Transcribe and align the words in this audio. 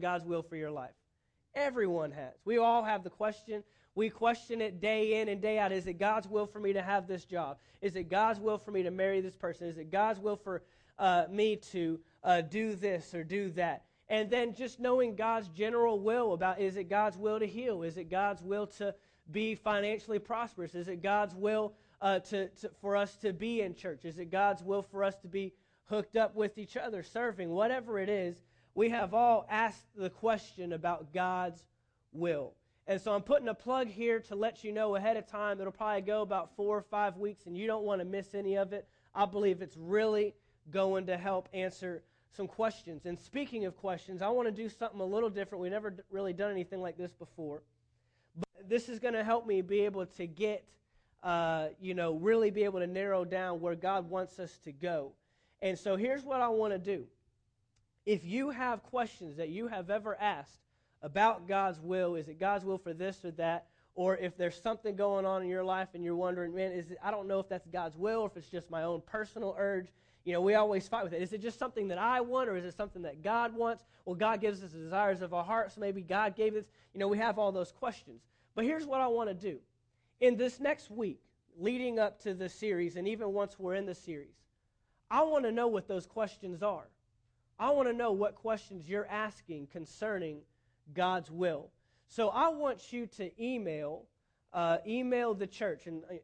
God's 0.00 0.24
will 0.26 0.42
for 0.42 0.56
your 0.56 0.70
life? 0.70 0.94
Everyone 1.54 2.10
has. 2.10 2.34
We 2.44 2.58
all 2.58 2.84
have 2.84 3.02
the 3.02 3.10
question. 3.10 3.64
We 3.94 4.10
question 4.10 4.60
it 4.60 4.78
day 4.78 5.22
in 5.22 5.28
and 5.28 5.40
day 5.40 5.58
out. 5.58 5.72
Is 5.72 5.86
it 5.86 5.94
God's 5.94 6.28
will 6.28 6.46
for 6.46 6.60
me 6.60 6.74
to 6.74 6.82
have 6.82 7.06
this 7.06 7.24
job? 7.24 7.56
Is 7.80 7.96
it 7.96 8.10
God's 8.10 8.38
will 8.38 8.58
for 8.58 8.70
me 8.70 8.82
to 8.82 8.90
marry 8.90 9.22
this 9.22 9.36
person? 9.36 9.68
Is 9.68 9.78
it 9.78 9.90
God's 9.90 10.20
will 10.20 10.36
for 10.36 10.62
uh, 10.98 11.24
me 11.30 11.56
to 11.72 11.98
uh, 12.22 12.42
do 12.42 12.74
this 12.74 13.14
or 13.14 13.24
do 13.24 13.50
that? 13.52 13.84
And 14.10 14.28
then 14.28 14.54
just 14.54 14.78
knowing 14.80 15.16
God's 15.16 15.48
general 15.48 15.98
will 15.98 16.34
about 16.34 16.60
is 16.60 16.76
it 16.76 16.90
God's 16.90 17.16
will 17.16 17.40
to 17.40 17.46
heal? 17.46 17.82
Is 17.82 17.96
it 17.96 18.10
God's 18.10 18.42
will 18.42 18.66
to 18.78 18.94
be 19.30 19.54
financially 19.54 20.18
prosperous? 20.18 20.74
Is 20.74 20.88
it 20.88 21.02
God's 21.02 21.34
will 21.34 21.72
uh, 22.02 22.18
to, 22.18 22.48
to, 22.48 22.70
for 22.82 22.96
us 22.96 23.16
to 23.16 23.32
be 23.32 23.62
in 23.62 23.74
church? 23.74 24.04
Is 24.04 24.18
it 24.18 24.30
God's 24.30 24.62
will 24.62 24.82
for 24.82 25.02
us 25.02 25.16
to 25.22 25.28
be 25.28 25.54
hooked 25.88 26.16
up 26.16 26.36
with 26.36 26.58
each 26.58 26.76
other, 26.76 27.02
serving? 27.02 27.48
Whatever 27.48 27.98
it 27.98 28.10
is, 28.10 28.36
we 28.76 28.90
have 28.90 29.14
all 29.14 29.46
asked 29.50 29.86
the 29.96 30.10
question 30.10 30.74
about 30.74 31.12
God's 31.12 31.64
will. 32.12 32.52
And 32.86 33.00
so 33.00 33.12
I'm 33.12 33.22
putting 33.22 33.48
a 33.48 33.54
plug 33.54 33.88
here 33.88 34.20
to 34.20 34.36
let 34.36 34.62
you 34.62 34.70
know 34.70 34.94
ahead 34.94 35.16
of 35.16 35.26
time. 35.26 35.60
It'll 35.60 35.72
probably 35.72 36.02
go 36.02 36.20
about 36.20 36.54
four 36.54 36.76
or 36.76 36.82
five 36.82 37.16
weeks, 37.16 37.46
and 37.46 37.56
you 37.56 37.66
don't 37.66 37.84
want 37.84 38.02
to 38.02 38.04
miss 38.04 38.34
any 38.34 38.56
of 38.56 38.74
it. 38.74 38.86
I 39.14 39.24
believe 39.24 39.62
it's 39.62 39.78
really 39.78 40.34
going 40.70 41.06
to 41.06 41.16
help 41.16 41.48
answer 41.54 42.02
some 42.36 42.46
questions. 42.46 43.06
And 43.06 43.18
speaking 43.18 43.64
of 43.64 43.76
questions, 43.78 44.20
I 44.20 44.28
want 44.28 44.46
to 44.46 44.52
do 44.52 44.68
something 44.68 45.00
a 45.00 45.04
little 45.04 45.30
different. 45.30 45.62
We've 45.62 45.72
never 45.72 45.94
really 46.10 46.34
done 46.34 46.50
anything 46.50 46.82
like 46.82 46.98
this 46.98 47.12
before. 47.12 47.62
But 48.36 48.68
this 48.68 48.90
is 48.90 48.98
going 48.98 49.14
to 49.14 49.24
help 49.24 49.46
me 49.46 49.62
be 49.62 49.80
able 49.80 50.04
to 50.04 50.26
get, 50.26 50.68
uh, 51.22 51.68
you 51.80 51.94
know, 51.94 52.12
really 52.12 52.50
be 52.50 52.64
able 52.64 52.80
to 52.80 52.86
narrow 52.86 53.24
down 53.24 53.58
where 53.62 53.74
God 53.74 54.10
wants 54.10 54.38
us 54.38 54.58
to 54.64 54.70
go. 54.70 55.12
And 55.62 55.78
so 55.78 55.96
here's 55.96 56.24
what 56.24 56.42
I 56.42 56.48
want 56.48 56.74
to 56.74 56.78
do. 56.78 57.06
If 58.06 58.24
you 58.24 58.50
have 58.50 58.84
questions 58.84 59.36
that 59.36 59.48
you 59.48 59.66
have 59.66 59.90
ever 59.90 60.16
asked 60.20 60.60
about 61.02 61.48
God's 61.48 61.80
will, 61.80 62.14
is 62.14 62.28
it 62.28 62.38
God's 62.38 62.64
will 62.64 62.78
for 62.78 62.94
this 62.94 63.24
or 63.24 63.32
that? 63.32 63.66
Or 63.96 64.16
if 64.16 64.36
there's 64.36 64.60
something 64.60 64.94
going 64.94 65.26
on 65.26 65.42
in 65.42 65.48
your 65.48 65.64
life 65.64 65.88
and 65.94 66.04
you're 66.04 66.14
wondering, 66.14 66.54
man, 66.54 66.70
is 66.70 66.90
it, 66.92 66.98
I 67.02 67.10
don't 67.10 67.26
know 67.26 67.40
if 67.40 67.48
that's 67.48 67.66
God's 67.66 67.96
will 67.96 68.20
or 68.20 68.26
if 68.26 68.36
it's 68.36 68.48
just 68.48 68.70
my 68.70 68.84
own 68.84 69.02
personal 69.06 69.56
urge. 69.58 69.88
You 70.24 70.32
know, 70.32 70.40
we 70.40 70.54
always 70.54 70.86
fight 70.86 71.02
with 71.02 71.14
it. 71.14 71.22
Is 71.22 71.32
it 71.32 71.40
just 71.40 71.58
something 71.58 71.88
that 71.88 71.98
I 71.98 72.20
want 72.20 72.48
or 72.48 72.56
is 72.56 72.64
it 72.64 72.76
something 72.76 73.02
that 73.02 73.22
God 73.22 73.54
wants? 73.54 73.84
Well, 74.04 74.14
God 74.14 74.40
gives 74.40 74.62
us 74.62 74.70
the 74.70 74.78
desires 74.78 75.22
of 75.22 75.32
our 75.32 75.44
heart, 75.44 75.72
so 75.72 75.80
maybe 75.80 76.02
God 76.02 76.36
gave 76.36 76.54
us. 76.54 76.64
You 76.92 77.00
know, 77.00 77.08
we 77.08 77.18
have 77.18 77.38
all 77.38 77.52
those 77.52 77.72
questions. 77.72 78.22
But 78.54 78.64
here's 78.64 78.86
what 78.86 79.00
I 79.00 79.06
want 79.06 79.28
to 79.30 79.34
do. 79.34 79.58
In 80.20 80.36
this 80.36 80.60
next 80.60 80.90
week, 80.90 81.20
leading 81.58 81.98
up 81.98 82.20
to 82.22 82.34
the 82.34 82.48
series, 82.48 82.96
and 82.96 83.08
even 83.08 83.32
once 83.32 83.58
we're 83.58 83.74
in 83.74 83.86
the 83.86 83.94
series, 83.94 84.34
I 85.10 85.22
want 85.22 85.44
to 85.44 85.52
know 85.52 85.68
what 85.68 85.88
those 85.88 86.06
questions 86.06 86.62
are. 86.62 86.88
I 87.58 87.70
want 87.70 87.88
to 87.88 87.94
know 87.94 88.12
what 88.12 88.34
questions 88.34 88.88
you're 88.88 89.06
asking 89.06 89.68
concerning 89.68 90.40
God's 90.94 91.30
will. 91.30 91.70
So 92.08 92.28
I 92.28 92.48
want 92.48 92.92
you 92.92 93.06
to 93.16 93.30
email, 93.42 94.04
uh, 94.52 94.78
email 94.86 95.34
the 95.34 95.46
church, 95.46 95.86
and 95.86 96.04
uh, 96.04 96.14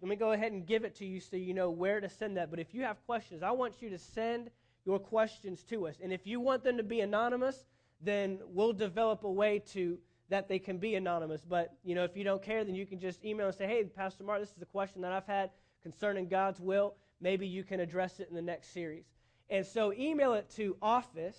let 0.00 0.08
me 0.08 0.16
go 0.16 0.32
ahead 0.32 0.52
and 0.52 0.66
give 0.66 0.84
it 0.84 0.94
to 0.96 1.06
you 1.06 1.20
so 1.20 1.36
you 1.36 1.54
know 1.54 1.70
where 1.70 2.00
to 2.00 2.08
send 2.08 2.36
that. 2.36 2.50
But 2.50 2.58
if 2.58 2.74
you 2.74 2.82
have 2.82 3.04
questions, 3.06 3.42
I 3.42 3.50
want 3.50 3.82
you 3.82 3.90
to 3.90 3.98
send 3.98 4.50
your 4.84 4.98
questions 4.98 5.62
to 5.64 5.86
us. 5.86 5.96
And 6.02 6.12
if 6.12 6.26
you 6.26 6.40
want 6.40 6.64
them 6.64 6.76
to 6.78 6.82
be 6.82 7.00
anonymous, 7.00 7.64
then 8.00 8.38
we'll 8.46 8.72
develop 8.72 9.24
a 9.24 9.30
way 9.30 9.58
to 9.72 9.98
that 10.30 10.48
they 10.48 10.58
can 10.58 10.78
be 10.78 10.94
anonymous. 10.94 11.42
But 11.44 11.74
you 11.84 11.94
know, 11.94 12.04
if 12.04 12.16
you 12.16 12.24
don't 12.24 12.42
care, 12.42 12.64
then 12.64 12.74
you 12.74 12.86
can 12.86 12.98
just 12.98 13.24
email 13.24 13.46
and 13.46 13.54
say, 13.54 13.66
"Hey, 13.66 13.84
Pastor 13.84 14.24
Mark, 14.24 14.40
this 14.40 14.52
is 14.54 14.62
a 14.62 14.66
question 14.66 15.02
that 15.02 15.12
I've 15.12 15.26
had 15.26 15.50
concerning 15.82 16.28
God's 16.28 16.60
will. 16.60 16.94
Maybe 17.20 17.46
you 17.46 17.64
can 17.64 17.80
address 17.80 18.20
it 18.20 18.28
in 18.28 18.34
the 18.34 18.42
next 18.42 18.68
series." 18.68 19.04
And 19.50 19.66
so, 19.66 19.92
email 19.92 20.34
it 20.34 20.48
to 20.56 20.76
office 20.82 21.38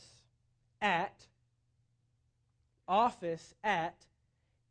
at 0.82 1.14
office 2.88 3.54
at 3.64 3.96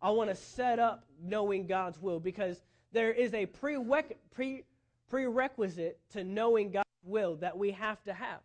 I 0.00 0.10
want 0.10 0.30
to 0.30 0.36
set 0.36 0.78
up 0.78 1.04
knowing 1.20 1.66
God's 1.66 2.00
will 2.00 2.20
because 2.20 2.62
there 2.92 3.10
is 3.10 3.34
a 3.34 3.46
pre- 3.46 4.62
prerequisite 5.10 5.98
to 6.12 6.22
knowing 6.22 6.70
God's 6.70 6.86
will 7.02 7.34
that 7.38 7.58
we 7.58 7.72
have 7.72 8.00
to 8.04 8.12
have. 8.12 8.38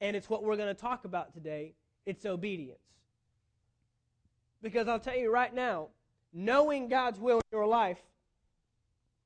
And 0.00 0.16
it's 0.16 0.28
what 0.28 0.42
we're 0.42 0.56
going 0.56 0.74
to 0.74 0.80
talk 0.80 1.04
about 1.04 1.32
today 1.32 1.74
it's 2.04 2.24
obedience. 2.24 2.78
Because 4.62 4.88
I'll 4.88 5.00
tell 5.00 5.16
you 5.16 5.32
right 5.32 5.52
now, 5.52 5.88
knowing 6.32 6.88
God's 6.88 7.18
will 7.18 7.38
in 7.38 7.58
your 7.58 7.66
life 7.66 7.98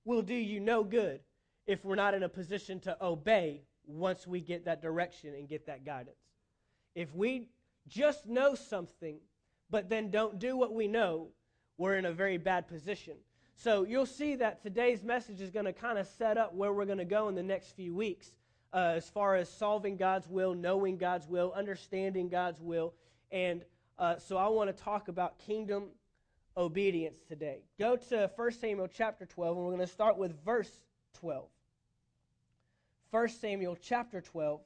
will 0.04 0.22
do 0.22 0.34
you 0.34 0.60
no 0.60 0.82
good 0.82 1.20
if 1.66 1.84
we're 1.84 1.94
not 1.94 2.14
in 2.14 2.22
a 2.22 2.28
position 2.28 2.80
to 2.80 2.96
obey 3.04 3.62
once 3.86 4.26
we 4.26 4.40
get 4.40 4.64
that 4.64 4.80
direction 4.80 5.34
and 5.34 5.48
get 5.48 5.66
that 5.66 5.84
guidance. 5.84 6.16
If 6.94 7.14
we 7.14 7.48
just 7.86 8.26
know 8.26 8.54
something, 8.54 9.18
but 9.68 9.88
then 9.88 10.10
don't 10.10 10.38
do 10.38 10.56
what 10.56 10.72
we 10.72 10.88
know, 10.88 11.28
we're 11.76 11.96
in 11.96 12.06
a 12.06 12.12
very 12.12 12.38
bad 12.38 12.66
position. 12.66 13.14
So 13.54 13.84
you'll 13.84 14.06
see 14.06 14.36
that 14.36 14.62
today's 14.62 15.02
message 15.02 15.40
is 15.40 15.50
going 15.50 15.66
to 15.66 15.72
kind 15.72 15.98
of 15.98 16.06
set 16.06 16.38
up 16.38 16.54
where 16.54 16.72
we're 16.72 16.86
going 16.86 16.98
to 16.98 17.04
go 17.04 17.28
in 17.28 17.34
the 17.34 17.42
next 17.42 17.76
few 17.76 17.94
weeks 17.94 18.32
uh, 18.72 18.94
as 18.96 19.08
far 19.08 19.36
as 19.36 19.48
solving 19.48 19.96
God's 19.96 20.28
will, 20.28 20.54
knowing 20.54 20.96
God's 20.96 21.26
will, 21.26 21.52
understanding 21.56 22.28
God's 22.28 22.60
will. 22.60 22.94
And 23.30 23.64
uh, 23.98 24.18
so 24.18 24.36
I 24.36 24.48
want 24.48 24.74
to 24.74 24.82
talk 24.82 25.08
about 25.08 25.38
kingdom 25.38 25.88
obedience 26.56 27.18
today. 27.28 27.62
Go 27.78 27.96
to 27.96 28.30
1 28.34 28.52
Samuel 28.52 28.88
chapter 28.88 29.26
12, 29.26 29.56
and 29.56 29.66
we're 29.66 29.72
going 29.72 29.86
to 29.86 29.92
start 29.92 30.16
with 30.16 30.34
verse 30.44 30.70
12. 31.14 31.46
1 33.10 33.28
Samuel 33.28 33.76
chapter 33.80 34.20
12 34.20 34.60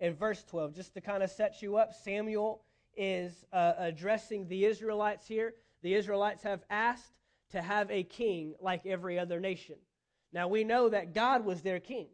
and 0.00 0.18
verse 0.18 0.44
12, 0.44 0.74
just 0.74 0.94
to 0.94 1.00
kind 1.00 1.22
of 1.22 1.30
set 1.30 1.62
you 1.62 1.76
up. 1.76 1.94
Samuel 1.94 2.62
is 2.96 3.44
uh, 3.52 3.72
addressing 3.78 4.46
the 4.48 4.64
Israelites 4.64 5.26
here. 5.26 5.54
The 5.82 5.94
Israelites 5.94 6.42
have 6.42 6.62
asked 6.68 7.12
to 7.52 7.62
have 7.62 7.90
a 7.90 8.02
king 8.02 8.54
like 8.60 8.84
every 8.84 9.18
other 9.18 9.40
nation. 9.40 9.76
Now 10.32 10.48
we 10.48 10.64
know 10.64 10.88
that 10.88 11.14
God 11.14 11.44
was 11.44 11.62
their 11.62 11.80
king. 11.80 12.08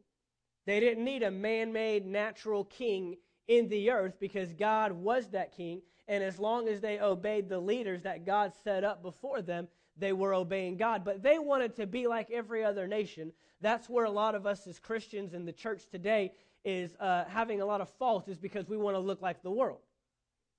They 0.68 0.80
didn't 0.80 1.04
need 1.04 1.22
a 1.22 1.30
man 1.30 1.72
made 1.72 2.04
natural 2.04 2.64
king 2.64 3.16
in 3.46 3.70
the 3.70 3.90
earth 3.90 4.20
because 4.20 4.52
God 4.52 4.92
was 4.92 5.28
that 5.28 5.56
king. 5.56 5.80
And 6.08 6.22
as 6.22 6.38
long 6.38 6.68
as 6.68 6.82
they 6.82 7.00
obeyed 7.00 7.48
the 7.48 7.58
leaders 7.58 8.02
that 8.02 8.26
God 8.26 8.52
set 8.64 8.84
up 8.84 9.00
before 9.00 9.40
them, 9.40 9.68
they 9.96 10.12
were 10.12 10.34
obeying 10.34 10.76
God. 10.76 11.06
But 11.06 11.22
they 11.22 11.38
wanted 11.38 11.74
to 11.76 11.86
be 11.86 12.06
like 12.06 12.30
every 12.30 12.62
other 12.62 12.86
nation. 12.86 13.32
That's 13.62 13.88
where 13.88 14.04
a 14.04 14.10
lot 14.10 14.34
of 14.34 14.44
us 14.44 14.66
as 14.66 14.78
Christians 14.78 15.32
in 15.32 15.46
the 15.46 15.54
church 15.54 15.86
today 15.90 16.32
is 16.66 16.94
uh, 17.00 17.24
having 17.24 17.62
a 17.62 17.64
lot 17.64 17.80
of 17.80 17.88
fault, 17.88 18.28
is 18.28 18.36
because 18.36 18.68
we 18.68 18.76
want 18.76 18.94
to 18.94 19.00
look 19.00 19.22
like 19.22 19.42
the 19.42 19.50
world. 19.50 19.80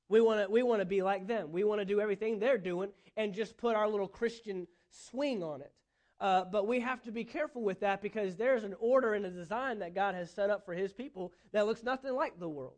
We 0.08 0.22
want 0.22 0.44
to 0.44 0.52
we 0.52 0.64
want 0.64 0.82
to 0.82 0.86
be 0.86 1.04
like 1.04 1.28
them. 1.28 1.52
We 1.52 1.64
want 1.64 1.82
to 1.82 1.86
do 1.86 2.02
everything 2.02 2.40
they're 2.40 2.58
doing 2.58 2.90
and 3.16 3.32
just 3.32 3.58
put 3.58 3.76
our 3.76 3.88
little 3.88 4.08
Christian 4.08 4.66
swing 4.90 5.44
on 5.44 5.62
it. 5.62 5.72
Uh, 6.19 6.44
but 6.44 6.68
we 6.68 6.80
have 6.81 7.01
to 7.01 7.12
be 7.12 7.24
careful 7.24 7.62
with 7.62 7.80
that 7.80 8.01
because 8.01 8.36
there's 8.36 8.63
an 8.63 8.75
order 8.80 9.13
and 9.13 9.25
a 9.25 9.30
design 9.30 9.80
that 9.80 9.95
God 9.95 10.16
has 10.16 10.30
set 10.30 10.50
up 10.50 10.66
for 10.66 10.74
His 10.74 10.92
people 10.92 11.31
that 11.54 11.66
looks 11.66 11.83
nothing 11.83 12.13
like 12.13 12.38
the 12.39 12.50
world. 12.50 12.75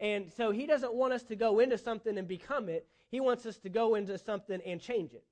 And 0.00 0.30
so 0.30 0.50
He 0.50 0.66
doesn't 0.66 0.92
want 0.92 1.14
us 1.14 1.22
to 1.24 1.36
go 1.36 1.60
into 1.60 1.78
something 1.78 2.18
and 2.18 2.28
become 2.28 2.68
it. 2.68 2.86
He 3.10 3.20
wants 3.20 3.46
us 3.46 3.56
to 3.58 3.70
go 3.70 3.94
into 3.94 4.18
something 4.18 4.60
and 4.66 4.80
change 4.80 5.14
it. 5.14 5.24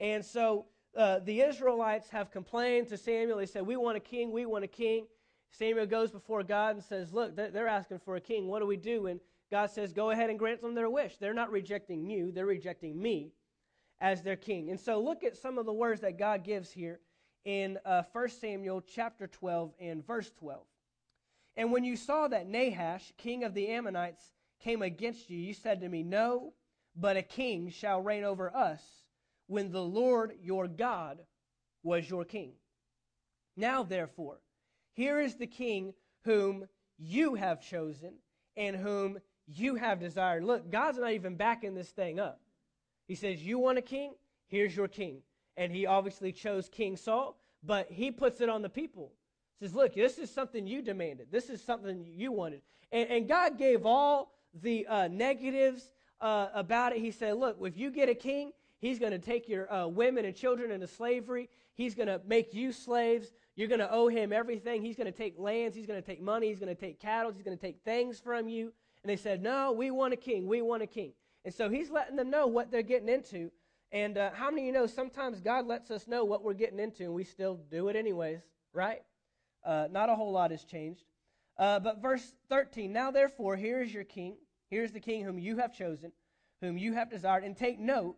And 0.00 0.24
so 0.24 0.66
uh, 0.96 1.20
the 1.20 1.42
Israelites 1.42 2.08
have 2.10 2.32
complained 2.32 2.88
to 2.88 2.96
Samuel. 2.96 3.38
They 3.38 3.46
said, 3.46 3.64
We 3.64 3.76
want 3.76 3.96
a 3.96 4.00
king, 4.00 4.32
we 4.32 4.44
want 4.44 4.64
a 4.64 4.68
king. 4.68 5.06
Samuel 5.50 5.86
goes 5.86 6.10
before 6.10 6.42
God 6.42 6.74
and 6.74 6.84
says, 6.84 7.12
Look, 7.12 7.36
they're 7.36 7.68
asking 7.68 8.00
for 8.00 8.16
a 8.16 8.20
king. 8.20 8.48
What 8.48 8.60
do 8.60 8.66
we 8.66 8.76
do? 8.76 9.06
And 9.06 9.20
God 9.50 9.70
says, 9.70 9.92
Go 9.92 10.10
ahead 10.10 10.28
and 10.28 10.38
grant 10.38 10.60
them 10.60 10.74
their 10.74 10.90
wish. 10.90 11.16
They're 11.18 11.34
not 11.34 11.52
rejecting 11.52 12.04
you, 12.04 12.32
they're 12.32 12.46
rejecting 12.46 13.00
me 13.00 13.30
as 14.00 14.22
their 14.22 14.36
king. 14.36 14.70
And 14.70 14.78
so 14.78 15.00
look 15.00 15.24
at 15.24 15.36
some 15.36 15.58
of 15.58 15.66
the 15.66 15.72
words 15.72 16.00
that 16.02 16.18
God 16.18 16.44
gives 16.44 16.70
here 16.70 17.00
in 17.44 17.78
uh, 17.84 18.02
1 18.12 18.28
Samuel 18.28 18.80
chapter 18.80 19.26
12 19.26 19.72
and 19.80 20.06
verse 20.06 20.30
12. 20.38 20.62
And 21.56 21.72
when 21.72 21.84
you 21.84 21.96
saw 21.96 22.28
that 22.28 22.48
Nahash, 22.48 23.12
king 23.16 23.42
of 23.42 23.54
the 23.54 23.68
Ammonites, 23.68 24.32
came 24.60 24.82
against 24.82 25.30
you, 25.30 25.38
you 25.38 25.54
said 25.54 25.80
to 25.80 25.88
me, 25.88 26.02
No, 26.02 26.52
but 26.94 27.16
a 27.16 27.22
king 27.22 27.70
shall 27.70 28.00
reign 28.00 28.24
over 28.24 28.54
us 28.54 28.82
when 29.46 29.72
the 29.72 29.82
Lord 29.82 30.34
your 30.40 30.68
God 30.68 31.18
was 31.82 32.08
your 32.08 32.24
king. 32.24 32.52
Now, 33.56 33.82
therefore, 33.82 34.38
here 34.92 35.20
is 35.20 35.36
the 35.36 35.46
king 35.46 35.94
whom 36.24 36.66
you 36.96 37.34
have 37.34 37.60
chosen 37.60 38.14
and 38.56 38.76
whom 38.76 39.18
you 39.46 39.76
have 39.76 40.00
desired. 40.00 40.44
Look, 40.44 40.70
God's 40.70 40.98
not 40.98 41.12
even 41.12 41.36
backing 41.36 41.74
this 41.74 41.90
thing 41.90 42.20
up. 42.20 42.40
He 43.08 43.14
says, 43.14 43.42
You 43.42 43.58
want 43.58 43.78
a 43.78 43.82
king? 43.82 44.12
Here's 44.46 44.76
your 44.76 44.86
king. 44.86 45.22
And 45.56 45.72
he 45.72 45.86
obviously 45.86 46.30
chose 46.30 46.68
King 46.68 46.96
Saul, 46.96 47.36
but 47.64 47.90
he 47.90 48.12
puts 48.12 48.40
it 48.40 48.48
on 48.48 48.62
the 48.62 48.68
people. 48.68 49.10
He 49.58 49.66
says, 49.66 49.74
Look, 49.74 49.94
this 49.94 50.18
is 50.18 50.30
something 50.30 50.66
you 50.66 50.82
demanded. 50.82 51.28
This 51.32 51.50
is 51.50 51.60
something 51.60 52.06
you 52.14 52.30
wanted. 52.30 52.62
And, 52.92 53.08
and 53.10 53.28
God 53.28 53.58
gave 53.58 53.84
all 53.84 54.32
the 54.62 54.86
uh, 54.86 55.08
negatives 55.08 55.90
uh, 56.20 56.48
about 56.54 56.92
it. 56.92 56.98
He 57.00 57.10
said, 57.10 57.36
Look, 57.36 57.56
if 57.62 57.76
you 57.76 57.90
get 57.90 58.08
a 58.08 58.14
king, 58.14 58.52
he's 58.78 58.98
going 58.98 59.12
to 59.12 59.18
take 59.18 59.48
your 59.48 59.72
uh, 59.72 59.88
women 59.88 60.24
and 60.24 60.36
children 60.36 60.70
into 60.70 60.86
slavery. 60.86 61.48
He's 61.74 61.94
going 61.94 62.08
to 62.08 62.20
make 62.26 62.54
you 62.54 62.72
slaves. 62.72 63.32
You're 63.56 63.68
going 63.68 63.80
to 63.80 63.90
owe 63.90 64.08
him 64.08 64.32
everything. 64.32 64.82
He's 64.82 64.96
going 64.96 65.10
to 65.10 65.16
take 65.16 65.38
lands. 65.38 65.76
He's 65.76 65.86
going 65.86 66.00
to 66.00 66.06
take 66.06 66.20
money. 66.20 66.48
He's 66.48 66.58
going 66.58 66.74
to 66.74 66.80
take 66.80 67.00
cattle. 67.00 67.32
He's 67.32 67.42
going 67.42 67.56
to 67.56 67.60
take 67.60 67.80
things 67.84 68.20
from 68.20 68.48
you. 68.48 68.72
And 69.02 69.10
they 69.10 69.16
said, 69.16 69.42
No, 69.42 69.72
we 69.72 69.90
want 69.90 70.12
a 70.12 70.16
king. 70.16 70.46
We 70.46 70.60
want 70.60 70.82
a 70.82 70.86
king. 70.86 71.12
And 71.48 71.54
so 71.54 71.70
he's 71.70 71.88
letting 71.88 72.16
them 72.16 72.28
know 72.28 72.46
what 72.46 72.70
they're 72.70 72.82
getting 72.82 73.08
into. 73.08 73.50
And 73.90 74.18
uh, 74.18 74.32
how 74.34 74.50
many 74.50 74.64
of 74.64 74.66
you 74.66 74.72
know 74.72 74.86
sometimes 74.86 75.40
God 75.40 75.66
lets 75.66 75.90
us 75.90 76.06
know 76.06 76.22
what 76.22 76.44
we're 76.44 76.52
getting 76.52 76.78
into 76.78 77.04
and 77.04 77.14
we 77.14 77.24
still 77.24 77.58
do 77.70 77.88
it 77.88 77.96
anyways, 77.96 78.42
right? 78.74 79.00
Uh, 79.64 79.88
not 79.90 80.10
a 80.10 80.14
whole 80.14 80.30
lot 80.30 80.50
has 80.50 80.62
changed. 80.64 81.04
Uh, 81.56 81.80
but 81.80 82.02
verse 82.02 82.34
13 82.50 82.92
Now 82.92 83.10
therefore, 83.10 83.56
here 83.56 83.80
is 83.80 83.94
your 83.94 84.04
king. 84.04 84.36
Here's 84.68 84.92
the 84.92 85.00
king 85.00 85.24
whom 85.24 85.38
you 85.38 85.56
have 85.56 85.72
chosen, 85.72 86.12
whom 86.60 86.76
you 86.76 86.92
have 86.92 87.08
desired. 87.08 87.44
And 87.44 87.56
take 87.56 87.78
note, 87.80 88.16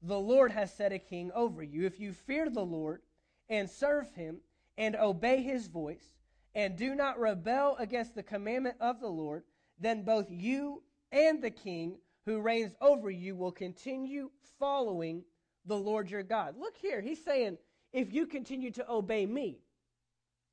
the 0.00 0.18
Lord 0.18 0.50
has 0.50 0.72
set 0.72 0.90
a 0.90 0.98
king 0.98 1.30
over 1.34 1.62
you. 1.62 1.84
If 1.84 2.00
you 2.00 2.14
fear 2.14 2.48
the 2.48 2.64
Lord 2.64 3.02
and 3.50 3.68
serve 3.68 4.10
him 4.14 4.38
and 4.78 4.96
obey 4.96 5.42
his 5.42 5.66
voice 5.66 6.14
and 6.54 6.78
do 6.78 6.94
not 6.94 7.20
rebel 7.20 7.76
against 7.78 8.14
the 8.14 8.22
commandment 8.22 8.76
of 8.80 9.00
the 9.00 9.10
Lord, 9.10 9.42
then 9.78 10.02
both 10.02 10.30
you 10.30 10.82
and 11.12 11.42
the 11.42 11.50
king 11.50 11.98
who 12.26 12.40
reigns 12.40 12.74
over 12.80 13.10
you 13.10 13.34
will 13.34 13.52
continue 13.52 14.30
following 14.58 15.22
the 15.66 15.76
Lord 15.76 16.10
your 16.10 16.22
God. 16.22 16.54
Look 16.58 16.76
here, 16.76 17.00
he's 17.00 17.22
saying, 17.24 17.58
if 17.92 18.12
you 18.12 18.26
continue 18.26 18.70
to 18.72 18.90
obey 18.90 19.26
me, 19.26 19.58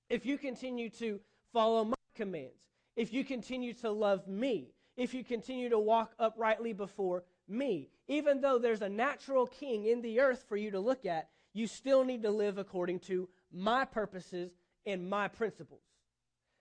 if 0.10 0.26
you 0.26 0.38
continue 0.38 0.90
to 0.92 1.20
follow 1.54 1.84
my 1.84 1.96
commands, 2.16 2.54
if 2.96 3.14
you 3.14 3.24
continue 3.24 3.74
to 3.74 3.92
love 3.92 4.28
me, 4.28 4.72
if 4.96 5.14
you 5.14 5.24
continue 5.24 5.70
to 5.70 5.80
walk 5.80 6.14
uprightly 6.18 6.74
before 6.74 7.24
me, 7.48 7.90
even 8.08 8.42
though 8.42 8.58
there's 8.58 8.82
a 8.82 8.90
natural 8.90 9.46
king 9.46 9.86
in 9.86 10.02
the 10.02 10.20
earth 10.20 10.46
for 10.48 10.58
you 10.58 10.72
to 10.72 10.80
look 10.80 11.06
at, 11.06 11.30
you 11.54 11.68
still 11.68 12.04
need 12.04 12.24
to 12.24 12.32
live 12.32 12.58
according 12.58 13.00
to 13.00 13.30
my 13.54 13.86
purposes 13.86 14.52
and 14.86 15.10
my 15.10 15.28
principles. 15.28 15.82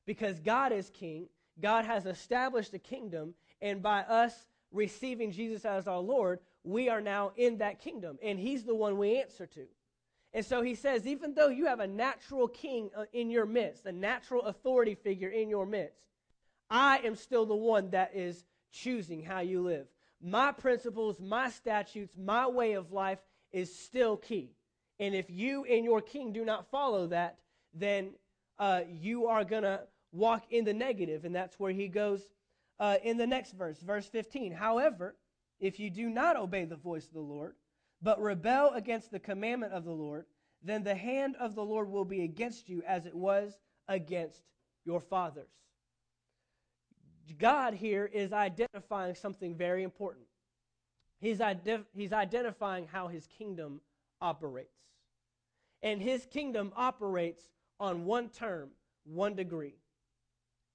Because 0.06 0.38
God 0.40 0.72
is 0.72 0.90
king, 0.90 1.28
God 1.60 1.84
has 1.84 2.06
established 2.06 2.74
a 2.74 2.78
kingdom, 2.78 3.34
and 3.60 3.82
by 3.82 4.00
us 4.00 4.34
receiving 4.76 5.32
Jesus 5.32 5.64
as 5.64 5.88
our 5.88 5.98
Lord, 5.98 6.40
we 6.64 6.88
are 6.88 7.00
now 7.00 7.32
in 7.36 7.58
that 7.58 7.80
kingdom, 7.80 8.18
and 8.22 8.38
He's 8.38 8.64
the 8.64 8.74
one 8.74 8.98
we 8.98 9.20
answer 9.20 9.46
to. 9.46 9.66
And 10.36 10.44
so 10.44 10.60
he 10.60 10.74
says, 10.74 11.06
even 11.06 11.32
though 11.32 11.48
you 11.48 11.64
have 11.64 11.80
a 11.80 11.86
natural 11.86 12.46
king 12.46 12.90
uh, 12.94 13.04
in 13.14 13.30
your 13.30 13.46
midst, 13.46 13.86
a 13.86 13.92
natural 13.92 14.42
authority 14.42 14.94
figure 14.94 15.30
in 15.30 15.48
your 15.48 15.64
midst, 15.64 16.02
I 16.68 16.98
am 16.98 17.16
still 17.16 17.46
the 17.46 17.56
one 17.56 17.88
that 17.90 18.10
is 18.14 18.44
choosing 18.70 19.22
how 19.22 19.40
you 19.40 19.62
live. 19.62 19.86
My 20.22 20.52
principles, 20.52 21.18
my 21.20 21.48
statutes, 21.48 22.14
my 22.18 22.46
way 22.46 22.74
of 22.74 22.92
life 22.92 23.18
is 23.50 23.74
still 23.74 24.18
key. 24.18 24.50
And 25.00 25.14
if 25.14 25.30
you 25.30 25.64
and 25.64 25.86
your 25.86 26.02
king 26.02 26.34
do 26.34 26.44
not 26.44 26.70
follow 26.70 27.06
that, 27.06 27.38
then 27.72 28.10
uh, 28.58 28.82
you 28.90 29.28
are 29.28 29.42
going 29.42 29.62
to 29.62 29.80
walk 30.12 30.44
in 30.50 30.66
the 30.66 30.74
negative. 30.74 31.24
And 31.24 31.34
that's 31.34 31.58
where 31.58 31.72
he 31.72 31.88
goes 31.88 32.20
uh, 32.78 32.96
in 33.02 33.16
the 33.16 33.26
next 33.26 33.52
verse, 33.52 33.78
verse 33.80 34.06
15. 34.06 34.52
However, 34.52 35.16
if 35.60 35.80
you 35.80 35.90
do 35.90 36.08
not 36.08 36.36
obey 36.36 36.64
the 36.64 36.76
voice 36.76 37.06
of 37.06 37.14
the 37.14 37.20
Lord, 37.20 37.54
but 38.02 38.20
rebel 38.20 38.72
against 38.74 39.10
the 39.10 39.18
commandment 39.18 39.72
of 39.72 39.84
the 39.84 39.92
Lord, 39.92 40.26
then 40.62 40.84
the 40.84 40.94
hand 40.94 41.36
of 41.40 41.54
the 41.54 41.64
Lord 41.64 41.88
will 41.88 42.04
be 42.04 42.22
against 42.22 42.68
you 42.68 42.82
as 42.86 43.06
it 43.06 43.14
was 43.14 43.58
against 43.88 44.42
your 44.84 45.00
fathers. 45.00 45.50
God 47.38 47.74
here 47.74 48.08
is 48.12 48.32
identifying 48.32 49.14
something 49.14 49.56
very 49.56 49.82
important. 49.82 50.26
He's, 51.20 51.40
he's 51.94 52.12
identifying 52.12 52.86
how 52.86 53.08
his 53.08 53.26
kingdom 53.26 53.80
operates. 54.20 54.70
And 55.82 56.00
his 56.00 56.26
kingdom 56.26 56.72
operates 56.76 57.42
on 57.80 58.04
one 58.04 58.28
term, 58.28 58.70
one 59.04 59.34
degree, 59.34 59.74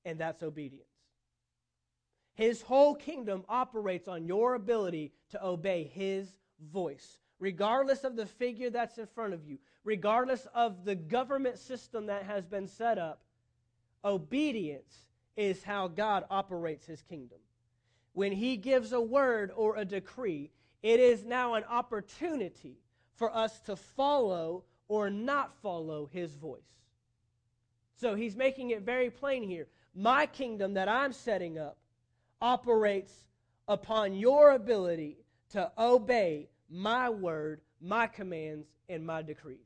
and 0.06 0.19
that's 0.19 0.44
obedience. 0.44 0.91
His 2.33 2.62
whole 2.62 2.95
kingdom 2.95 3.44
operates 3.50 4.07
on 4.07 4.25
your 4.25 4.56
ability 4.56 5.12
to 5.31 5.45
obey 5.45 5.83
his 5.83 6.28
voice, 6.72 7.19
regardless 7.39 8.04
of 8.04 8.16
the 8.16 8.25
figure 8.25 8.69
that's 8.69 8.98
in 8.98 9.07
front 9.07 9.33
of 9.33 9.45
you, 9.45 9.57
regardless 9.83 10.48
of 10.54 10.86
the 10.86 10.95
government 10.95 11.57
system 11.57 12.06
that 12.07 12.24
has 12.24 12.45
been 12.45 12.68
set 12.68 12.98
up. 12.98 13.22
Obedience 14.04 15.07
is 15.36 15.63
how 15.63 15.88
God 15.88 16.25
operates 16.30 16.86
his 16.86 17.01
kingdom. 17.01 17.39
When 18.13 18.31
he 18.31 18.57
gives 18.57 18.92
a 18.92 19.01
word 19.01 19.51
or 19.56 19.77
a 19.77 19.86
decree, 19.86 20.51
it 20.84 21.00
is 21.00 21.24
now 21.24 21.54
an 21.54 21.63
opportunity 21.66 22.77
for 23.16 23.34
us 23.36 23.60
to 23.62 23.75
follow 23.75 24.63
or 24.88 25.10
not 25.10 25.54
follow 25.62 26.10
his 26.12 26.36
voice. 26.36 26.62
So 27.96 28.15
he's 28.15 28.36
making 28.36 28.72
it 28.72 28.82
very 28.82 29.10
plain 29.10 29.44
here. 29.44 29.67
My 29.94 30.25
kingdom 30.25 30.74
that 30.74 30.89
I'm 30.89 31.13
setting 31.13 31.60
up 31.60 31.77
operates 32.41 33.13
upon 33.67 34.13
your 34.15 34.51
ability 34.51 35.17
to 35.51 35.71
obey 35.77 36.50
my 36.69 37.10
word, 37.10 37.62
my 37.81 38.07
commands, 38.07 38.67
and 38.89 39.05
my 39.05 39.21
decrees. 39.21 39.60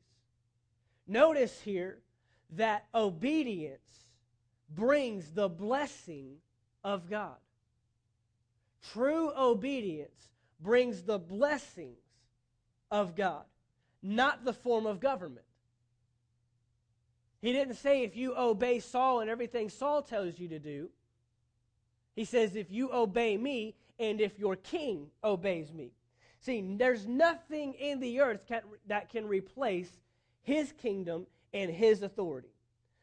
Notice 1.06 1.60
here 1.60 1.98
that 2.50 2.86
obedience 2.94 4.06
brings 4.74 5.30
the 5.30 5.48
blessing 5.48 6.36
of 6.84 7.08
God. 7.08 7.36
True 8.92 9.32
obedience 9.36 10.30
brings 10.60 11.02
the 11.02 11.18
blessings 11.18 11.98
of 12.90 13.16
God, 13.16 13.44
not 14.02 14.44
the 14.44 14.52
form 14.52 14.86
of 14.86 15.00
government. 15.00 15.46
He 17.42 17.52
didn't 17.52 17.74
say 17.74 18.02
if 18.02 18.16
you 18.16 18.34
obey 18.36 18.80
Saul 18.80 19.20
and 19.20 19.30
everything 19.30 19.68
Saul 19.68 20.02
tells 20.02 20.38
you 20.38 20.48
to 20.48 20.58
do. 20.58 20.88
He 22.16 22.24
says, 22.24 22.56
if 22.56 22.72
you 22.72 22.90
obey 22.92 23.36
me 23.36 23.76
and 23.98 24.20
if 24.20 24.38
your 24.38 24.56
king 24.56 25.08
obeys 25.22 25.72
me. 25.72 25.92
See, 26.40 26.76
there's 26.76 27.06
nothing 27.06 27.74
in 27.74 28.00
the 28.00 28.20
earth 28.20 28.46
can, 28.48 28.62
that 28.86 29.10
can 29.10 29.28
replace 29.28 29.90
his 30.42 30.72
kingdom 30.72 31.26
and 31.52 31.70
his 31.70 32.02
authority. 32.02 32.48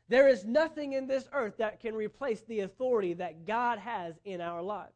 There 0.09 0.27
is 0.27 0.45
nothing 0.45 0.93
in 0.93 1.07
this 1.07 1.29
earth 1.31 1.57
that 1.57 1.79
can 1.79 1.95
replace 1.95 2.41
the 2.41 2.61
authority 2.61 3.13
that 3.13 3.45
God 3.45 3.79
has 3.79 4.15
in 4.25 4.41
our 4.41 4.61
lives. 4.61 4.91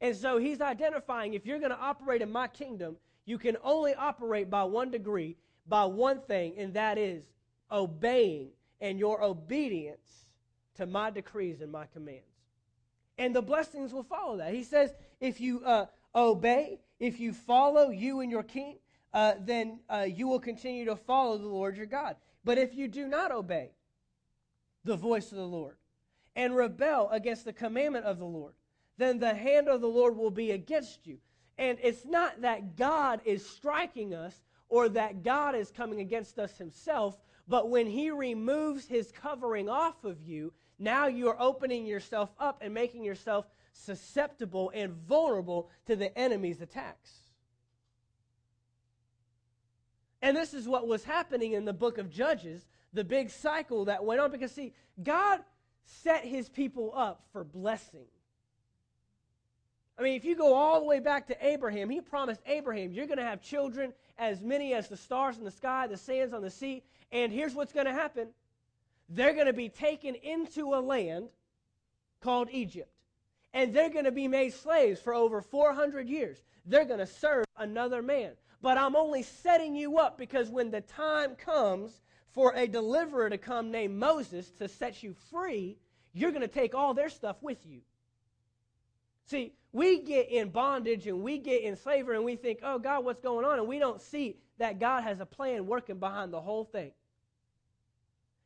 And 0.00 0.16
so 0.16 0.38
he's 0.38 0.60
identifying 0.60 1.34
if 1.34 1.46
you're 1.46 1.58
going 1.58 1.70
to 1.70 1.78
operate 1.78 2.22
in 2.22 2.32
my 2.32 2.48
kingdom, 2.48 2.96
you 3.26 3.38
can 3.38 3.56
only 3.62 3.94
operate 3.94 4.50
by 4.50 4.64
one 4.64 4.90
degree, 4.90 5.36
by 5.66 5.84
one 5.84 6.20
thing, 6.20 6.54
and 6.58 6.74
that 6.74 6.98
is 6.98 7.22
obeying 7.70 8.48
and 8.80 8.98
your 8.98 9.22
obedience 9.22 10.26
to 10.76 10.86
my 10.86 11.10
decrees 11.10 11.60
and 11.60 11.70
my 11.70 11.86
commands 11.86 12.33
and 13.18 13.34
the 13.34 13.42
blessings 13.42 13.92
will 13.92 14.02
follow 14.02 14.36
that. 14.38 14.54
He 14.54 14.64
says, 14.64 14.92
if 15.20 15.40
you 15.40 15.62
uh, 15.64 15.86
obey, 16.14 16.80
if 16.98 17.20
you 17.20 17.32
follow 17.32 17.90
you 17.90 18.20
and 18.20 18.30
your 18.30 18.42
king, 18.42 18.78
uh, 19.12 19.34
then 19.40 19.80
uh, 19.88 20.06
you 20.08 20.26
will 20.26 20.40
continue 20.40 20.84
to 20.86 20.96
follow 20.96 21.38
the 21.38 21.46
Lord 21.46 21.76
your 21.76 21.86
God. 21.86 22.16
But 22.44 22.58
if 22.58 22.74
you 22.74 22.88
do 22.88 23.06
not 23.06 23.30
obey 23.30 23.70
the 24.84 24.96
voice 24.96 25.30
of 25.30 25.38
the 25.38 25.46
Lord 25.46 25.76
and 26.36 26.56
rebel 26.56 27.08
against 27.10 27.44
the 27.44 27.52
commandment 27.52 28.04
of 28.04 28.18
the 28.18 28.24
Lord, 28.24 28.54
then 28.98 29.18
the 29.18 29.34
hand 29.34 29.68
of 29.68 29.80
the 29.80 29.88
Lord 29.88 30.16
will 30.16 30.30
be 30.30 30.50
against 30.50 31.06
you. 31.06 31.18
And 31.56 31.78
it's 31.82 32.04
not 32.04 32.42
that 32.42 32.76
God 32.76 33.20
is 33.24 33.48
striking 33.48 34.14
us 34.14 34.42
or 34.68 34.88
that 34.90 35.22
God 35.22 35.54
is 35.54 35.70
coming 35.70 36.00
against 36.00 36.38
us 36.38 36.58
himself. 36.58 37.16
But 37.46 37.70
when 37.70 37.86
he 37.86 38.10
removes 38.10 38.86
his 38.86 39.12
covering 39.12 39.68
off 39.68 40.04
of 40.04 40.20
you, 40.22 40.52
now 40.84 41.06
you're 41.06 41.40
opening 41.40 41.86
yourself 41.86 42.30
up 42.38 42.58
and 42.60 42.72
making 42.72 43.02
yourself 43.02 43.46
susceptible 43.72 44.70
and 44.74 44.92
vulnerable 44.92 45.68
to 45.86 45.96
the 45.96 46.16
enemy's 46.16 46.60
attacks. 46.60 47.10
And 50.22 50.36
this 50.36 50.54
is 50.54 50.66
what 50.66 50.86
was 50.86 51.04
happening 51.04 51.52
in 51.52 51.64
the 51.64 51.72
book 51.72 51.98
of 51.98 52.08
Judges, 52.08 52.66
the 52.92 53.04
big 53.04 53.30
cycle 53.30 53.86
that 53.86 54.04
went 54.04 54.20
on. 54.20 54.30
Because, 54.30 54.52
see, 54.52 54.72
God 55.02 55.40
set 55.84 56.24
his 56.24 56.48
people 56.48 56.92
up 56.94 57.24
for 57.32 57.44
blessing. 57.44 58.06
I 59.98 60.02
mean, 60.02 60.14
if 60.14 60.24
you 60.24 60.34
go 60.34 60.54
all 60.54 60.80
the 60.80 60.86
way 60.86 60.98
back 60.98 61.26
to 61.28 61.46
Abraham, 61.46 61.90
he 61.90 62.00
promised 62.00 62.40
Abraham, 62.46 62.92
you're 62.92 63.06
going 63.06 63.18
to 63.18 63.24
have 63.24 63.42
children 63.42 63.92
as 64.18 64.40
many 64.40 64.74
as 64.74 64.88
the 64.88 64.96
stars 64.96 65.36
in 65.38 65.44
the 65.44 65.50
sky, 65.50 65.86
the 65.86 65.96
sands 65.96 66.32
on 66.32 66.42
the 66.42 66.50
sea. 66.50 66.82
And 67.12 67.30
here's 67.30 67.54
what's 67.54 67.72
going 67.72 67.86
to 67.86 67.92
happen 67.92 68.28
they're 69.08 69.34
going 69.34 69.46
to 69.46 69.52
be 69.52 69.68
taken 69.68 70.14
into 70.14 70.74
a 70.74 70.80
land 70.80 71.28
called 72.20 72.48
Egypt. 72.50 72.90
And 73.52 73.72
they're 73.72 73.90
going 73.90 74.06
to 74.06 74.12
be 74.12 74.26
made 74.26 74.52
slaves 74.52 75.00
for 75.00 75.14
over 75.14 75.40
400 75.40 76.08
years. 76.08 76.42
They're 76.66 76.84
going 76.84 76.98
to 76.98 77.06
serve 77.06 77.44
another 77.56 78.02
man. 78.02 78.32
But 78.62 78.78
I'm 78.78 78.96
only 78.96 79.22
setting 79.22 79.76
you 79.76 79.98
up 79.98 80.18
because 80.18 80.48
when 80.48 80.70
the 80.70 80.80
time 80.80 81.36
comes 81.36 82.00
for 82.32 82.52
a 82.56 82.66
deliverer 82.66 83.30
to 83.30 83.38
come 83.38 83.70
named 83.70 83.96
Moses 83.96 84.50
to 84.52 84.68
set 84.68 85.02
you 85.02 85.14
free, 85.30 85.76
you're 86.12 86.30
going 86.30 86.42
to 86.42 86.48
take 86.48 86.74
all 86.74 86.94
their 86.94 87.10
stuff 87.10 87.36
with 87.42 87.64
you. 87.66 87.80
See, 89.26 89.52
we 89.72 90.00
get 90.00 90.30
in 90.30 90.50
bondage 90.50 91.06
and 91.06 91.22
we 91.22 91.38
get 91.38 91.62
in 91.62 91.76
slavery 91.76 92.16
and 92.16 92.24
we 92.24 92.36
think, 92.36 92.60
oh, 92.62 92.78
God, 92.78 93.04
what's 93.04 93.20
going 93.20 93.44
on? 93.44 93.58
And 93.58 93.68
we 93.68 93.78
don't 93.78 94.00
see 94.00 94.36
that 94.58 94.78
God 94.78 95.02
has 95.02 95.20
a 95.20 95.26
plan 95.26 95.66
working 95.66 95.98
behind 95.98 96.32
the 96.32 96.40
whole 96.40 96.64
thing. 96.64 96.92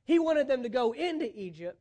He 0.08 0.18
wanted 0.18 0.48
them 0.48 0.62
to 0.62 0.70
go 0.70 0.92
into 0.92 1.30
Egypt 1.38 1.78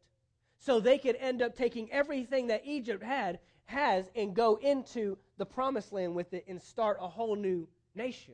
so 0.59 0.81
they 0.81 0.97
could 0.97 1.15
end 1.15 1.41
up 1.41 1.55
taking 1.55 1.89
everything 1.93 2.47
that 2.47 2.63
Egypt 2.65 3.01
had 3.01 3.39
has 3.67 4.09
and 4.17 4.35
go 4.35 4.57
into 4.57 5.17
the 5.37 5.45
promised 5.45 5.93
land 5.93 6.13
with 6.13 6.33
it 6.33 6.43
and 6.45 6.61
start 6.61 6.97
a 6.99 7.07
whole 7.07 7.37
new 7.37 7.69
nation. 7.95 8.33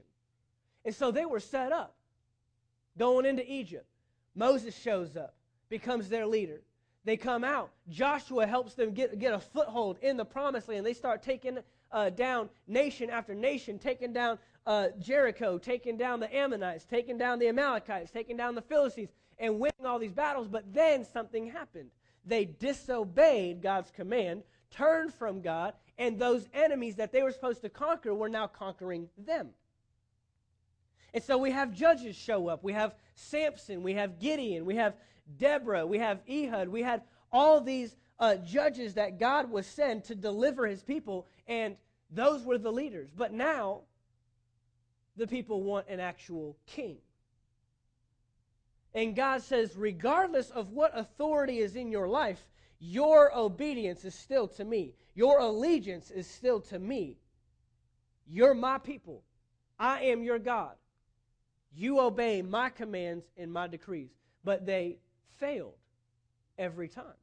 And 0.84 0.96
so 0.96 1.12
they 1.12 1.28
were 1.28 1.40
set 1.40 1.72
up 1.72 1.96
going 2.98 3.28
into 3.28 3.50
Egypt. 3.50 3.86
Moses 4.34 4.76
shows 4.76 5.16
up, 5.16 5.36
becomes 5.70 6.10
their 6.10 6.26
leader. 6.26 6.62
They 7.06 7.16
come 7.16 7.44
out. 7.44 7.70
Joshua 7.88 8.48
helps 8.48 8.74
them 8.74 8.96
get, 8.96 9.20
get 9.20 9.36
a 9.36 9.40
foothold 9.40 10.00
in 10.02 10.18
the 10.18 10.26
promised 10.26 10.70
land. 10.70 10.88
They 10.88 10.96
start 10.96 11.22
taking 11.22 11.60
uh, 11.92 12.10
down 12.10 12.50
nation 12.68 13.12
after 13.12 13.36
nation, 13.36 13.78
taking 13.78 14.12
down 14.12 14.40
uh, 14.66 14.88
Jericho, 15.00 15.60
taking 15.60 15.98
down 15.98 16.20
the 16.20 16.36
Ammonites, 16.36 16.86
taking 16.86 17.20
down 17.20 17.38
the 17.38 17.48
Amalekites, 17.48 18.10
taking 18.10 18.38
down 18.38 18.56
the 18.56 18.62
Philistines, 18.64 19.10
and 19.40 19.60
winning 19.60 19.86
all 19.86 20.00
these 20.00 20.12
battles. 20.12 20.48
But 20.48 20.74
then 20.74 21.06
something 21.06 21.48
happened. 21.48 21.90
They 22.26 22.46
disobeyed 22.46 23.62
God's 23.62 23.92
command, 23.92 24.44
turned 24.72 25.14
from 25.14 25.42
God, 25.42 25.74
and 25.98 26.18
those 26.18 26.48
enemies 26.54 26.96
that 26.96 27.12
they 27.12 27.22
were 27.22 27.32
supposed 27.32 27.62
to 27.62 27.70
conquer 27.70 28.14
were 28.14 28.30
now 28.30 28.48
conquering 28.48 29.10
them. 29.18 29.50
And 31.14 31.24
so 31.24 31.38
we 31.38 31.52
have 31.52 31.74
judges 31.74 32.16
show 32.16 32.48
up. 32.48 32.64
We 32.64 32.74
have 32.74 32.96
Samson, 33.16 33.84
we 33.84 33.94
have 33.94 34.20
Gideon, 34.20 34.66
we 34.66 34.76
have 34.78 34.96
Deborah, 35.38 35.86
we 35.86 36.00
have 36.00 36.22
Ehud, 36.28 36.68
we 36.70 36.82
had 36.82 37.04
all 37.32 37.62
these 37.62 37.96
uh, 38.20 38.36
judges 38.36 38.96
that 38.96 39.20
God 39.20 39.52
was 39.52 39.68
sent 39.68 40.06
to 40.06 40.16
deliver 40.16 40.66
his 40.66 40.82
people, 40.82 41.28
and 41.48 41.76
those 42.10 42.44
were 42.44 42.58
the 42.58 42.72
leaders. 42.72 43.10
But 43.16 43.34
now, 43.34 43.82
the 45.16 45.28
people 45.28 45.62
want 45.62 45.88
an 45.88 46.00
actual 46.00 46.58
king. 46.66 46.98
And 48.96 49.16
God 49.16 49.42
says, 49.42 49.76
regardless 49.76 50.50
of 50.52 50.72
what 50.72 50.98
authority 50.98 51.60
is 51.60 51.76
in 51.76 51.92
your 51.92 52.08
life, 52.08 52.46
your 52.80 53.36
obedience 53.36 54.06
is 54.06 54.14
still 54.14 54.48
to 54.50 54.66
me. 54.66 54.94
Your 55.16 55.40
allegiance 55.40 56.12
is 56.12 56.28
still 56.28 56.60
to 56.62 56.80
me. 56.80 57.18
You're 58.28 58.54
my 58.54 58.78
people. 58.78 59.24
I 59.80 60.04
am 60.04 60.24
your 60.24 60.40
God. 60.40 60.76
You 61.76 62.00
obey 62.00 62.42
my 62.42 62.70
commands 62.70 63.26
and 63.38 63.52
my 63.52 63.68
decrees. 63.68 64.12
But 64.44 64.66
they 64.66 64.98
failed 65.38 65.76
every 66.58 66.88
time. 66.88 67.18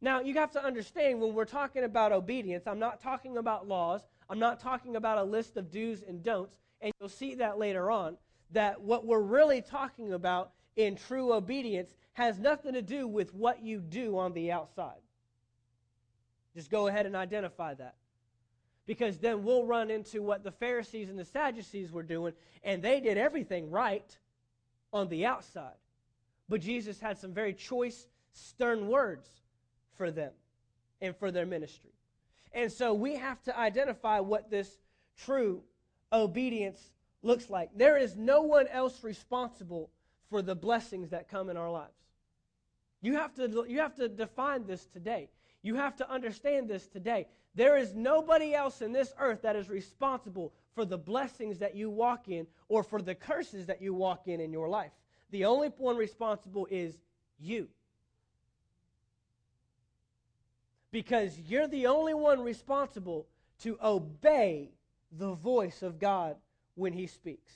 Now, 0.00 0.20
you 0.20 0.34
have 0.34 0.50
to 0.52 0.64
understand 0.64 1.20
when 1.20 1.32
we're 1.32 1.44
talking 1.44 1.84
about 1.84 2.12
obedience, 2.12 2.66
I'm 2.66 2.80
not 2.80 3.00
talking 3.00 3.38
about 3.38 3.68
laws. 3.68 4.02
I'm 4.28 4.40
not 4.40 4.60
talking 4.60 4.96
about 4.96 5.18
a 5.18 5.22
list 5.22 5.56
of 5.56 5.70
do's 5.70 6.02
and 6.02 6.22
don'ts. 6.22 6.56
And 6.80 6.92
you'll 6.98 7.08
see 7.08 7.36
that 7.36 7.58
later 7.58 7.90
on 7.90 8.16
that 8.52 8.80
what 8.80 9.06
we're 9.06 9.20
really 9.20 9.62
talking 9.62 10.12
about 10.12 10.52
in 10.76 10.96
true 10.96 11.32
obedience 11.32 11.94
has 12.14 12.38
nothing 12.38 12.74
to 12.74 12.82
do 12.82 13.06
with 13.06 13.34
what 13.34 13.62
you 13.62 13.80
do 13.80 14.18
on 14.18 14.32
the 14.32 14.52
outside. 14.52 15.00
Just 16.54 16.70
go 16.70 16.86
ahead 16.86 17.06
and 17.06 17.16
identify 17.16 17.74
that. 17.74 17.94
Because 18.86 19.18
then 19.18 19.44
we'll 19.44 19.64
run 19.64 19.90
into 19.90 20.22
what 20.22 20.42
the 20.42 20.50
Pharisees 20.50 21.08
and 21.08 21.18
the 21.18 21.24
Sadducees 21.24 21.92
were 21.92 22.02
doing, 22.02 22.34
and 22.62 22.82
they 22.82 23.00
did 23.00 23.16
everything 23.16 23.70
right 23.70 24.16
on 24.92 25.08
the 25.08 25.24
outside. 25.24 25.76
But 26.48 26.60
Jesus 26.60 27.00
had 27.00 27.16
some 27.16 27.32
very 27.32 27.54
choice, 27.54 28.06
stern 28.32 28.88
words 28.88 29.28
for 29.96 30.10
them 30.10 30.32
and 31.00 31.16
for 31.16 31.30
their 31.30 31.46
ministry. 31.46 31.92
And 32.52 32.70
so 32.70 32.92
we 32.92 33.16
have 33.16 33.42
to 33.44 33.58
identify 33.58 34.20
what 34.20 34.50
this 34.50 34.78
true 35.16 35.62
obedience 36.12 36.92
looks 37.22 37.48
like. 37.48 37.70
There 37.76 37.96
is 37.96 38.16
no 38.16 38.42
one 38.42 38.66
else 38.68 39.02
responsible 39.02 39.90
for 40.30 40.42
the 40.42 40.54
blessings 40.54 41.10
that 41.10 41.28
come 41.28 41.48
in 41.50 41.56
our 41.56 41.70
lives. 41.70 41.92
You 43.00 43.14
have 43.14 43.34
to, 43.34 43.64
you 43.68 43.80
have 43.80 43.94
to 43.96 44.08
define 44.08 44.66
this 44.66 44.86
today. 44.86 45.28
You 45.62 45.76
have 45.76 45.96
to 45.96 46.10
understand 46.10 46.68
this 46.68 46.86
today. 46.86 47.26
There 47.54 47.76
is 47.76 47.94
nobody 47.94 48.54
else 48.54 48.80
in 48.80 48.92
this 48.92 49.12
earth 49.18 49.42
that 49.42 49.56
is 49.56 49.68
responsible 49.68 50.52
for 50.74 50.84
the 50.84 50.98
blessings 50.98 51.58
that 51.58 51.76
you 51.76 51.90
walk 51.90 52.28
in 52.28 52.46
or 52.68 52.82
for 52.82 53.02
the 53.02 53.14
curses 53.14 53.66
that 53.66 53.82
you 53.82 53.92
walk 53.92 54.26
in 54.26 54.40
in 54.40 54.52
your 54.52 54.68
life. 54.68 54.92
The 55.30 55.44
only 55.44 55.68
one 55.76 55.96
responsible 55.96 56.66
is 56.70 56.94
you. 57.38 57.68
Because 60.90 61.38
you're 61.38 61.68
the 61.68 61.86
only 61.86 62.14
one 62.14 62.40
responsible 62.40 63.26
to 63.60 63.78
obey 63.82 64.70
the 65.10 65.34
voice 65.34 65.82
of 65.82 65.98
God 65.98 66.36
when 66.74 66.92
he 66.92 67.06
speaks. 67.06 67.52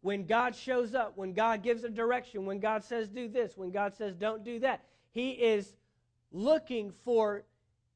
When 0.00 0.26
God 0.26 0.54
shows 0.54 0.94
up, 0.94 1.16
when 1.16 1.32
God 1.32 1.62
gives 1.62 1.84
a 1.84 1.88
direction, 1.88 2.46
when 2.46 2.60
God 2.60 2.84
says 2.84 3.08
do 3.08 3.28
this, 3.28 3.56
when 3.56 3.70
God 3.70 3.94
says 3.94 4.14
don't 4.14 4.44
do 4.44 4.60
that, 4.60 4.84
he 5.10 5.30
is 5.30 5.76
looking 6.32 6.92
for 7.04 7.44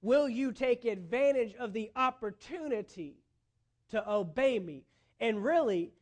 will 0.02 0.28
you 0.28 0.52
take 0.52 0.84
advantage 0.84 1.54
of 1.56 1.72
the 1.72 1.90
opportunity 1.94 3.16
to 3.90 4.10
obey 4.10 4.58
me? 4.58 4.84
And 5.20 5.44
really, 5.44 5.92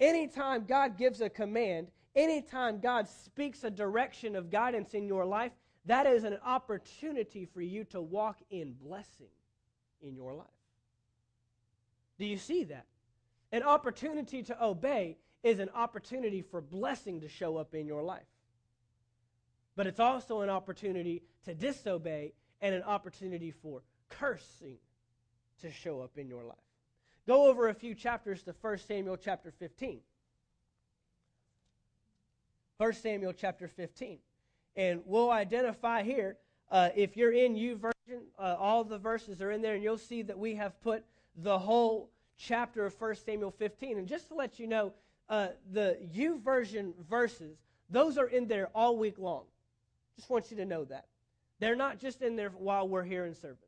anytime 0.00 0.64
God 0.64 0.98
gives 0.98 1.20
a 1.20 1.30
command, 1.30 1.88
anytime 2.16 2.80
God 2.80 3.08
speaks 3.08 3.64
a 3.64 3.70
direction 3.70 4.34
of 4.34 4.50
guidance 4.50 4.94
in 4.94 5.06
your 5.06 5.24
life, 5.24 5.52
that 5.86 6.06
is 6.06 6.24
an 6.24 6.38
opportunity 6.44 7.46
for 7.46 7.62
you 7.62 7.84
to 7.84 8.00
walk 8.00 8.38
in 8.50 8.74
blessing 8.74 9.30
in 10.02 10.14
your 10.14 10.34
life. 10.34 10.46
Do 12.18 12.26
you 12.26 12.36
see 12.36 12.64
that? 12.64 12.86
An 13.52 13.62
opportunity 13.62 14.42
to 14.42 14.64
obey 14.64 15.16
is 15.42 15.58
an 15.58 15.70
opportunity 15.74 16.42
for 16.42 16.60
blessing 16.60 17.20
to 17.20 17.28
show 17.28 17.56
up 17.56 17.74
in 17.74 17.86
your 17.86 18.02
life. 18.02 18.26
But 19.76 19.86
it's 19.86 20.00
also 20.00 20.40
an 20.40 20.50
opportunity 20.50 21.22
to 21.44 21.54
disobey 21.54 22.32
and 22.60 22.74
an 22.74 22.82
opportunity 22.82 23.50
for 23.50 23.82
cursing 24.08 24.76
to 25.62 25.70
show 25.70 26.00
up 26.00 26.18
in 26.18 26.28
your 26.28 26.44
life. 26.44 26.56
Go 27.26 27.46
over 27.46 27.68
a 27.68 27.74
few 27.74 27.94
chapters 27.94 28.42
to 28.44 28.54
1 28.60 28.78
Samuel 28.78 29.16
chapter 29.16 29.50
15. 29.50 30.00
1 32.78 32.92
Samuel 32.94 33.32
chapter 33.32 33.68
15. 33.68 34.18
And 34.76 35.02
we'll 35.04 35.30
identify 35.30 36.02
here, 36.02 36.36
uh, 36.70 36.90
if 36.94 37.16
you're 37.16 37.32
in 37.32 37.54
YouVersion, 37.54 38.20
uh, 38.38 38.56
all 38.58 38.84
the 38.84 38.98
verses 38.98 39.42
are 39.42 39.50
in 39.50 39.62
there, 39.62 39.74
and 39.74 39.82
you'll 39.82 39.98
see 39.98 40.22
that 40.22 40.38
we 40.38 40.54
have 40.54 40.80
put 40.80 41.04
the 41.36 41.58
whole 41.58 42.10
chapter 42.38 42.86
of 42.86 42.98
1 42.98 43.16
Samuel 43.16 43.50
15. 43.50 43.98
And 43.98 44.06
just 44.06 44.28
to 44.28 44.34
let 44.34 44.58
you 44.58 44.66
know, 44.66 44.92
uh, 45.28 45.48
the 45.72 45.98
YouVersion 46.14 46.94
verses, 47.08 47.58
those 47.90 48.16
are 48.16 48.28
in 48.28 48.48
there 48.48 48.68
all 48.74 48.96
week 48.96 49.18
long. 49.18 49.44
Just 50.16 50.30
want 50.30 50.50
you 50.50 50.56
to 50.56 50.64
know 50.64 50.84
that. 50.86 51.06
They're 51.60 51.76
not 51.76 51.98
just 51.98 52.22
in 52.22 52.36
there 52.36 52.50
while 52.50 52.88
we're 52.88 53.02
here 53.02 53.26
in 53.26 53.34
service. 53.34 53.58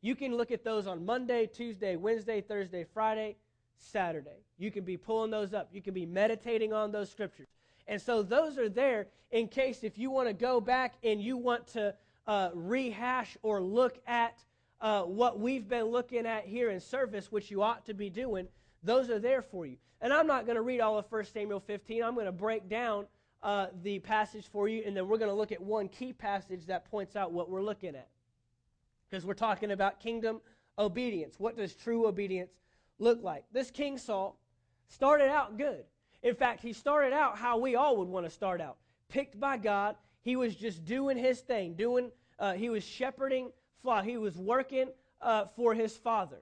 You 0.00 0.14
can 0.14 0.36
look 0.36 0.50
at 0.50 0.64
those 0.64 0.86
on 0.86 1.04
Monday, 1.04 1.46
Tuesday, 1.46 1.96
Wednesday, 1.96 2.40
Thursday, 2.40 2.84
Friday, 2.92 3.36
Saturday. 3.78 4.44
You 4.58 4.70
can 4.70 4.84
be 4.84 4.96
pulling 4.96 5.30
those 5.30 5.54
up. 5.54 5.68
You 5.72 5.82
can 5.82 5.94
be 5.94 6.06
meditating 6.06 6.72
on 6.72 6.92
those 6.92 7.10
scriptures. 7.10 7.46
And 7.86 8.00
so 8.00 8.22
those 8.22 8.58
are 8.58 8.68
there 8.68 9.06
in 9.30 9.48
case 9.48 9.82
if 9.82 9.98
you 9.98 10.10
want 10.10 10.28
to 10.28 10.34
go 10.34 10.60
back 10.60 10.94
and 11.02 11.22
you 11.22 11.36
want 11.36 11.66
to 11.68 11.94
uh, 12.26 12.50
rehash 12.54 13.36
or 13.42 13.60
look 13.60 13.98
at 14.06 14.38
uh, 14.80 15.02
what 15.02 15.40
we've 15.40 15.68
been 15.68 15.86
looking 15.86 16.26
at 16.26 16.46
here 16.46 16.70
in 16.70 16.80
service, 16.80 17.32
which 17.32 17.50
you 17.50 17.62
ought 17.62 17.84
to 17.86 17.94
be 17.94 18.10
doing, 18.10 18.48
Those 18.82 19.10
are 19.10 19.18
there 19.18 19.42
for 19.42 19.66
you. 19.66 19.76
And 20.00 20.12
I'm 20.12 20.26
not 20.26 20.46
going 20.46 20.56
to 20.56 20.62
read 20.62 20.80
all 20.80 20.96
of 20.98 21.06
1 21.10 21.24
Samuel 21.26 21.60
15. 21.60 22.02
I'm 22.02 22.14
going 22.14 22.26
to 22.26 22.32
break 22.32 22.68
down 22.68 23.06
uh, 23.42 23.66
the 23.82 23.98
passage 23.98 24.46
for 24.50 24.68
you, 24.68 24.82
and 24.86 24.96
then 24.96 25.08
we're 25.08 25.18
going 25.18 25.30
to 25.30 25.36
look 25.36 25.52
at 25.52 25.60
one 25.60 25.88
key 25.88 26.12
passage 26.12 26.66
that 26.66 26.88
points 26.90 27.16
out 27.16 27.32
what 27.32 27.50
we're 27.50 27.62
looking 27.62 27.96
at. 27.96 28.08
Because 29.10 29.24
we're 29.24 29.34
talking 29.34 29.72
about 29.72 30.00
kingdom 30.00 30.40
obedience. 30.78 31.36
What 31.38 31.56
does 31.56 31.74
true 31.74 32.06
obedience 32.06 32.52
look 32.98 33.22
like? 33.22 33.44
This 33.52 33.70
King 33.70 33.98
Saul 33.98 34.38
started 34.88 35.28
out 35.28 35.58
good. 35.58 35.84
In 36.22 36.34
fact, 36.34 36.62
he 36.62 36.72
started 36.72 37.12
out 37.12 37.38
how 37.38 37.58
we 37.58 37.74
all 37.74 37.96
would 37.96 38.08
want 38.08 38.26
to 38.26 38.30
start 38.30 38.60
out 38.60 38.76
picked 39.08 39.40
by 39.40 39.56
God. 39.56 39.96
He 40.22 40.36
was 40.36 40.54
just 40.54 40.84
doing 40.84 41.16
his 41.16 41.40
thing, 41.40 41.74
doing, 41.74 42.10
uh, 42.38 42.52
he 42.52 42.68
was 42.68 42.84
shepherding 42.84 43.50
flock. 43.82 44.04
He 44.04 44.16
was 44.16 44.36
working 44.36 44.88
uh, 45.20 45.46
for 45.56 45.74
his 45.74 45.96
father 45.96 46.38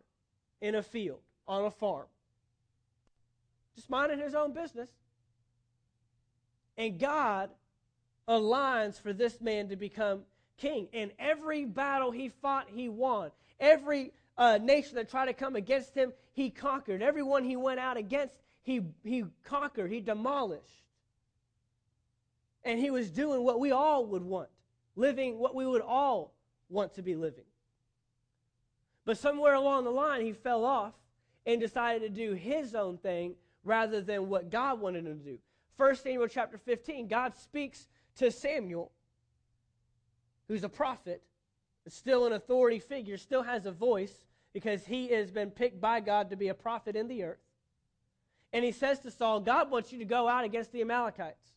in 0.60 0.74
a 0.74 0.82
field, 0.82 1.20
on 1.46 1.64
a 1.64 1.70
farm. 1.70 2.06
Just 3.74 3.90
minding 3.90 4.18
his 4.18 4.34
own 4.34 4.52
business. 4.52 4.88
And 6.78 6.98
God 6.98 7.50
aligns 8.28 9.00
for 9.00 9.12
this 9.12 9.40
man 9.40 9.68
to 9.68 9.76
become 9.76 10.22
king. 10.58 10.88
And 10.92 11.10
every 11.18 11.64
battle 11.64 12.10
he 12.10 12.28
fought, 12.28 12.66
he 12.74 12.88
won. 12.88 13.30
Every 13.60 14.12
uh, 14.36 14.58
nation 14.60 14.96
that 14.96 15.10
tried 15.10 15.26
to 15.26 15.32
come 15.32 15.56
against 15.56 15.94
him, 15.94 16.12
he 16.32 16.50
conquered. 16.50 17.02
Everyone 17.02 17.44
he 17.44 17.56
went 17.56 17.80
out 17.80 17.96
against, 17.96 18.34
he, 18.62 18.82
he 19.04 19.24
conquered, 19.44 19.90
he 19.90 20.00
demolished. 20.00 20.62
And 22.64 22.80
he 22.80 22.90
was 22.90 23.10
doing 23.10 23.44
what 23.44 23.60
we 23.60 23.70
all 23.70 24.04
would 24.06 24.24
want, 24.24 24.48
living 24.96 25.38
what 25.38 25.54
we 25.54 25.66
would 25.66 25.82
all 25.82 26.32
want 26.68 26.94
to 26.94 27.02
be 27.02 27.14
living. 27.14 27.44
But 29.04 29.18
somewhere 29.18 29.54
along 29.54 29.84
the 29.84 29.90
line, 29.90 30.22
he 30.22 30.32
fell 30.32 30.64
off 30.64 30.94
and 31.46 31.60
decided 31.60 32.02
to 32.02 32.08
do 32.08 32.34
his 32.34 32.74
own 32.74 32.98
thing 32.98 33.34
rather 33.64 34.00
than 34.00 34.28
what 34.28 34.50
God 34.50 34.80
wanted 34.80 35.06
him 35.06 35.18
to 35.18 35.24
do. 35.24 35.38
1 35.76 35.96
Samuel 35.96 36.28
chapter 36.28 36.58
15, 36.58 37.06
God 37.06 37.36
speaks 37.36 37.86
to 38.16 38.30
Samuel, 38.30 38.90
who's 40.48 40.64
a 40.64 40.68
prophet, 40.68 41.22
still 41.88 42.26
an 42.26 42.32
authority 42.32 42.78
figure, 42.78 43.16
still 43.16 43.42
has 43.42 43.66
a 43.66 43.72
voice 43.72 44.24
because 44.52 44.86
he 44.86 45.08
has 45.08 45.30
been 45.30 45.50
picked 45.50 45.80
by 45.80 46.00
God 46.00 46.30
to 46.30 46.36
be 46.36 46.48
a 46.48 46.54
prophet 46.54 46.96
in 46.96 47.08
the 47.08 47.22
earth. 47.24 47.38
And 48.52 48.64
he 48.64 48.72
says 48.72 49.00
to 49.00 49.10
Saul, 49.10 49.40
God 49.40 49.70
wants 49.70 49.92
you 49.92 49.98
to 49.98 50.04
go 50.04 50.28
out 50.28 50.44
against 50.44 50.72
the 50.72 50.80
Amalekites. 50.80 51.52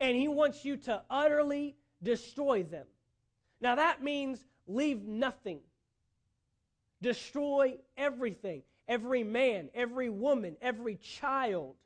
And 0.00 0.16
he 0.16 0.28
wants 0.28 0.64
you 0.64 0.76
to 0.78 1.02
utterly 1.08 1.76
destroy 2.02 2.62
them. 2.62 2.86
Now 3.60 3.74
that 3.74 4.02
means 4.02 4.44
leave 4.66 5.02
nothing. 5.02 5.60
Destroy 7.02 7.78
everything. 7.96 8.62
Every 8.88 9.22
man, 9.22 9.70
every 9.74 10.08
woman, 10.08 10.56
every 10.60 10.96
child, 10.96 11.76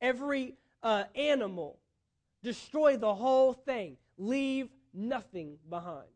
every 0.00 0.54
uh, 0.82 1.04
animal. 1.14 1.78
Destroy 2.42 2.96
the 2.96 3.14
whole 3.14 3.52
thing. 3.52 3.96
Leave 4.18 4.68
nothing 4.92 5.56
behind. 5.68 6.08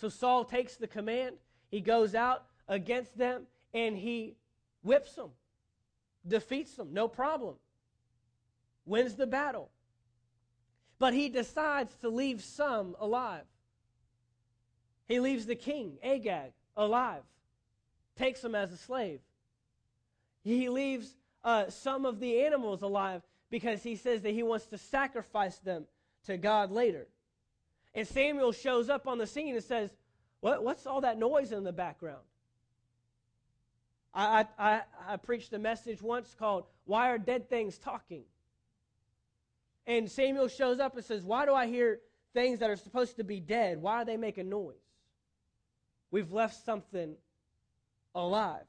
So 0.00 0.08
Saul 0.08 0.44
takes 0.44 0.76
the 0.76 0.86
command. 0.86 1.36
He 1.70 1.80
goes 1.80 2.14
out 2.14 2.44
against 2.68 3.16
them 3.16 3.46
and 3.72 3.96
he 3.96 4.36
whips 4.82 5.14
them, 5.14 5.30
defeats 6.26 6.74
them, 6.74 6.92
no 6.92 7.08
problem, 7.08 7.54
wins 8.84 9.14
the 9.14 9.26
battle. 9.26 9.70
But 11.02 11.14
he 11.14 11.30
decides 11.30 11.92
to 11.96 12.08
leave 12.08 12.44
some 12.44 12.94
alive. 13.00 13.42
He 15.08 15.18
leaves 15.18 15.46
the 15.46 15.56
king, 15.56 15.98
Agag, 16.00 16.52
alive, 16.76 17.24
takes 18.16 18.44
him 18.44 18.54
as 18.54 18.70
a 18.70 18.76
slave. 18.76 19.18
He 20.44 20.68
leaves 20.68 21.16
uh, 21.42 21.70
some 21.70 22.06
of 22.06 22.20
the 22.20 22.44
animals 22.44 22.82
alive 22.82 23.22
because 23.50 23.82
he 23.82 23.96
says 23.96 24.22
that 24.22 24.30
he 24.30 24.44
wants 24.44 24.66
to 24.66 24.78
sacrifice 24.78 25.58
them 25.58 25.86
to 26.26 26.36
God 26.36 26.70
later. 26.70 27.08
And 27.96 28.06
Samuel 28.06 28.52
shows 28.52 28.88
up 28.88 29.08
on 29.08 29.18
the 29.18 29.26
scene 29.26 29.56
and 29.56 29.64
says, 29.64 29.90
what, 30.38 30.62
What's 30.62 30.86
all 30.86 31.00
that 31.00 31.18
noise 31.18 31.50
in 31.50 31.64
the 31.64 31.72
background? 31.72 32.22
I, 34.14 34.46
I, 34.56 34.82
I 35.08 35.16
preached 35.16 35.52
a 35.52 35.58
message 35.58 36.00
once 36.00 36.32
called, 36.38 36.66
Why 36.84 37.08
Are 37.08 37.18
Dead 37.18 37.50
Things 37.50 37.76
Talking? 37.76 38.22
And 39.86 40.10
Samuel 40.10 40.48
shows 40.48 40.78
up 40.78 40.96
and 40.96 41.04
says, 41.04 41.24
Why 41.24 41.44
do 41.46 41.54
I 41.54 41.66
hear 41.66 42.00
things 42.34 42.60
that 42.60 42.70
are 42.70 42.76
supposed 42.76 43.16
to 43.16 43.24
be 43.24 43.40
dead? 43.40 43.80
Why 43.80 44.02
are 44.02 44.04
they 44.04 44.16
making 44.16 44.48
noise? 44.48 44.76
We've 46.10 46.32
left 46.32 46.64
something 46.64 47.16
alive. 48.14 48.64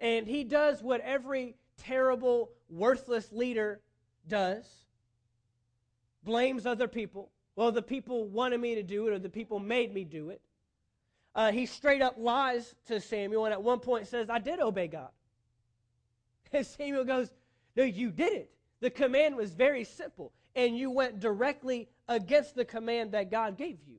And 0.00 0.26
he 0.26 0.44
does 0.44 0.82
what 0.82 1.00
every 1.00 1.54
terrible, 1.78 2.50
worthless 2.68 3.30
leader 3.32 3.80
does 4.28 4.64
blames 6.24 6.66
other 6.66 6.88
people. 6.88 7.30
Well, 7.56 7.72
the 7.72 7.82
people 7.82 8.26
wanted 8.26 8.60
me 8.60 8.74
to 8.76 8.82
do 8.82 9.06
it, 9.06 9.12
or 9.12 9.18
the 9.18 9.28
people 9.28 9.58
made 9.58 9.92
me 9.92 10.04
do 10.04 10.30
it. 10.30 10.40
Uh, 11.34 11.52
he 11.52 11.66
straight 11.66 12.02
up 12.02 12.16
lies 12.18 12.74
to 12.86 13.00
Samuel, 13.00 13.44
and 13.44 13.52
at 13.52 13.62
one 13.62 13.80
point 13.80 14.06
says, 14.06 14.28
I 14.28 14.38
did 14.38 14.60
obey 14.60 14.88
God. 14.88 15.10
And 16.54 16.66
Samuel 16.66 17.04
goes, 17.04 17.30
No, 17.76 17.82
you 17.82 18.10
didn't. 18.10 18.48
The 18.82 18.90
command 18.90 19.36
was 19.36 19.54
very 19.54 19.84
simple, 19.84 20.32
and 20.56 20.76
you 20.76 20.90
went 20.90 21.20
directly 21.20 21.88
against 22.08 22.56
the 22.56 22.64
command 22.64 23.12
that 23.12 23.30
God 23.30 23.56
gave 23.56 23.78
you. 23.86 23.98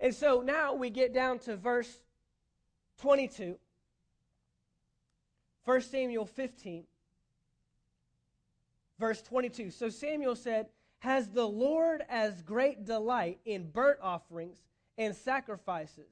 And 0.00 0.12
so 0.12 0.40
now 0.40 0.74
we 0.74 0.90
get 0.90 1.14
down 1.14 1.38
to 1.40 1.56
verse 1.56 2.00
22, 2.98 3.56
1 5.64 5.80
Samuel 5.82 6.26
15, 6.26 6.82
verse 8.98 9.22
22. 9.22 9.70
So 9.70 9.88
Samuel 9.88 10.34
said, 10.34 10.66
Has 10.98 11.28
the 11.28 11.46
Lord 11.46 12.02
as 12.08 12.42
great 12.42 12.84
delight 12.84 13.38
in 13.44 13.70
burnt 13.70 14.00
offerings 14.02 14.58
and 14.98 15.14
sacrifices 15.14 16.10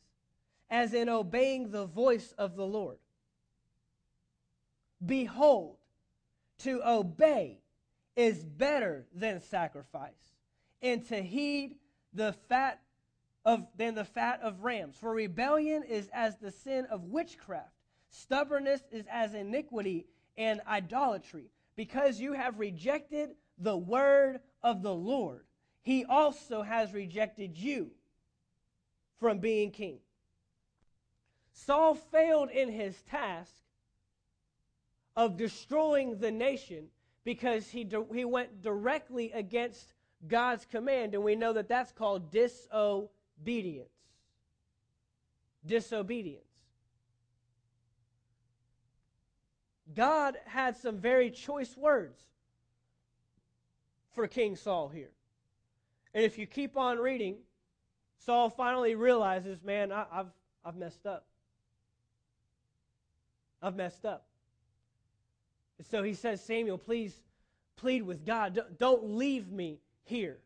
as 0.71 0.95
in 0.95 1.09
obeying 1.09 1.73
the 1.73 1.87
voice 1.87 2.33
of 2.39 2.55
the 2.55 2.67
Lord? 2.67 2.99
Behold, 5.05 5.77
to 6.59 6.81
obey 6.87 7.61
is 8.17 8.45
better 8.45 9.07
than 9.15 9.41
sacrifice, 9.41 10.35
and 10.83 11.07
to 11.09 11.23
heed 11.23 11.77
the 12.13 12.33
fat 12.49 12.81
of, 13.45 13.67
than 13.77 13.95
the 13.95 14.05
fat 14.05 14.41
of 14.43 14.65
rams. 14.65 14.97
For 14.97 15.13
rebellion 15.13 15.85
is 15.85 16.09
as 16.13 16.37
the 16.39 16.51
sin 16.51 16.87
of 16.91 17.05
witchcraft, 17.05 17.73
stubbornness 18.11 18.83
is 18.91 19.07
as 19.11 19.35
iniquity 19.35 20.07
and 20.37 20.61
idolatry. 20.67 21.51
Because 21.77 22.19
you 22.19 22.33
have 22.33 22.59
rejected 22.59 23.31
the 23.57 23.77
word 23.77 24.41
of 24.63 24.83
the 24.83 24.95
Lord, 24.95 25.45
he 25.83 26.05
also 26.05 26.63
has 26.63 26.93
rejected 26.93 27.57
you 27.57 27.93
from 29.21 29.39
being 29.39 29.71
king. 29.71 30.01
Saul 31.53 31.95
failed 31.95 32.51
in 32.51 32.69
his 32.69 33.01
task 33.03 33.53
of 35.19 35.37
destroying 35.37 36.17
the 36.21 36.31
nation 36.31 36.85
because 37.25 37.69
he, 37.69 37.87
he 38.15 38.25
went 38.25 38.63
directly 38.63 39.33
against 39.33 39.93
God's 40.29 40.65
command, 40.65 41.13
and 41.13 41.25
we 41.25 41.35
know 41.35 41.53
that 41.53 41.69
that's 41.69 41.91
called 41.91 42.31
disobedience. 42.31 43.91
Disobedience. 45.67 46.45
God 49.93 50.37
had 50.47 50.77
some 50.77 50.99
very 50.99 51.33
choice 51.33 51.77
words 51.77 52.23
for 54.15 54.29
King 54.29 54.55
Saul 54.55 54.89
here. 54.89 55.11
And 56.15 56.25
if 56.25 56.39
you 56.39 56.47
keep 56.47 56.77
on 56.77 56.99
reading, 56.99 57.39
Saul 58.25 58.51
finally 58.51 58.95
realizes, 58.95 59.65
man, 59.65 59.91
I, 59.91 60.05
have 60.13 60.29
I've 60.65 60.77
messed 60.77 61.07
up. 61.07 61.27
I've 63.61 63.75
messed 63.75 64.05
up. 64.05 64.28
So 65.83 66.03
he 66.03 66.15
says, 66.15 66.43
Samuel, 66.43 66.79
please 66.79 67.21
plead 67.77 68.03
with 68.03 68.27
God. 68.27 68.59
Don't 68.79 69.05
leave 69.17 69.51
me 69.51 69.81
here. 70.05 70.39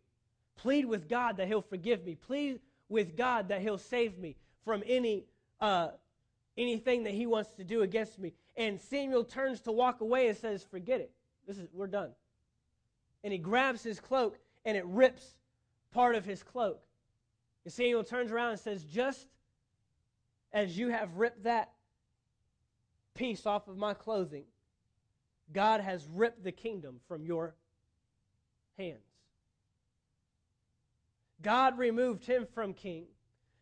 Plead 0.57 0.85
with 0.85 1.09
God 1.09 1.39
that 1.39 1.49
he'll 1.49 1.63
forgive 1.63 2.05
me. 2.05 2.15
Plead 2.15 2.61
with 2.93 3.17
God 3.17 3.49
that 3.49 3.63
He'll 3.63 3.79
save 3.79 4.19
me 4.19 4.37
from 4.65 4.85
any 4.87 5.25
uh, 5.61 5.89
anything 6.57 7.03
that 7.05 7.15
He 7.15 7.27
wants 7.27 7.51
to 7.55 7.65
do 7.65 7.83
against 7.83 8.19
me. 8.19 8.35
And 8.57 8.79
Samuel 8.79 9.25
turns 9.25 9.61
to 9.63 9.73
walk 9.73 10.03
away 10.03 10.29
and 10.29 10.37
says, 10.37 10.63
"Forget 10.63 11.01
it. 11.01 11.11
This 11.47 11.59
is 11.59 11.69
we're 11.73 11.89
done." 11.89 12.11
And 13.25 13.33
he 13.33 13.39
grabs 13.39 13.83
his 13.83 13.99
cloak 13.99 14.39
and 14.65 14.77
it 14.77 14.85
rips 14.85 15.37
part 15.93 16.17
of 16.17 16.25
his 16.25 16.43
cloak. 16.43 16.83
And 17.65 17.73
Samuel 17.73 18.05
turns 18.05 18.31
around 18.31 18.51
and 18.51 18.61
says, 18.61 18.85
"Just 18.85 19.27
as 20.53 20.77
you 20.77 20.89
have 20.89 21.17
ripped 21.17 21.45
that 21.45 21.73
piece 23.15 23.47
off 23.47 23.69
of 23.69 23.77
my 23.77 23.95
clothing, 23.95 24.45
God 25.53 25.81
has 25.81 26.07
ripped 26.09 26.45
the 26.45 26.53
kingdom 26.53 27.01
from 27.09 27.25
your 27.25 27.55
hands." 28.79 29.05
God 31.43 31.79
removed 31.79 32.25
him 32.25 32.47
from 32.55 32.73
king 32.73 33.07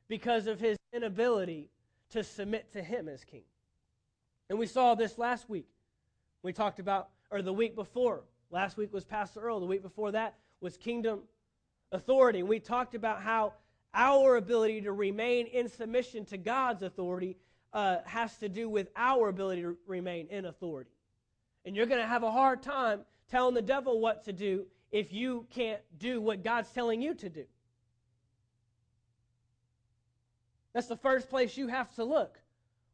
because 0.09 0.47
of 0.47 0.61
his 0.61 0.77
inability 0.93 1.71
to 2.11 2.23
submit 2.23 2.73
to 2.73 2.83
him 2.83 3.09
as 3.09 3.25
king. 3.25 3.45
And 4.49 4.59
we 4.59 4.67
saw 4.67 4.95
this 4.95 5.17
last 5.17 5.49
week. 5.49 5.69
We 6.43 6.53
talked 6.53 6.81
about, 6.81 7.11
or 7.31 7.43
the 7.43 7.53
week 7.53 7.75
before. 7.75 8.25
Last 8.51 8.77
week 8.77 8.93
was 8.93 9.05
Pastor 9.05 9.41
Earl. 9.41 9.61
The 9.61 9.67
week 9.67 9.83
before 9.83 10.13
that 10.13 10.35
was 10.61 10.77
kingdom 10.77 11.21
authority. 11.93 12.43
We 12.43 12.59
talked 12.59 12.95
about 12.95 13.23
how 13.23 13.55
our 13.95 14.37
ability 14.37 14.83
to 14.83 14.93
remain 14.93 15.47
in 15.47 15.69
submission 15.69 16.25
to 16.27 16.37
God's 16.37 16.83
authority 16.83 17.37
uh, 17.73 17.99
has 18.05 18.37
to 18.39 18.49
do 18.49 18.69
with 18.69 18.89
our 18.97 19.29
ability 19.29 19.63
to 19.63 19.77
remain 19.87 20.27
in 20.29 20.47
authority. 20.47 20.91
And 21.65 21.77
you're 21.77 21.87
going 21.87 22.01
to 22.01 22.07
have 22.07 22.23
a 22.23 22.31
hard 22.31 22.63
time 22.63 23.01
telling 23.31 23.55
the 23.55 23.63
devil 23.63 24.01
what 24.01 24.25
to 24.25 24.33
do 24.33 24.67
if 24.91 25.13
you 25.13 25.47
can't 25.51 25.81
do 25.99 26.21
what 26.21 26.43
God's 26.43 26.71
telling 26.71 27.01
you 27.01 27.15
to 27.15 27.29
do. 27.29 27.45
That's 30.73 30.87
the 30.87 30.97
first 30.97 31.29
place 31.29 31.57
you 31.57 31.69
have 31.69 31.95
to 31.97 32.05
look. 32.05 32.39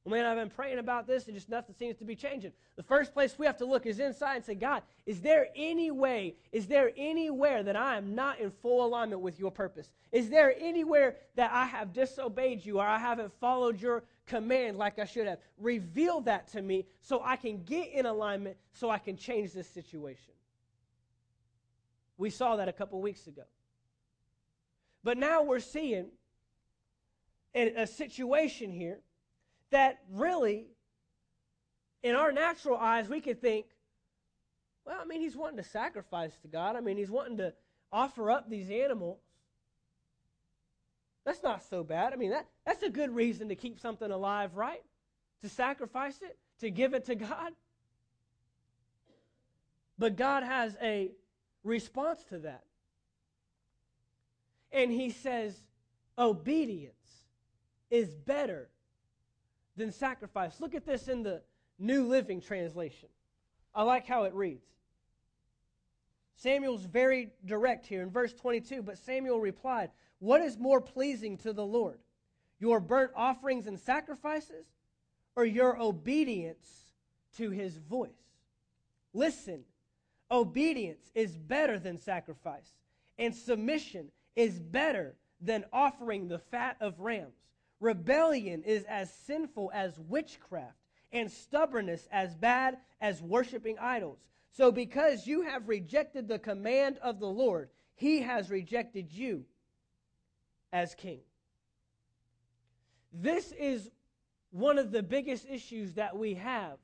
Well, 0.04 0.14
man, 0.14 0.24
I've 0.24 0.36
been 0.36 0.54
praying 0.54 0.78
about 0.78 1.08
this 1.08 1.26
and 1.26 1.34
just 1.34 1.48
nothing 1.48 1.74
seems 1.76 1.96
to 1.96 2.04
be 2.04 2.14
changing. 2.14 2.52
The 2.76 2.82
first 2.84 3.12
place 3.12 3.36
we 3.38 3.46
have 3.46 3.56
to 3.56 3.64
look 3.64 3.86
is 3.86 3.98
inside 3.98 4.36
and 4.36 4.44
say, 4.44 4.54
God, 4.54 4.82
is 5.04 5.20
there 5.20 5.48
any 5.56 5.90
way, 5.90 6.36
is 6.52 6.68
there 6.68 6.92
anywhere 6.96 7.64
that 7.64 7.74
I 7.74 7.96
am 7.96 8.14
not 8.14 8.38
in 8.38 8.52
full 8.52 8.86
alignment 8.86 9.20
with 9.20 9.40
your 9.40 9.50
purpose? 9.50 9.90
Is 10.12 10.30
there 10.30 10.54
anywhere 10.60 11.16
that 11.34 11.50
I 11.52 11.66
have 11.66 11.92
disobeyed 11.92 12.64
you 12.64 12.78
or 12.78 12.86
I 12.86 12.98
haven't 12.98 13.32
followed 13.40 13.80
your 13.80 14.04
command 14.26 14.76
like 14.76 14.98
I 14.98 15.04
should 15.04 15.26
have? 15.26 15.38
Reveal 15.58 16.20
that 16.22 16.48
to 16.52 16.62
me 16.62 16.86
so 17.00 17.22
I 17.24 17.36
can 17.36 17.62
get 17.64 17.92
in 17.92 18.06
alignment 18.06 18.56
so 18.72 18.90
I 18.90 18.98
can 18.98 19.16
change 19.16 19.52
this 19.52 19.68
situation. 19.68 20.34
We 22.18 22.30
saw 22.30 22.56
that 22.56 22.68
a 22.68 22.72
couple 22.72 23.00
weeks 23.00 23.26
ago. 23.26 23.42
But 25.04 25.18
now 25.18 25.42
we're 25.42 25.60
seeing 25.60 26.06
a 27.54 27.86
situation 27.86 28.72
here 28.72 28.98
that 29.70 30.00
really, 30.12 30.66
in 32.02 32.14
our 32.14 32.32
natural 32.32 32.76
eyes, 32.76 33.08
we 33.08 33.20
could 33.20 33.40
think, 33.40 33.66
well, 34.84 34.98
I 35.00 35.04
mean, 35.04 35.20
he's 35.20 35.36
wanting 35.36 35.56
to 35.56 35.62
sacrifice 35.62 36.32
to 36.42 36.48
God. 36.48 36.76
I 36.76 36.80
mean, 36.80 36.96
he's 36.96 37.10
wanting 37.10 37.38
to 37.38 37.54
offer 37.92 38.30
up 38.30 38.50
these 38.50 38.70
animals. 38.70 39.18
That's 41.26 41.42
not 41.42 41.64
so 41.68 41.82
bad. 41.82 42.12
I 42.12 42.16
mean, 42.16 42.30
that, 42.30 42.46
that's 42.64 42.84
a 42.84 42.88
good 42.88 43.12
reason 43.12 43.48
to 43.48 43.56
keep 43.56 43.80
something 43.80 44.10
alive, 44.10 44.54
right? 44.54 44.82
To 45.42 45.48
sacrifice 45.48 46.22
it, 46.22 46.38
to 46.60 46.70
give 46.70 46.94
it 46.94 47.04
to 47.06 47.16
God. 47.16 47.52
But 49.98 50.16
God 50.16 50.44
has 50.44 50.76
a 50.80 51.10
response 51.64 52.22
to 52.28 52.38
that. 52.38 52.62
And 54.70 54.92
he 54.92 55.10
says, 55.10 55.60
obedience 56.16 56.94
is 57.90 58.14
better 58.14 58.68
than 59.76 59.90
sacrifice. 59.90 60.60
Look 60.60 60.76
at 60.76 60.86
this 60.86 61.08
in 61.08 61.24
the 61.24 61.42
New 61.76 62.06
Living 62.06 62.40
Translation. 62.40 63.08
I 63.74 63.82
like 63.82 64.06
how 64.06 64.24
it 64.24 64.34
reads. 64.34 64.68
Samuel's 66.36 66.84
very 66.84 67.30
direct 67.44 67.86
here 67.86 68.02
in 68.02 68.10
verse 68.10 68.32
22, 68.32 68.82
but 68.82 68.98
Samuel 68.98 69.40
replied, 69.40 69.90
What 70.18 70.40
is 70.40 70.58
more 70.58 70.80
pleasing 70.80 71.36
to 71.38 71.52
the 71.52 71.66
Lord, 71.66 71.98
your 72.58 72.80
burnt 72.80 73.12
offerings 73.14 73.66
and 73.66 73.78
sacrifices, 73.78 74.66
or 75.34 75.44
your 75.44 75.80
obedience 75.80 76.92
to 77.36 77.50
his 77.50 77.76
voice? 77.76 78.10
Listen, 79.12 79.64
obedience 80.30 81.10
is 81.14 81.36
better 81.36 81.78
than 81.78 81.98
sacrifice, 81.98 82.72
and 83.18 83.34
submission 83.34 84.10
is 84.34 84.58
better 84.58 85.14
than 85.40 85.64
offering 85.72 86.28
the 86.28 86.38
fat 86.38 86.76
of 86.80 87.00
rams. 87.00 87.36
Rebellion 87.80 88.62
is 88.62 88.84
as 88.84 89.12
sinful 89.12 89.70
as 89.74 89.98
witchcraft, 89.98 90.76
and 91.12 91.30
stubbornness 91.30 92.08
as 92.10 92.34
bad 92.34 92.78
as 93.00 93.22
worshiping 93.22 93.78
idols. 93.78 94.18
So, 94.50 94.72
because 94.72 95.26
you 95.26 95.42
have 95.42 95.68
rejected 95.68 96.26
the 96.26 96.38
command 96.38 96.98
of 96.98 97.20
the 97.20 97.28
Lord, 97.28 97.68
he 97.94 98.22
has 98.22 98.50
rejected 98.50 99.12
you 99.12 99.44
as 100.72 100.94
king. 100.94 101.20
This 103.12 103.52
is 103.52 103.90
one 104.50 104.78
of 104.78 104.90
the 104.90 105.02
biggest 105.02 105.46
issues 105.48 105.94
that 105.94 106.16
we 106.16 106.34
have 106.34 106.78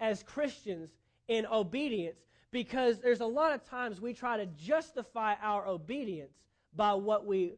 as 0.00 0.22
Christians 0.22 0.90
in 1.28 1.46
obedience 1.46 2.18
because 2.50 2.98
there's 2.98 3.20
a 3.20 3.26
lot 3.26 3.52
of 3.52 3.64
times 3.64 4.00
we 4.00 4.12
try 4.12 4.36
to 4.36 4.46
justify 4.46 5.34
our 5.42 5.66
obedience 5.66 6.34
by 6.76 6.94
what 6.94 7.26
we 7.26 7.54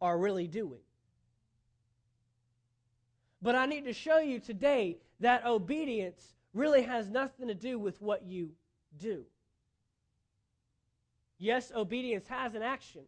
are 0.00 0.18
really 0.18 0.46
doing. 0.46 0.80
But 3.40 3.54
I 3.54 3.66
need 3.66 3.84
to 3.84 3.92
show 3.92 4.18
you 4.18 4.40
today 4.40 4.98
that 5.20 5.46
obedience 5.46 6.34
really 6.52 6.82
has 6.82 7.08
nothing 7.08 7.48
to 7.48 7.54
do 7.54 7.78
with 7.78 8.00
what 8.00 8.24
you 8.24 8.50
do. 8.98 9.24
Yes, 11.38 11.72
obedience 11.74 12.26
has 12.28 12.54
an 12.54 12.62
action, 12.62 13.02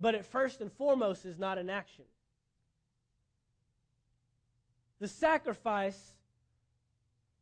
but 0.00 0.14
it 0.14 0.26
first 0.26 0.60
and 0.60 0.72
foremost 0.72 1.24
is 1.24 1.38
not 1.38 1.58
an 1.58 1.70
action. 1.70 2.04
The 5.00 5.08
sacrifice, 5.08 6.12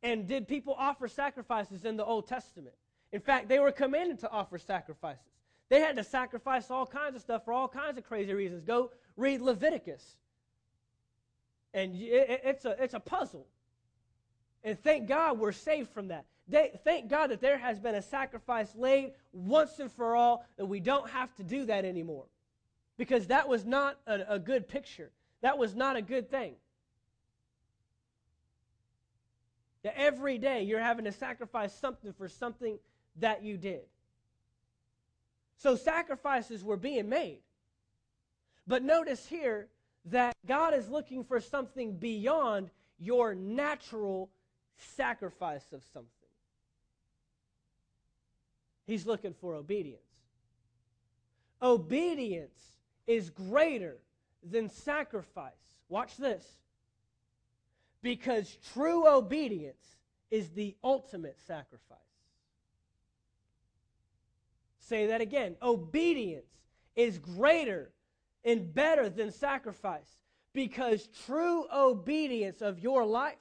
and 0.02 0.26
did 0.26 0.48
people 0.48 0.74
offer 0.76 1.08
sacrifices 1.08 1.84
in 1.84 1.96
the 1.96 2.04
Old 2.04 2.26
Testament? 2.26 2.74
In 3.12 3.20
fact, 3.20 3.48
they 3.48 3.60
were 3.60 3.72
commanded 3.72 4.18
to 4.20 4.30
offer 4.30 4.58
sacrifices. 4.58 5.22
They 5.68 5.80
had 5.80 5.96
to 5.96 6.04
sacrifice 6.04 6.70
all 6.70 6.86
kinds 6.86 7.16
of 7.16 7.22
stuff 7.22 7.44
for 7.44 7.52
all 7.52 7.68
kinds 7.68 7.96
of 7.96 8.04
crazy 8.04 8.34
reasons. 8.34 8.64
Go 8.64 8.90
read 9.16 9.40
Leviticus. 9.40 10.16
And 11.72 11.92
it's 11.94 12.64
a, 12.64 12.82
it's 12.82 12.94
a 12.94 13.00
puzzle. 13.00 13.46
And 14.62 14.78
thank 14.82 15.08
God 15.08 15.38
we're 15.38 15.52
saved 15.52 15.90
from 15.90 16.08
that. 16.08 16.24
They, 16.46 16.72
thank 16.84 17.08
God 17.08 17.30
that 17.30 17.40
there 17.40 17.58
has 17.58 17.78
been 17.78 17.94
a 17.94 18.02
sacrifice 18.02 18.74
laid 18.74 19.12
once 19.32 19.78
and 19.78 19.90
for 19.90 20.14
all, 20.14 20.44
that 20.56 20.66
we 20.66 20.80
don't 20.80 21.08
have 21.10 21.34
to 21.36 21.42
do 21.42 21.64
that 21.66 21.84
anymore. 21.84 22.24
Because 22.96 23.26
that 23.28 23.48
was 23.48 23.64
not 23.64 23.98
a, 24.06 24.34
a 24.34 24.38
good 24.38 24.68
picture. 24.68 25.10
That 25.42 25.58
was 25.58 25.74
not 25.74 25.96
a 25.96 26.02
good 26.02 26.30
thing. 26.30 26.54
That 29.82 29.94
every 29.98 30.38
day 30.38 30.62
you're 30.62 30.80
having 30.80 31.04
to 31.04 31.12
sacrifice 31.12 31.74
something 31.74 32.12
for 32.14 32.28
something 32.28 32.78
that 33.16 33.42
you 33.42 33.56
did. 33.56 33.82
So 35.58 35.76
sacrifices 35.76 36.64
were 36.64 36.76
being 36.76 37.08
made. 37.08 37.40
But 38.66 38.82
notice 38.82 39.26
here 39.26 39.68
that 40.06 40.34
God 40.46 40.74
is 40.74 40.88
looking 40.88 41.24
for 41.24 41.40
something 41.40 41.96
beyond 41.96 42.70
your 42.98 43.34
natural 43.34 44.30
sacrifice 44.76 45.64
of 45.72 45.82
something. 45.92 46.10
He's 48.86 49.06
looking 49.06 49.34
for 49.40 49.54
obedience. 49.54 50.00
Obedience 51.62 52.73
is 53.06 53.30
greater 53.30 53.98
than 54.42 54.68
sacrifice. 54.68 55.52
Watch 55.88 56.16
this. 56.16 56.46
Because 58.02 58.58
true 58.72 59.08
obedience 59.08 59.96
is 60.30 60.50
the 60.50 60.74
ultimate 60.82 61.38
sacrifice. 61.46 61.98
Say 64.78 65.06
that 65.06 65.20
again. 65.20 65.56
Obedience 65.62 66.50
is 66.94 67.18
greater 67.18 67.90
and 68.44 68.74
better 68.74 69.08
than 69.08 69.32
sacrifice 69.32 70.18
because 70.52 71.08
true 71.26 71.66
obedience 71.74 72.60
of 72.60 72.78
your 72.78 73.04
life 73.04 73.36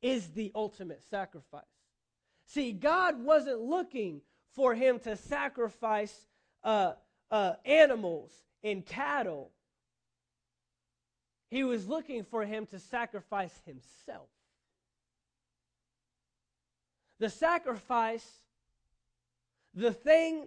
is 0.00 0.28
the 0.28 0.50
ultimate 0.54 1.02
sacrifice. 1.10 1.62
See, 2.46 2.72
God 2.72 3.22
wasn't 3.22 3.60
looking 3.60 4.22
for 4.54 4.74
him 4.74 4.98
to 5.00 5.16
sacrifice 5.16 6.26
uh, 6.64 6.92
uh, 7.30 7.52
animals 7.64 8.32
and 8.62 8.84
cattle. 8.84 9.50
He 11.50 11.64
was 11.64 11.88
looking 11.88 12.24
for 12.24 12.44
him 12.44 12.66
to 12.66 12.78
sacrifice 12.78 13.58
himself. 13.64 14.28
The 17.18 17.30
sacrifice, 17.30 18.26
the 19.74 19.92
thing 19.92 20.46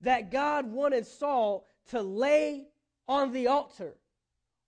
that 0.00 0.30
God 0.30 0.70
wanted 0.70 1.06
Saul 1.06 1.66
to 1.90 2.00
lay 2.00 2.68
on 3.08 3.32
the 3.32 3.48
altar 3.48 3.94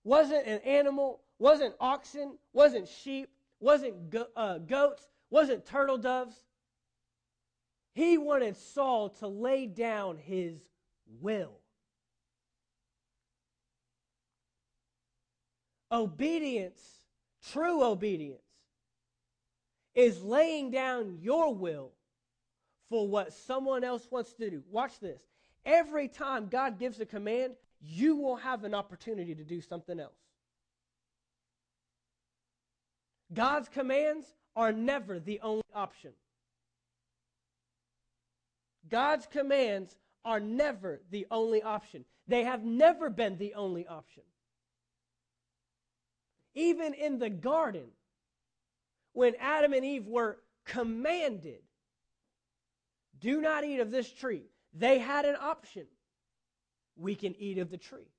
wasn't 0.04 0.46
an 0.46 0.60
animal, 0.60 1.20
wasn't 1.38 1.74
oxen, 1.80 2.38
wasn't 2.52 2.88
sheep, 2.88 3.28
wasn't 3.60 4.10
go- 4.10 4.28
uh, 4.36 4.58
goats, 4.58 5.08
wasn't 5.30 5.64
turtle 5.66 5.98
doves. 5.98 6.36
He 7.94 8.18
wanted 8.18 8.56
Saul 8.56 9.10
to 9.20 9.26
lay 9.26 9.66
down 9.66 10.18
his 10.18 10.58
will. 11.20 11.60
Obedience, 15.90 16.80
true 17.52 17.82
obedience, 17.82 18.42
is 19.94 20.22
laying 20.22 20.70
down 20.70 21.18
your 21.20 21.54
will 21.54 21.92
for 22.88 23.08
what 23.08 23.32
someone 23.32 23.84
else 23.84 24.06
wants 24.10 24.32
to 24.34 24.50
do. 24.50 24.62
Watch 24.70 24.98
this. 25.00 25.20
Every 25.64 26.08
time 26.08 26.48
God 26.48 26.78
gives 26.78 27.00
a 27.00 27.06
command, 27.06 27.54
you 27.80 28.16
will 28.16 28.36
have 28.36 28.64
an 28.64 28.74
opportunity 28.74 29.34
to 29.34 29.44
do 29.44 29.60
something 29.60 29.98
else. 29.98 30.16
God's 33.32 33.68
commands 33.68 34.26
are 34.56 34.72
never 34.72 35.18
the 35.18 35.40
only 35.40 35.62
option. 35.74 36.12
God's 38.88 39.26
commands 39.26 39.96
are 40.24 40.40
never 40.40 41.00
the 41.10 41.26
only 41.30 41.62
option. 41.62 42.04
They 42.26 42.44
have 42.44 42.64
never 42.64 43.10
been 43.10 43.36
the 43.36 43.54
only 43.54 43.86
option. 43.86 44.22
Even 46.58 46.92
in 46.92 47.20
the 47.20 47.30
garden, 47.30 47.86
when 49.12 49.34
Adam 49.38 49.72
and 49.72 49.84
Eve 49.84 50.08
were 50.08 50.38
commanded, 50.64 51.62
do 53.20 53.40
not 53.40 53.62
eat 53.62 53.78
of 53.78 53.92
this 53.92 54.12
tree, 54.12 54.42
they 54.74 54.98
had 54.98 55.24
an 55.24 55.36
option. 55.40 55.86
We 56.96 57.14
can 57.14 57.36
eat 57.38 57.58
of 57.58 57.70
the 57.70 57.78
tree. 57.78 58.10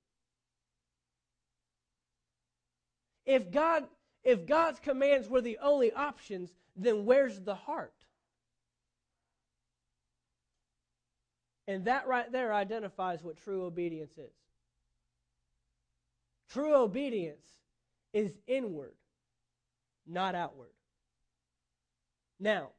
If 3.26 3.52
God 3.52 3.84
if 4.24 4.46
God's 4.46 4.80
commands 4.80 5.28
were 5.28 5.42
the 5.42 5.58
only 5.62 5.92
options, 5.92 6.50
then 6.78 7.06
where's 7.06 7.42
the 7.42 7.56
heart? 7.56 7.94
And 11.68 11.86
that 11.86 12.08
right 12.08 12.32
there 12.32 12.54
identifies 12.54 13.22
what 13.22 13.38
true 13.38 13.66
obedience 13.66 14.18
is. 14.18 14.32
True 16.50 16.76
obedience 16.76 17.46
is 18.14 18.32
inward, 18.48 18.94
not 20.08 20.36
outward. 20.36 20.72
Now, 22.40 22.70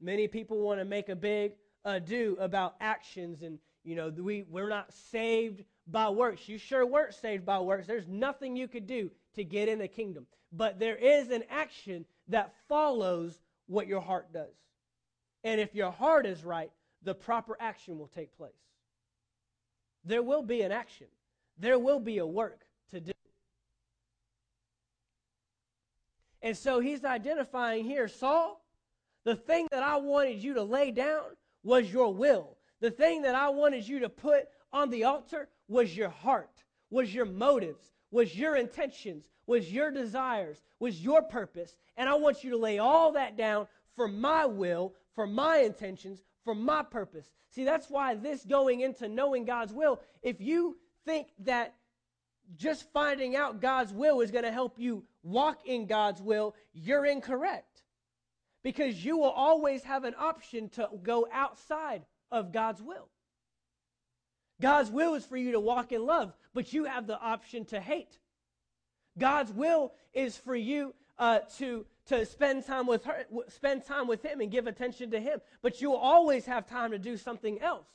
many 0.00 0.28
people 0.28 0.60
want 0.60 0.80
to 0.80 0.84
make 0.84 1.08
a 1.08 1.16
big 1.16 1.52
ado 1.84 2.36
about 2.38 2.76
actions 2.80 3.42
and, 3.42 3.58
you 3.82 3.96
know, 3.96 4.10
we, 4.10 4.44
we're 4.48 4.68
not 4.68 4.92
saved 4.92 5.64
by 5.86 6.08
works. 6.08 6.48
You 6.48 6.58
sure 6.58 6.86
weren't 6.86 7.14
saved 7.14 7.44
by 7.44 7.58
works. 7.60 7.86
There's 7.86 8.08
nothing 8.08 8.56
you 8.56 8.68
could 8.68 8.86
do 8.86 9.10
to 9.34 9.44
get 9.44 9.68
in 9.68 9.78
the 9.78 9.88
kingdom. 9.88 10.26
But 10.52 10.78
there 10.78 10.96
is 10.96 11.30
an 11.30 11.42
action 11.50 12.04
that 12.28 12.54
follows 12.68 13.38
what 13.66 13.86
your 13.86 14.00
heart 14.00 14.32
does. 14.32 14.54
And 15.42 15.60
if 15.60 15.74
your 15.74 15.90
heart 15.90 16.26
is 16.26 16.44
right, 16.44 16.70
the 17.02 17.14
proper 17.14 17.56
action 17.60 17.98
will 17.98 18.08
take 18.08 18.36
place. 18.36 18.52
There 20.04 20.22
will 20.22 20.42
be 20.42 20.62
an 20.62 20.72
action, 20.72 21.06
there 21.58 21.78
will 21.78 22.00
be 22.00 22.18
a 22.18 22.26
work 22.26 22.64
to 22.94 23.00
do. 23.00 23.12
And 26.42 26.56
so 26.56 26.80
he's 26.80 27.04
identifying 27.04 27.84
here 27.84 28.08
Saul, 28.08 28.62
the 29.24 29.34
thing 29.34 29.66
that 29.70 29.82
I 29.82 29.96
wanted 29.96 30.42
you 30.42 30.54
to 30.54 30.62
lay 30.62 30.90
down 30.90 31.22
was 31.62 31.90
your 31.90 32.12
will. 32.12 32.58
The 32.80 32.90
thing 32.90 33.22
that 33.22 33.34
I 33.34 33.48
wanted 33.48 33.88
you 33.88 34.00
to 34.00 34.08
put 34.08 34.44
on 34.72 34.90
the 34.90 35.04
altar 35.04 35.48
was 35.68 35.96
your 35.96 36.10
heart, 36.10 36.62
was 36.90 37.14
your 37.14 37.24
motives, 37.24 37.92
was 38.10 38.36
your 38.36 38.56
intentions, 38.56 39.30
was 39.46 39.72
your 39.72 39.90
desires, 39.90 40.62
was 40.78 41.00
your 41.00 41.22
purpose. 41.22 41.76
And 41.96 42.08
I 42.08 42.14
want 42.14 42.44
you 42.44 42.50
to 42.50 42.58
lay 42.58 42.78
all 42.78 43.12
that 43.12 43.36
down 43.36 43.66
for 43.96 44.06
my 44.06 44.44
will, 44.44 44.94
for 45.14 45.26
my 45.26 45.58
intentions, 45.58 46.22
for 46.44 46.54
my 46.54 46.82
purpose. 46.82 47.30
See, 47.50 47.64
that's 47.64 47.88
why 47.88 48.16
this 48.16 48.44
going 48.44 48.80
into 48.80 49.08
knowing 49.08 49.46
God's 49.46 49.72
will, 49.72 50.02
if 50.22 50.40
you 50.40 50.76
think 51.06 51.28
that 51.40 51.74
just 52.56 52.90
finding 52.92 53.36
out 53.36 53.60
God's 53.60 53.92
will 53.92 54.20
is 54.20 54.30
going 54.30 54.44
to 54.44 54.52
help 54.52 54.78
you 54.78 55.04
walk 55.22 55.66
in 55.66 55.86
God's 55.86 56.22
will, 56.22 56.54
you're 56.72 57.06
incorrect. 57.06 57.82
Because 58.62 59.04
you 59.04 59.18
will 59.18 59.30
always 59.30 59.82
have 59.84 60.04
an 60.04 60.14
option 60.18 60.68
to 60.70 60.88
go 61.02 61.26
outside 61.32 62.04
of 62.30 62.52
God's 62.52 62.82
will. 62.82 63.08
God's 64.60 64.90
will 64.90 65.14
is 65.14 65.26
for 65.26 65.36
you 65.36 65.52
to 65.52 65.60
walk 65.60 65.92
in 65.92 66.06
love, 66.06 66.32
but 66.54 66.72
you 66.72 66.84
have 66.84 67.06
the 67.06 67.20
option 67.20 67.64
to 67.66 67.80
hate. 67.80 68.18
God's 69.18 69.52
will 69.52 69.92
is 70.12 70.36
for 70.36 70.56
you 70.56 70.94
uh, 71.18 71.40
to 71.58 71.86
to 72.06 72.26
spend 72.26 72.66
time 72.66 72.86
with 72.86 73.04
her, 73.04 73.24
spend 73.48 73.84
time 73.86 74.06
with 74.06 74.22
him 74.22 74.40
and 74.40 74.50
give 74.50 74.66
attention 74.66 75.10
to 75.12 75.20
him. 75.20 75.40
But 75.62 75.80
you'll 75.80 75.94
always 75.94 76.44
have 76.44 76.68
time 76.68 76.90
to 76.90 76.98
do 76.98 77.16
something 77.16 77.60
else. 77.62 77.88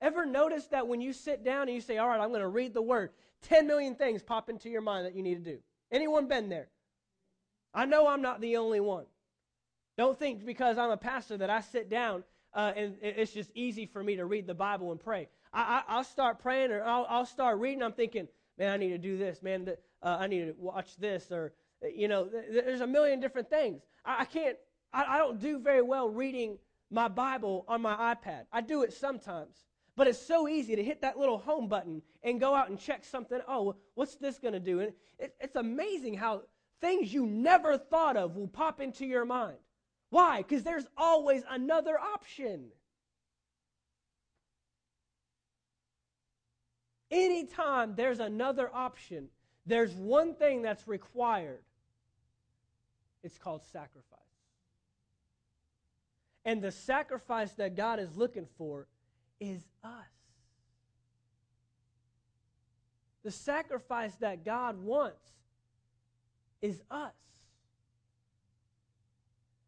Ever 0.00 0.24
notice 0.24 0.66
that 0.68 0.88
when 0.88 1.00
you 1.00 1.12
sit 1.12 1.44
down 1.44 1.62
and 1.62 1.72
you 1.72 1.80
say, 1.80 1.98
"All 1.98 2.08
right, 2.08 2.20
I'm 2.20 2.30
going 2.30 2.40
to 2.40 2.48
read 2.48 2.74
the 2.74 2.82
word," 2.82 3.10
10 3.42 3.66
million 3.66 3.94
things 3.94 4.22
pop 4.22 4.48
into 4.48 4.68
your 4.68 4.80
mind 4.80 5.06
that 5.06 5.14
you 5.14 5.22
need 5.22 5.44
to 5.44 5.50
do. 5.52 5.58
Anyone 5.90 6.28
been 6.28 6.48
there? 6.48 6.68
I 7.74 7.84
know 7.84 8.06
I'm 8.06 8.22
not 8.22 8.40
the 8.40 8.56
only 8.56 8.80
one. 8.80 9.06
Don't 9.96 10.18
think 10.18 10.44
because 10.44 10.78
I'm 10.78 10.90
a 10.90 10.96
pastor 10.96 11.36
that 11.36 11.50
I 11.50 11.60
sit 11.60 11.88
down 11.88 12.24
uh, 12.54 12.72
and 12.74 12.96
it's 13.02 13.32
just 13.32 13.50
easy 13.54 13.86
for 13.86 14.02
me 14.02 14.16
to 14.16 14.24
read 14.24 14.46
the 14.46 14.54
Bible 14.54 14.90
and 14.90 15.00
pray. 15.00 15.28
I, 15.52 15.82
will 15.88 16.04
start 16.04 16.38
praying 16.38 16.70
or 16.70 16.82
I'll, 16.82 17.06
I'll, 17.08 17.26
start 17.26 17.58
reading. 17.58 17.82
I'm 17.82 17.92
thinking, 17.92 18.28
man, 18.56 18.72
I 18.72 18.76
need 18.76 18.90
to 18.90 18.98
do 18.98 19.18
this. 19.18 19.42
Man, 19.42 19.68
uh, 20.02 20.16
I 20.20 20.26
need 20.26 20.46
to 20.46 20.54
watch 20.58 20.96
this 20.96 21.30
or 21.30 21.52
you 21.82 22.08
know, 22.08 22.28
there's 22.50 22.82
a 22.82 22.86
million 22.86 23.20
different 23.20 23.48
things. 23.48 23.82
I, 24.04 24.24
can't, 24.24 24.56
I, 24.92 25.16
I 25.16 25.18
don't 25.18 25.40
do 25.40 25.58
very 25.58 25.82
well 25.82 26.08
reading 26.08 26.58
my 26.90 27.08
Bible 27.08 27.64
on 27.68 27.80
my 27.80 28.14
iPad. 28.14 28.44
I 28.52 28.60
do 28.60 28.82
it 28.82 28.92
sometimes. 28.92 29.56
But 30.00 30.08
it's 30.08 30.18
so 30.18 30.48
easy 30.48 30.76
to 30.76 30.82
hit 30.82 31.02
that 31.02 31.18
little 31.18 31.36
home 31.36 31.68
button 31.68 32.00
and 32.22 32.40
go 32.40 32.54
out 32.54 32.70
and 32.70 32.80
check 32.80 33.04
something. 33.04 33.38
Oh, 33.46 33.76
what's 33.96 34.14
this 34.14 34.38
going 34.38 34.54
to 34.54 34.58
do? 34.58 34.80
And 34.80 34.94
it, 35.18 35.34
it's 35.38 35.56
amazing 35.56 36.14
how 36.14 36.44
things 36.80 37.12
you 37.12 37.26
never 37.26 37.76
thought 37.76 38.16
of 38.16 38.34
will 38.34 38.48
pop 38.48 38.80
into 38.80 39.04
your 39.04 39.26
mind. 39.26 39.58
Why? 40.08 40.38
Because 40.38 40.62
there's 40.62 40.86
always 40.96 41.42
another 41.50 41.98
option. 41.98 42.68
Anytime 47.10 47.94
there's 47.94 48.20
another 48.20 48.74
option, 48.74 49.28
there's 49.66 49.92
one 49.92 50.34
thing 50.34 50.62
that's 50.62 50.88
required 50.88 51.60
it's 53.22 53.36
called 53.36 53.66
sacrifice. 53.70 54.18
And 56.46 56.62
the 56.62 56.72
sacrifice 56.72 57.52
that 57.56 57.76
God 57.76 58.00
is 58.00 58.16
looking 58.16 58.46
for 58.56 58.86
is 59.40 59.62
us. 59.82 59.90
The 63.22 63.30
sacrifice 63.30 64.14
that 64.16 64.44
God 64.44 64.82
wants 64.82 65.26
is 66.62 66.80
us. 66.90 67.12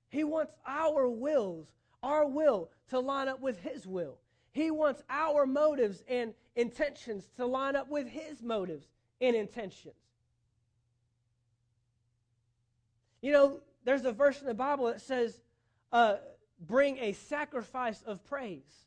He 0.09 0.25
wants 0.25 0.53
our 0.67 1.09
wills, 1.09 1.69
our 2.03 2.27
will, 2.27 2.71
to 2.91 3.01
line 3.01 3.29
up 3.29 3.41
with 3.41 3.59
His 3.61 3.87
will. 3.87 4.19
He 4.53 4.71
wants 4.71 5.03
our 5.09 5.47
motives 5.47 6.03
and 6.07 6.35
intentions 6.55 7.29
to 7.37 7.47
line 7.47 7.77
up 7.77 7.89
with 7.89 8.07
His 8.07 8.43
motives 8.43 8.87
and 9.21 9.35
intentions. 9.35 9.95
You 13.23 13.33
know, 13.33 13.61
there's 13.85 14.05
a 14.05 14.13
verse 14.13 14.41
in 14.41 14.47
the 14.47 14.55
Bible 14.55 14.87
that 14.87 15.01
says, 15.01 15.41
uh, 15.93 16.17
bring 16.61 16.99
a 16.99 17.13
sacrifice 17.13 18.03
of 18.03 18.25
praise. 18.25 18.87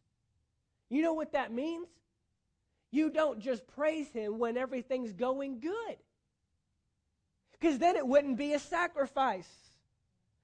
You 0.90 1.02
know 1.02 1.14
what 1.14 1.34
that 1.34 1.52
means? 1.52 1.88
You 2.92 3.10
don't 3.10 3.40
just 3.40 3.68
praise 3.68 4.12
Him 4.12 4.40
when 4.40 4.58
everything's 4.58 5.14
going 5.14 5.60
good. 5.60 5.98
Because 7.52 7.80
then 7.80 7.96
it 7.96 8.08
wouldn't 8.08 8.38
be 8.38 8.54
a 8.54 8.60
sacrifice. 8.60 9.50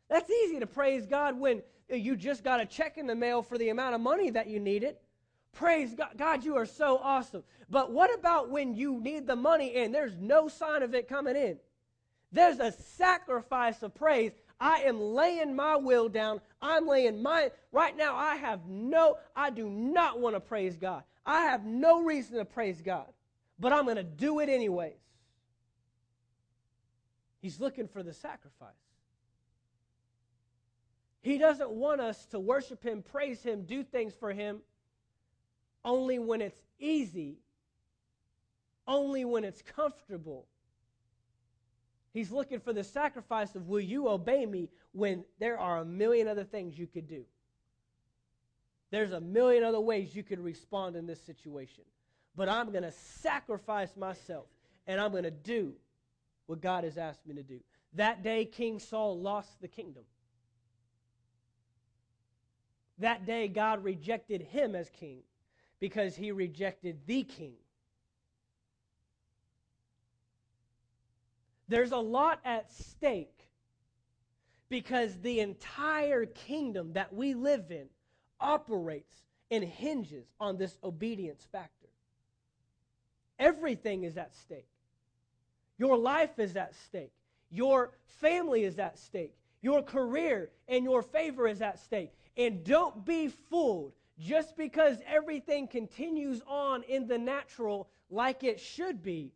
That's 0.10 0.30
easy 0.30 0.60
to 0.60 0.68
praise 0.68 1.06
God 1.06 1.40
when 1.40 1.62
you 1.90 2.16
just 2.16 2.44
got 2.44 2.60
a 2.60 2.66
check 2.66 2.98
in 2.98 3.08
the 3.08 3.16
mail 3.16 3.42
for 3.42 3.58
the 3.58 3.70
amount 3.70 3.96
of 3.96 4.02
money 4.02 4.30
that 4.32 4.48
you 4.48 4.60
needed. 4.60 4.96
Praise 5.54 5.94
God. 5.94 6.12
God, 6.18 6.44
you 6.46 6.56
are 6.58 6.66
so 6.66 6.98
awesome. 6.98 7.44
But 7.70 7.92
what 7.92 8.14
about 8.14 8.50
when 8.50 8.74
you 8.76 9.00
need 9.00 9.28
the 9.28 9.36
money 9.36 9.76
and 9.76 9.94
there's 9.94 10.16
no 10.18 10.48
sign 10.48 10.84
of 10.84 10.96
it 10.96 11.08
coming 11.08 11.36
in? 11.36 11.58
There's 12.32 12.60
a 12.60 12.72
sacrifice 12.72 13.84
of 13.84 13.94
praise. 13.94 14.32
I 14.62 14.82
am 14.82 15.02
laying 15.02 15.56
my 15.56 15.76
will 15.76 16.08
down. 16.08 16.40
I'm 16.62 16.88
laying 16.88 17.22
my, 17.22 17.52
right 17.72 17.98
now, 17.98 18.16
I 18.16 18.36
have 18.36 18.68
no, 18.68 19.18
I 19.36 19.50
do 19.50 19.68
not 19.68 20.20
want 20.20 20.36
to 20.36 20.40
praise 20.40 20.78
God. 20.78 21.04
I 21.26 21.42
have 21.46 21.66
no 21.66 22.04
reason 22.04 22.38
to 22.38 22.46
praise 22.46 22.80
God, 22.82 23.08
but 23.60 23.74
I'm 23.74 23.86
going 23.86 23.98
to 23.98 24.04
do 24.04 24.40
it 24.40 24.50
anyways. 24.50 24.94
He's 27.42 27.60
looking 27.60 27.88
for 27.88 28.04
the 28.04 28.14
sacrifice. 28.14 28.70
He 31.24 31.40
doesn't 31.40 31.72
want 31.72 32.00
us 32.00 32.26
to 32.28 32.40
worship 32.40 32.84
Him, 32.84 33.02
praise 33.02 33.42
Him, 33.42 33.64
do 33.64 33.84
things 33.84 34.14
for 34.14 34.32
Him 34.32 34.62
only 35.84 36.20
when 36.20 36.40
it's 36.42 36.62
easy, 36.80 37.40
only 38.88 39.26
when 39.26 39.44
it's 39.44 39.64
comfortable, 39.64 40.46
He's 42.14 42.32
looking 42.32 42.60
for 42.60 42.74
the 42.74 42.84
sacrifice 42.84 43.56
of, 43.56 43.68
will 43.68 43.80
you 43.80 44.10
obey 44.10 44.46
me 44.46 44.70
when 44.92 45.24
there 45.40 45.58
are 45.58 45.80
a 45.80 45.86
million 45.86 46.28
other 46.28 46.44
things 46.44 46.78
you 46.78 46.88
could 46.88 47.08
do? 47.08 47.24
There's 48.92 49.14
a 49.14 49.22
million 49.22 49.64
other 49.64 49.80
ways 49.80 50.14
you 50.14 50.24
could 50.24 50.40
respond 50.40 50.98
in 50.98 51.08
this 51.08 51.22
situation. 51.22 51.86
But 52.36 52.50
I'm 52.50 52.72
going 52.72 52.84
to 52.84 52.92
sacrifice 52.92 53.96
myself 53.96 54.48
and 54.88 55.00
I'm 55.00 55.12
going 55.12 55.24
to 55.24 55.32
do 55.32 55.74
what 56.48 56.62
God 56.62 56.84
has 56.84 56.98
asked 56.98 57.26
me 57.26 57.34
to 57.36 57.44
do. 57.44 57.60
That 57.94 58.24
day, 58.24 58.46
King 58.46 58.80
Saul 58.80 59.20
lost 59.20 59.62
the 59.62 59.68
kingdom. 59.68 60.04
That 63.00 63.26
day, 63.26 63.48
God 63.48 63.84
rejected 63.84 64.42
him 64.42 64.76
as 64.76 64.90
king 64.90 65.20
because 65.80 66.16
he 66.16 66.32
rejected 66.32 67.00
the 67.06 67.24
king. 67.24 67.54
There's 71.72 71.94
a 71.94 71.98
lot 71.98 72.42
at 72.44 72.70
stake 72.70 73.48
because 74.68 75.18
the 75.22 75.40
entire 75.40 76.26
kingdom 76.26 76.92
that 76.94 77.14
we 77.14 77.34
live 77.34 77.72
in 77.72 77.86
operates 78.42 79.24
and 79.50 79.64
hinges 79.64 80.26
on 80.38 80.58
this 80.58 80.78
obedience 80.84 81.48
factor. 81.50 81.88
Everything 83.40 84.04
is 84.04 84.18
at 84.18 84.36
stake. 84.36 84.68
Your 85.78 85.98
life 85.98 86.40
is 86.40 86.58
at 86.58 86.76
stake. 86.76 87.14
Your 87.50 87.92
family 88.20 88.66
is 88.66 88.78
at 88.78 89.00
stake. 89.00 89.34
Your 89.62 89.82
career 89.82 90.50
and 90.68 90.84
your 90.84 91.02
favor 91.02 91.48
is 91.48 91.62
at 91.62 91.80
stake. 91.80 92.12
And 92.36 92.66
don't 92.66 93.06
be 93.06 93.30
fooled 93.50 93.94
just 94.20 94.58
because 94.58 94.98
everything 95.08 95.70
continues 95.70 96.42
on 96.46 96.84
in 96.84 97.08
the 97.08 97.18
natural 97.18 97.88
like 98.10 98.44
it 98.44 98.60
should 98.60 99.02
be 99.02 99.32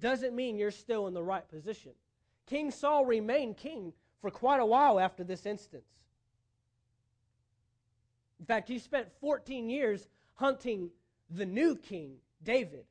doesn't 0.00 0.34
mean 0.34 0.56
you're 0.56 0.70
still 0.70 1.06
in 1.06 1.14
the 1.14 1.22
right 1.22 1.48
position. 1.48 1.92
King 2.46 2.70
Saul 2.70 3.06
remained 3.06 3.56
king 3.56 3.92
for 4.20 4.30
quite 4.30 4.60
a 4.60 4.66
while 4.66 4.98
after 5.00 5.24
this 5.24 5.46
instance. 5.46 5.86
In 8.40 8.46
fact, 8.46 8.68
he 8.68 8.78
spent 8.78 9.08
14 9.20 9.70
years 9.70 10.08
hunting 10.34 10.90
the 11.30 11.46
new 11.46 11.76
king, 11.76 12.16
David, 12.42 12.84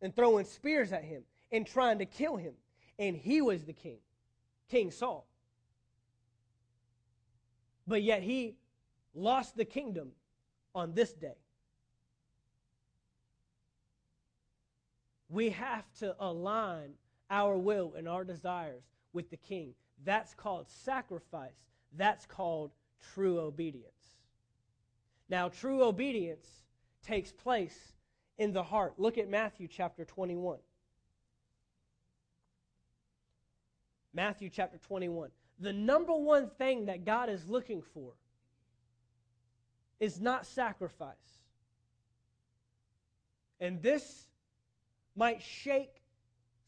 and 0.00 0.14
throwing 0.14 0.44
spears 0.44 0.92
at 0.92 1.04
him 1.04 1.22
and 1.50 1.66
trying 1.66 1.98
to 1.98 2.06
kill 2.06 2.36
him. 2.36 2.54
And 2.98 3.16
he 3.16 3.42
was 3.42 3.64
the 3.64 3.72
king, 3.72 3.98
King 4.68 4.90
Saul. 4.90 5.26
But 7.86 8.02
yet 8.02 8.22
he 8.22 8.56
lost 9.14 9.56
the 9.56 9.64
kingdom 9.64 10.12
on 10.74 10.94
this 10.94 11.12
day. 11.12 11.36
We 15.28 15.50
have 15.50 15.84
to 16.00 16.14
align 16.20 16.94
our 17.30 17.56
will 17.56 17.94
and 17.96 18.08
our 18.08 18.24
desires 18.24 18.84
with 19.12 19.30
the 19.30 19.36
king. 19.36 19.74
That's 20.04 20.34
called 20.34 20.68
sacrifice. 20.68 21.56
That's 21.96 22.26
called 22.26 22.70
true 23.14 23.40
obedience. 23.40 23.92
Now, 25.28 25.48
true 25.48 25.82
obedience 25.82 26.46
takes 27.04 27.32
place 27.32 27.94
in 28.38 28.52
the 28.52 28.62
heart. 28.62 28.94
Look 28.98 29.18
at 29.18 29.28
Matthew 29.28 29.68
chapter 29.68 30.04
21. 30.04 30.58
Matthew 34.12 34.48
chapter 34.50 34.78
21. 34.78 35.30
The 35.58 35.72
number 35.72 36.14
one 36.14 36.50
thing 36.50 36.86
that 36.86 37.04
God 37.04 37.28
is 37.28 37.46
looking 37.48 37.82
for 37.82 38.12
is 39.98 40.20
not 40.20 40.46
sacrifice. 40.46 41.14
And 43.58 43.82
this 43.82 44.28
might 45.16 45.42
shake 45.42 46.02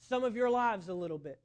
some 0.01 0.25
of 0.25 0.35
your 0.35 0.51
lives 0.51 0.89
a 0.89 0.95
little 0.95 1.19
bit. 1.19 1.39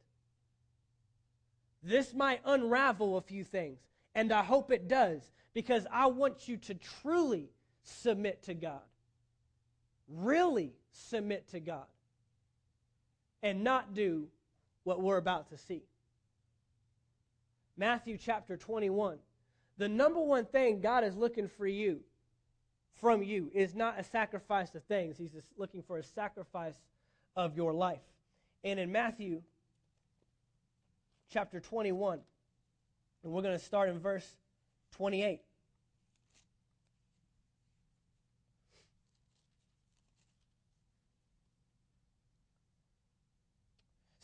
This 1.83 2.13
might 2.13 2.39
unravel 2.45 3.17
a 3.17 3.21
few 3.21 3.43
things, 3.43 3.79
and 4.15 4.31
I 4.31 4.43
hope 4.43 4.71
it 4.71 4.87
does 4.87 5.21
because 5.53 5.85
I 5.91 6.07
want 6.07 6.47
you 6.47 6.57
to 6.57 6.75
truly 7.01 7.49
submit 7.83 8.43
to 8.43 8.53
God. 8.53 8.81
Really 10.07 10.73
submit 10.91 11.49
to 11.49 11.59
God. 11.59 11.85
And 13.41 13.63
not 13.63 13.93
do 13.93 14.27
what 14.85 15.01
we're 15.01 15.17
about 15.17 15.49
to 15.49 15.57
see. 15.57 15.83
Matthew 17.75 18.17
chapter 18.17 18.55
21. 18.55 19.17
The 19.77 19.89
number 19.89 20.21
one 20.21 20.45
thing 20.45 20.79
God 20.79 21.03
is 21.03 21.15
looking 21.15 21.47
for 21.47 21.67
you, 21.67 21.99
from 23.01 23.23
you, 23.23 23.49
is 23.53 23.73
not 23.75 23.99
a 23.99 24.03
sacrifice 24.03 24.73
of 24.75 24.83
things. 24.83 25.17
He's 25.17 25.31
looking 25.57 25.81
for 25.81 25.97
a 25.97 26.03
sacrifice 26.03 26.79
of 27.35 27.55
your 27.55 27.73
life. 27.73 28.01
And 28.63 28.79
in 28.79 28.91
Matthew 28.91 29.41
chapter 31.31 31.59
21, 31.59 32.19
and 33.23 33.31
we're 33.31 33.41
going 33.41 33.57
to 33.57 33.63
start 33.63 33.89
in 33.89 33.99
verse 33.99 34.27
28. 34.95 35.41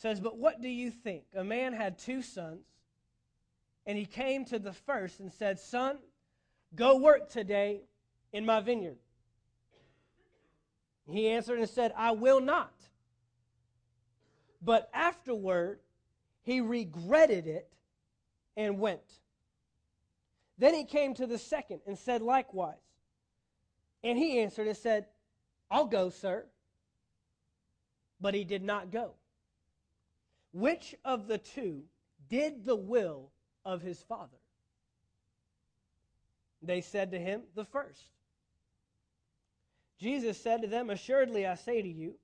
says, 0.00 0.18
But 0.18 0.38
what 0.38 0.62
do 0.62 0.68
you 0.68 0.90
think? 0.90 1.24
A 1.34 1.44
man 1.44 1.72
had 1.72 1.98
two 1.98 2.22
sons, 2.22 2.64
and 3.86 3.98
he 3.98 4.06
came 4.06 4.44
to 4.46 4.58
the 4.58 4.72
first 4.72 5.20
and 5.20 5.30
said, 5.30 5.58
Son, 5.58 5.98
go 6.74 6.96
work 6.96 7.28
today 7.28 7.82
in 8.32 8.46
my 8.46 8.60
vineyard. 8.60 8.96
He 11.06 11.28
answered 11.28 11.58
and 11.58 11.68
said, 11.68 11.92
I 11.96 12.12
will 12.12 12.40
not. 12.40 12.72
But 14.62 14.90
afterward, 14.92 15.80
he 16.42 16.60
regretted 16.60 17.46
it 17.46 17.68
and 18.56 18.78
went. 18.78 19.20
Then 20.58 20.74
he 20.74 20.84
came 20.84 21.14
to 21.14 21.26
the 21.26 21.38
second 21.38 21.80
and 21.86 21.98
said 21.98 22.20
likewise. 22.20 22.76
And 24.04 24.18
he 24.18 24.40
answered 24.40 24.66
and 24.66 24.76
said, 24.76 25.06
I'll 25.70 25.86
go, 25.86 26.10
sir. 26.10 26.44
But 28.20 28.34
he 28.34 28.44
did 28.44 28.62
not 28.62 28.90
go. 28.90 29.12
Which 30.52 30.94
of 31.04 31.28
the 31.28 31.38
two 31.38 31.84
did 32.28 32.64
the 32.66 32.76
will 32.76 33.30
of 33.64 33.80
his 33.80 34.02
father? 34.02 34.36
They 36.62 36.80
said 36.80 37.12
to 37.12 37.18
him, 37.18 37.42
The 37.54 37.64
first. 37.64 38.02
Jesus 39.98 40.40
said 40.40 40.62
to 40.62 40.68
them, 40.68 40.90
Assuredly 40.90 41.46
I 41.46 41.54
say 41.54 41.80
to 41.80 41.88
you, 41.88 42.14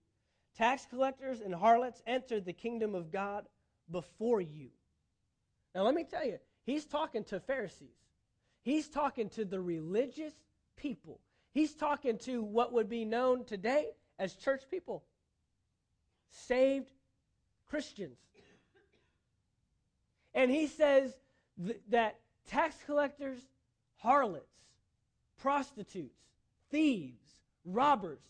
tax 0.57 0.87
collectors 0.87 1.41
and 1.41 1.55
harlots 1.55 2.03
entered 2.07 2.45
the 2.45 2.53
kingdom 2.53 2.95
of 2.95 3.13
God 3.13 3.47
before 3.91 4.41
you. 4.41 4.69
Now, 5.75 5.83
let 5.83 5.95
me 5.95 6.05
tell 6.05 6.25
you, 6.25 6.39
he's 6.65 6.85
talking 6.85 7.25
to 7.25 7.41
Pharisees. 7.41 7.89
He's 8.63 8.89
talking 8.89 9.29
to 9.31 9.45
the 9.45 9.61
religious 9.61 10.33
people. 10.77 11.21
He's 11.53 11.75
talking 11.75 12.19
to 12.19 12.43
what 12.43 12.73
would 12.73 12.89
be 12.89 13.05
known 13.05 13.45
today 13.45 13.91
as 14.19 14.35
church 14.35 14.63
people, 14.71 15.05
saved 16.31 16.91
Christians. 17.69 18.19
And 20.35 20.51
he 20.51 20.67
says 20.67 21.17
th- 21.65 21.81
that 21.89 22.19
tax 22.49 22.77
collectors, 22.85 23.41
harlots, 23.97 24.53
prostitutes, 25.39 26.21
thieves, 26.71 27.31
robbers, 27.65 28.21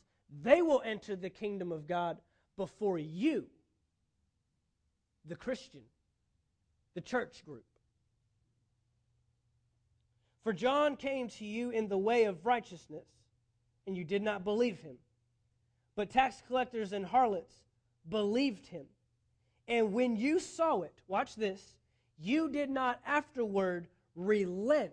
they 0.43 0.63
will 0.63 0.83
enter 0.85 1.17
the 1.17 1.31
kingdom 1.31 1.73
of 1.73 1.87
God 1.87 2.19
before 2.57 2.99
you, 2.99 3.47
the 5.25 5.37
Christian, 5.37 5.83
the 6.95 7.01
church 7.01 7.45
group. 7.45 7.65
For 10.43 10.53
John 10.53 10.97
came 10.97 11.29
to 11.29 11.45
you 11.45 11.71
in 11.71 11.89
the 11.89 11.99
way 11.99 12.25
of 12.25 12.47
righteousness, 12.47 13.07
and 13.87 13.97
you 13.97 14.05
did 14.05 14.23
not 14.23 14.45
believe 14.45 14.79
him. 14.79 14.97
But 15.97 16.11
tax 16.11 16.43
collectors 16.47 16.93
and 16.93 17.05
harlots 17.05 17.55
believed 18.09 18.67
him. 18.67 18.87
And 19.67 19.93
when 19.93 20.17
you 20.17 20.39
saw 20.39 20.83
it, 20.83 20.95
watch 21.09 21.35
this, 21.35 21.75
you 22.19 22.49
did 22.51 22.71
not 22.71 23.01
afterward 23.05 23.89
relent 24.15 24.93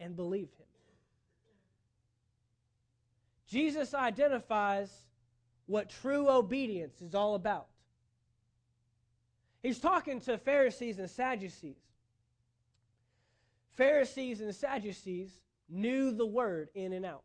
and 0.00 0.16
believe 0.16 0.50
him. 0.58 0.67
Jesus 3.48 3.94
identifies 3.94 4.90
what 5.66 5.88
true 5.88 6.28
obedience 6.28 7.00
is 7.00 7.14
all 7.14 7.34
about. 7.34 7.66
He's 9.62 9.78
talking 9.78 10.20
to 10.20 10.38
Pharisees 10.38 10.98
and 10.98 11.10
Sadducees. 11.10 11.80
Pharisees 13.72 14.40
and 14.40 14.54
Sadducees 14.54 15.30
knew 15.68 16.12
the 16.12 16.26
word 16.26 16.68
in 16.74 16.92
and 16.92 17.04
out. 17.04 17.22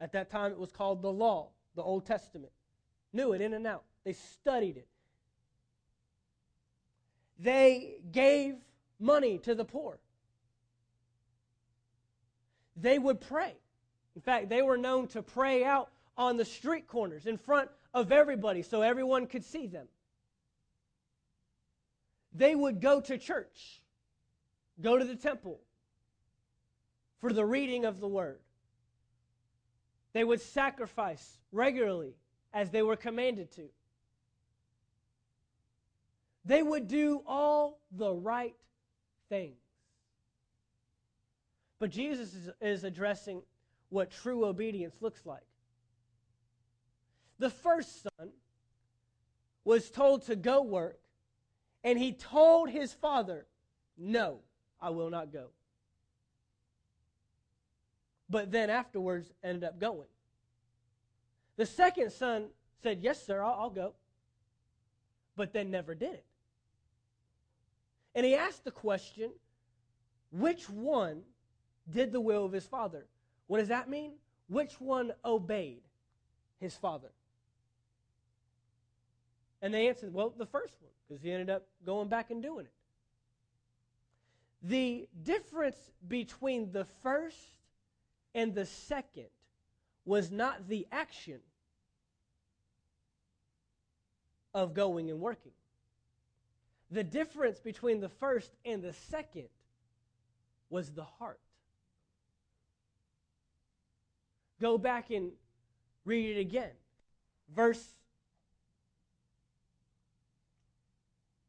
At 0.00 0.12
that 0.12 0.30
time, 0.30 0.52
it 0.52 0.58
was 0.58 0.70
called 0.70 1.02
the 1.02 1.12
law, 1.12 1.50
the 1.74 1.82
Old 1.82 2.06
Testament. 2.06 2.52
Knew 3.12 3.32
it 3.32 3.40
in 3.40 3.54
and 3.54 3.66
out. 3.66 3.84
They 4.04 4.12
studied 4.12 4.76
it. 4.76 4.88
They 7.38 7.98
gave 8.10 8.56
money 8.98 9.38
to 9.38 9.54
the 9.54 9.64
poor. 9.64 9.98
They 12.76 12.98
would 12.98 13.20
pray. 13.20 13.56
In 14.18 14.22
fact, 14.22 14.48
they 14.48 14.62
were 14.62 14.76
known 14.76 15.06
to 15.08 15.22
pray 15.22 15.62
out 15.62 15.92
on 16.16 16.36
the 16.36 16.44
street 16.44 16.88
corners 16.88 17.26
in 17.26 17.36
front 17.36 17.70
of 17.94 18.10
everybody 18.10 18.62
so 18.62 18.82
everyone 18.82 19.28
could 19.28 19.44
see 19.44 19.68
them. 19.68 19.86
They 22.34 22.56
would 22.56 22.80
go 22.80 23.00
to 23.00 23.16
church, 23.16 23.80
go 24.80 24.98
to 24.98 25.04
the 25.04 25.14
temple 25.14 25.60
for 27.20 27.32
the 27.32 27.44
reading 27.44 27.84
of 27.84 28.00
the 28.00 28.08
word. 28.08 28.40
They 30.14 30.24
would 30.24 30.40
sacrifice 30.40 31.38
regularly 31.52 32.16
as 32.52 32.70
they 32.70 32.82
were 32.82 32.96
commanded 32.96 33.52
to. 33.52 33.68
They 36.44 36.64
would 36.64 36.88
do 36.88 37.22
all 37.24 37.78
the 37.92 38.12
right 38.12 38.56
things. 39.28 39.60
But 41.78 41.90
Jesus 41.90 42.34
is, 42.34 42.50
is 42.60 42.82
addressing 42.82 43.42
what 43.90 44.10
true 44.10 44.44
obedience 44.44 44.94
looks 45.00 45.24
like. 45.24 45.46
The 47.38 47.50
first 47.50 48.02
son 48.02 48.30
was 49.64 49.90
told 49.90 50.22
to 50.26 50.36
go 50.36 50.62
work, 50.62 50.98
and 51.84 51.98
he 51.98 52.12
told 52.12 52.70
his 52.70 52.92
father, 52.92 53.46
No, 53.96 54.40
I 54.80 54.90
will 54.90 55.10
not 55.10 55.32
go. 55.32 55.48
But 58.30 58.50
then 58.50 58.70
afterwards 58.70 59.32
ended 59.42 59.64
up 59.64 59.78
going. 59.78 60.08
The 61.56 61.66
second 61.66 62.12
son 62.12 62.46
said, 62.82 63.00
Yes, 63.02 63.24
sir, 63.24 63.42
I'll, 63.42 63.54
I'll 63.58 63.70
go. 63.70 63.94
But 65.36 65.52
then 65.52 65.70
never 65.70 65.94
did 65.94 66.14
it. 66.14 66.24
And 68.14 68.26
he 68.26 68.34
asked 68.34 68.64
the 68.64 68.70
question 68.70 69.30
which 70.30 70.68
one 70.68 71.22
did 71.90 72.12
the 72.12 72.20
will 72.20 72.44
of 72.44 72.52
his 72.52 72.66
father? 72.66 73.06
What 73.48 73.58
does 73.58 73.68
that 73.68 73.90
mean? 73.90 74.12
Which 74.48 74.80
one 74.80 75.12
obeyed 75.24 75.82
his 76.60 76.74
father? 76.76 77.08
And 79.60 79.74
they 79.74 79.88
answered, 79.88 80.14
well, 80.14 80.32
the 80.36 80.46
first 80.46 80.74
one, 80.80 80.92
because 81.08 81.22
he 81.22 81.32
ended 81.32 81.50
up 81.50 81.66
going 81.84 82.08
back 82.08 82.30
and 82.30 82.40
doing 82.42 82.66
it. 82.66 82.72
The 84.62 85.08
difference 85.24 85.78
between 86.06 86.72
the 86.72 86.84
first 87.02 87.58
and 88.34 88.54
the 88.54 88.66
second 88.66 89.26
was 90.04 90.30
not 90.30 90.68
the 90.68 90.86
action 90.92 91.40
of 94.54 94.74
going 94.74 95.10
and 95.10 95.20
working. 95.20 95.52
The 96.90 97.04
difference 97.04 97.60
between 97.60 98.00
the 98.00 98.08
first 98.08 98.50
and 98.64 98.82
the 98.82 98.92
second 98.92 99.48
was 100.70 100.90
the 100.90 101.04
heart. 101.04 101.40
Go 104.60 104.78
back 104.78 105.10
and 105.10 105.32
read 106.04 106.36
it 106.36 106.40
again. 106.40 106.72
Verse 107.54 107.84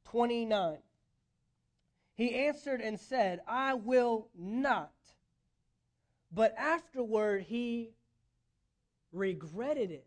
29. 0.05 0.77
He 2.15 2.35
answered 2.35 2.81
and 2.81 2.99
said, 2.99 3.41
I 3.47 3.75
will 3.75 4.27
not. 4.37 4.91
But 6.31 6.53
afterward 6.57 7.43
he 7.43 7.91
regretted 9.11 9.91
it 9.91 10.05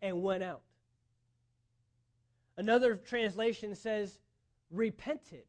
and 0.00 0.22
went 0.22 0.42
out. 0.42 0.62
Another 2.56 2.96
translation 2.96 3.74
says, 3.74 4.18
repented. 4.70 5.44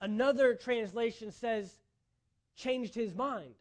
Another 0.00 0.54
translation 0.54 1.30
says, 1.30 1.72
changed 2.58 2.94
his 2.94 3.14
mind. 3.14 3.54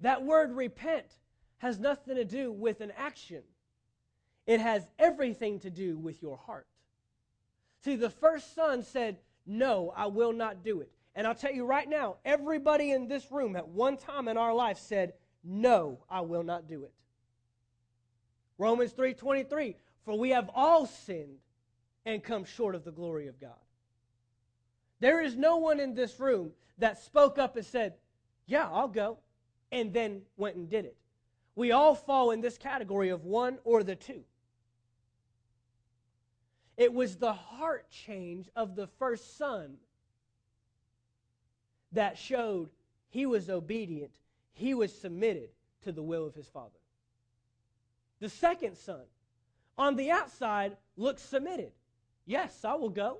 That 0.00 0.24
word 0.24 0.52
repent 0.52 1.06
has 1.58 1.78
nothing 1.78 2.16
to 2.16 2.24
do 2.24 2.50
with 2.50 2.80
an 2.80 2.92
action, 2.96 3.42
it 4.46 4.60
has 4.60 4.88
everything 4.98 5.60
to 5.60 5.70
do 5.70 5.98
with 5.98 6.22
your 6.22 6.38
heart. 6.38 6.66
See, 7.84 7.96
the 7.96 8.10
first 8.10 8.54
son 8.54 8.82
said, 8.82 9.18
No, 9.46 9.92
I 9.94 10.06
will 10.06 10.32
not 10.32 10.64
do 10.64 10.80
it. 10.80 10.90
And 11.14 11.26
I'll 11.26 11.34
tell 11.34 11.52
you 11.52 11.66
right 11.66 11.88
now, 11.88 12.16
everybody 12.24 12.92
in 12.92 13.08
this 13.08 13.30
room 13.30 13.56
at 13.56 13.68
one 13.68 13.96
time 13.96 14.28
in 14.28 14.36
our 14.36 14.54
life 14.54 14.78
said, 14.78 15.12
No, 15.44 15.98
I 16.08 16.22
will 16.22 16.42
not 16.42 16.66
do 16.66 16.84
it. 16.84 16.92
Romans 18.58 18.92
3:23, 18.92 19.76
for 20.04 20.18
we 20.18 20.30
have 20.30 20.50
all 20.54 20.86
sinned 20.86 21.38
and 22.04 22.22
come 22.22 22.44
short 22.44 22.74
of 22.74 22.84
the 22.84 22.92
glory 22.92 23.26
of 23.26 23.40
God. 23.40 23.58
There 25.00 25.22
is 25.22 25.34
no 25.34 25.56
one 25.56 25.80
in 25.80 25.94
this 25.94 26.20
room 26.20 26.52
that 26.78 27.02
spoke 27.02 27.38
up 27.38 27.56
and 27.56 27.64
said, 27.64 27.94
Yeah, 28.46 28.68
I'll 28.70 28.88
go, 28.88 29.18
and 29.72 29.92
then 29.92 30.22
went 30.36 30.56
and 30.56 30.68
did 30.68 30.84
it. 30.84 30.96
We 31.54 31.72
all 31.72 31.94
fall 31.94 32.30
in 32.30 32.40
this 32.40 32.58
category 32.58 33.08
of 33.08 33.24
one 33.24 33.58
or 33.64 33.82
the 33.82 33.96
two. 33.96 34.22
It 36.76 36.92
was 36.92 37.16
the 37.16 37.32
heart 37.32 37.90
change 37.90 38.48
of 38.56 38.76
the 38.76 38.86
first 38.86 39.36
son 39.36 39.76
that 41.92 42.16
showed 42.16 42.70
he 43.10 43.26
was 43.26 43.50
obedient, 43.50 44.12
he 44.52 44.74
was 44.74 44.96
submitted 44.96 45.50
to 45.82 45.92
the 45.92 46.02
will 46.02 46.26
of 46.26 46.34
his 46.34 46.48
father. 46.48 46.78
The 48.20 48.28
second 48.28 48.76
son, 48.76 49.02
on 49.76 49.96
the 49.96 50.10
outside, 50.10 50.76
looks 50.96 51.22
submitted. 51.22 51.72
Yes, 52.26 52.64
I 52.64 52.74
will 52.74 52.90
go. 52.90 53.18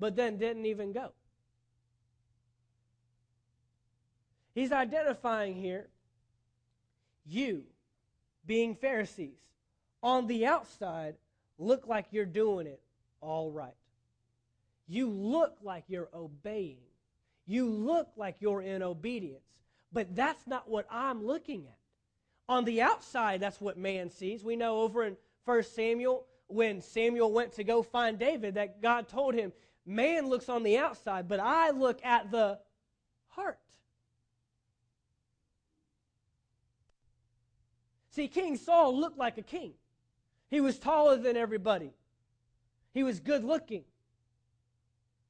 But 0.00 0.16
then 0.16 0.38
didn't 0.38 0.66
even 0.66 0.92
go. 0.92 1.12
He's 4.54 4.72
identifying 4.72 5.54
here 5.54 5.86
you, 7.26 7.62
being 8.46 8.74
Pharisees, 8.74 9.38
on 10.02 10.26
the 10.26 10.46
outside, 10.46 11.14
look 11.58 11.86
like 11.86 12.06
you're 12.10 12.24
doing 12.24 12.66
it 12.66 12.80
all 13.20 13.52
right. 13.52 13.74
You 14.88 15.08
look 15.08 15.56
like 15.62 15.84
you're 15.86 16.08
obeying. 16.12 16.78
You 17.46 17.66
look 17.66 18.08
like 18.16 18.36
you're 18.40 18.62
in 18.62 18.82
obedience. 18.82 19.44
But 19.92 20.16
that's 20.16 20.46
not 20.46 20.68
what 20.68 20.86
I'm 20.90 21.24
looking 21.24 21.66
at. 21.66 21.78
On 22.48 22.64
the 22.64 22.82
outside, 22.82 23.40
that's 23.40 23.60
what 23.60 23.78
man 23.78 24.10
sees. 24.10 24.42
We 24.42 24.56
know 24.56 24.80
over 24.80 25.04
in 25.04 25.16
1 25.44 25.62
Samuel, 25.62 26.26
when 26.48 26.80
Samuel 26.80 27.32
went 27.32 27.52
to 27.52 27.64
go 27.64 27.82
find 27.82 28.18
David, 28.18 28.54
that 28.54 28.82
God 28.82 29.06
told 29.08 29.34
him, 29.34 29.52
Man 29.90 30.28
looks 30.28 30.48
on 30.48 30.62
the 30.62 30.78
outside, 30.78 31.26
but 31.26 31.40
I 31.40 31.70
look 31.70 31.98
at 32.04 32.30
the 32.30 32.60
heart. 33.30 33.58
See, 38.10 38.28
King 38.28 38.56
Saul 38.56 38.96
looked 38.96 39.18
like 39.18 39.36
a 39.36 39.42
king. 39.42 39.72
He 40.48 40.60
was 40.60 40.78
taller 40.78 41.16
than 41.16 41.36
everybody. 41.36 41.90
He 42.94 43.02
was 43.02 43.18
good 43.18 43.42
looking. 43.42 43.82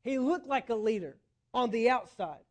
He 0.03 0.19
looked 0.19 0.47
like 0.47 0.69
a 0.69 0.75
leader 0.75 1.17
on 1.55 1.71
the 1.71 1.89
outside. 1.89 2.45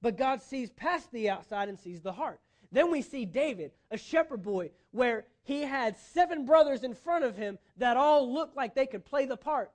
But 0.00 0.16
God 0.16 0.42
sees 0.42 0.70
past 0.70 1.10
the 1.10 1.30
outside 1.30 1.68
and 1.68 1.80
sees 1.80 2.00
the 2.00 2.12
heart. 2.12 2.38
Then 2.70 2.92
we 2.92 3.02
see 3.02 3.24
David, 3.24 3.72
a 3.90 3.98
shepherd 3.98 4.42
boy, 4.42 4.70
where 4.92 5.26
he 5.42 5.62
had 5.62 5.96
seven 5.98 6.46
brothers 6.46 6.84
in 6.84 6.94
front 6.94 7.24
of 7.24 7.36
him 7.36 7.58
that 7.76 7.96
all 7.96 8.32
looked 8.32 8.56
like 8.56 8.76
they 8.76 8.86
could 8.86 9.04
play 9.04 9.26
the 9.26 9.36
part. 9.36 9.72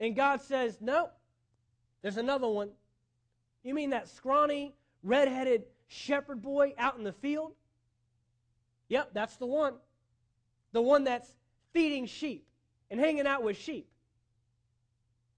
And 0.00 0.14
God 0.14 0.42
says, 0.42 0.78
No, 0.80 1.08
there's 2.02 2.16
another 2.16 2.48
one. 2.48 2.70
You 3.62 3.74
mean 3.74 3.90
that 3.90 4.08
scrawny, 4.08 4.74
red-headed 5.02 5.64
shepherd 5.88 6.42
boy 6.42 6.74
out 6.78 6.96
in 6.98 7.04
the 7.04 7.12
field? 7.12 7.52
Yep, 8.88 9.10
that's 9.12 9.36
the 9.36 9.46
one. 9.46 9.74
The 10.72 10.82
one 10.82 11.04
that's 11.04 11.32
feeding 11.72 12.06
sheep 12.06 12.46
and 12.90 13.00
hanging 13.00 13.26
out 13.26 13.42
with 13.42 13.56
sheep. 13.56 13.88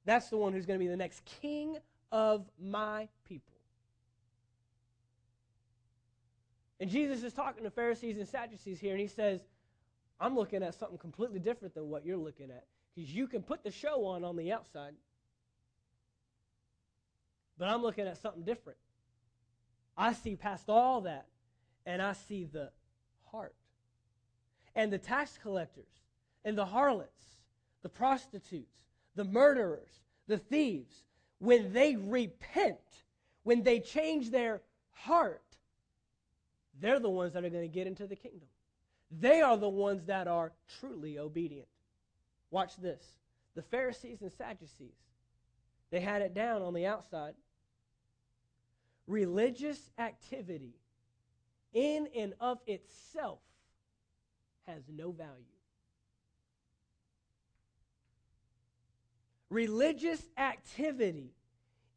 That's 0.04 0.28
the 0.28 0.36
one 0.36 0.52
who's 0.52 0.66
going 0.66 0.78
to 0.78 0.84
be 0.84 0.88
the 0.88 0.96
next 0.96 1.24
king 1.24 1.78
of 2.10 2.44
my 2.60 3.08
people. 3.26 3.54
And 6.80 6.88
Jesus 6.88 7.22
is 7.22 7.32
talking 7.32 7.64
to 7.64 7.70
Pharisees 7.70 8.18
and 8.18 8.28
Sadducees 8.28 8.78
here, 8.78 8.92
and 8.92 9.00
he 9.00 9.08
says, 9.08 9.40
I'm 10.20 10.36
looking 10.36 10.62
at 10.62 10.74
something 10.74 10.98
completely 10.98 11.38
different 11.38 11.74
than 11.74 11.88
what 11.88 12.04
you're 12.06 12.16
looking 12.16 12.50
at. 12.50 12.64
Because 12.98 13.14
you 13.14 13.28
can 13.28 13.44
put 13.44 13.62
the 13.62 13.70
show 13.70 14.06
on 14.06 14.24
on 14.24 14.34
the 14.34 14.50
outside, 14.50 14.92
but 17.56 17.68
I'm 17.68 17.80
looking 17.80 18.08
at 18.08 18.20
something 18.20 18.42
different. 18.42 18.80
I 19.96 20.14
see 20.14 20.34
past 20.34 20.68
all 20.68 21.02
that, 21.02 21.26
and 21.86 22.02
I 22.02 22.14
see 22.14 22.42
the 22.42 22.72
heart. 23.30 23.54
And 24.74 24.92
the 24.92 24.98
tax 24.98 25.38
collectors, 25.40 25.86
and 26.44 26.58
the 26.58 26.64
harlots, 26.64 27.22
the 27.82 27.88
prostitutes, 27.88 28.82
the 29.14 29.22
murderers, 29.22 30.00
the 30.26 30.38
thieves, 30.38 31.04
when 31.38 31.72
they 31.72 31.94
repent, 31.94 32.80
when 33.44 33.62
they 33.62 33.78
change 33.78 34.32
their 34.32 34.60
heart, 34.90 35.44
they're 36.80 36.98
the 36.98 37.08
ones 37.08 37.32
that 37.34 37.44
are 37.44 37.50
going 37.50 37.62
to 37.62 37.68
get 37.68 37.86
into 37.86 38.08
the 38.08 38.16
kingdom. 38.16 38.48
They 39.08 39.40
are 39.40 39.56
the 39.56 39.68
ones 39.68 40.06
that 40.06 40.26
are 40.26 40.50
truly 40.80 41.20
obedient. 41.20 41.68
Watch 42.50 42.76
this. 42.76 43.02
The 43.54 43.62
Pharisees 43.62 44.22
and 44.22 44.32
Sadducees, 44.32 44.94
they 45.90 46.00
had 46.00 46.22
it 46.22 46.34
down 46.34 46.62
on 46.62 46.74
the 46.74 46.86
outside. 46.86 47.34
Religious 49.06 49.90
activity 49.98 50.74
in 51.72 52.08
and 52.14 52.34
of 52.40 52.58
itself 52.66 53.40
has 54.66 54.82
no 54.88 55.10
value. 55.10 55.32
Religious 59.50 60.22
activity 60.36 61.32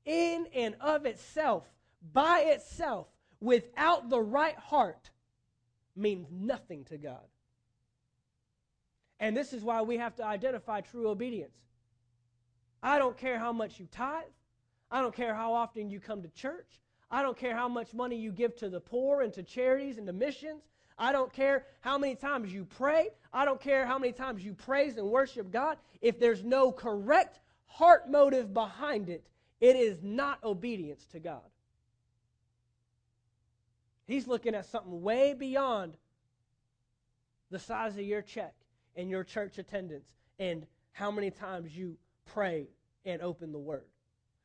in 0.06 0.48
and 0.56 0.76
of 0.80 1.06
itself, 1.06 1.66
by 2.14 2.40
itself, 2.48 3.08
without 3.42 4.10
the 4.10 4.22
right 4.22 4.58
heart 4.58 5.12
means 5.96 6.28
nothing 6.32 6.86
to 6.86 6.98
God. 6.98 7.28
And 9.22 9.38
this 9.38 9.54
is 9.54 9.64
why 9.64 9.84
we 9.84 9.98
have 9.98 10.16
to 10.16 10.26
identify 10.26 10.82
true 10.82 11.08
obedience. 11.08 11.56
I 12.82 12.98
don't 12.98 13.16
care 13.16 13.38
how 13.38 13.54
much 13.54 13.80
you 13.80 13.88
tithe. 13.92 14.24
I 14.90 15.00
don't 15.00 15.16
care 15.16 15.36
how 15.36 15.54
often 15.54 15.92
you 15.92 16.00
come 16.00 16.24
to 16.24 16.30
church. 16.30 16.82
I 17.12 17.22
don't 17.22 17.38
care 17.38 17.56
how 17.56 17.70
much 17.70 17.94
money 17.94 18.16
you 18.16 18.32
give 18.32 18.56
to 18.58 18.70
the 18.70 18.80
poor 18.80 19.22
and 19.22 19.32
to 19.34 19.44
charities 19.44 20.00
and 20.00 20.08
to 20.08 20.14
missions. 20.14 20.64
I 20.98 21.12
don't 21.12 21.32
care 21.32 21.66
how 21.82 22.00
many 22.00 22.16
times 22.16 22.52
you 22.52 22.66
pray. 22.66 23.10
I 23.32 23.46
don't 23.46 23.62
care 23.62 23.86
how 23.86 24.00
many 24.00 24.12
times 24.12 24.44
you 24.44 24.54
praise 24.54 24.98
and 24.98 25.08
worship 25.08 25.52
God. 25.52 25.78
If 26.02 26.20
there's 26.20 26.44
no 26.44 26.72
correct 26.72 27.40
heart 27.68 28.10
motive 28.10 28.56
behind 28.56 29.08
it, 29.08 29.24
it 29.60 29.76
is 29.76 30.02
not 30.02 30.44
obedience 30.44 31.06
to 31.12 31.20
God. 31.20 31.42
He's 34.08 34.28
looking 34.28 34.56
at 34.56 34.66
something 34.66 35.04
way 35.04 35.36
beyond 35.36 35.96
the 37.52 37.60
size 37.60 37.94
of 37.98 38.04
your 38.04 38.24
check 38.24 38.56
and 38.96 39.10
your 39.10 39.24
church 39.24 39.58
attendance 39.58 40.06
and 40.40 40.66
how 40.92 41.12
many 41.12 41.32
times 41.32 41.76
you 41.76 41.98
pray 42.26 42.68
and 43.06 43.22
open 43.22 43.52
the 43.52 43.60
Word. 43.60 43.86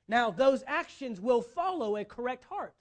Now, 0.09 0.31
those 0.31 0.63
actions 0.67 1.21
will 1.21 1.43
follow 1.43 1.97
a 1.97 2.05
correct 2.05 2.45
heart. 2.45 2.75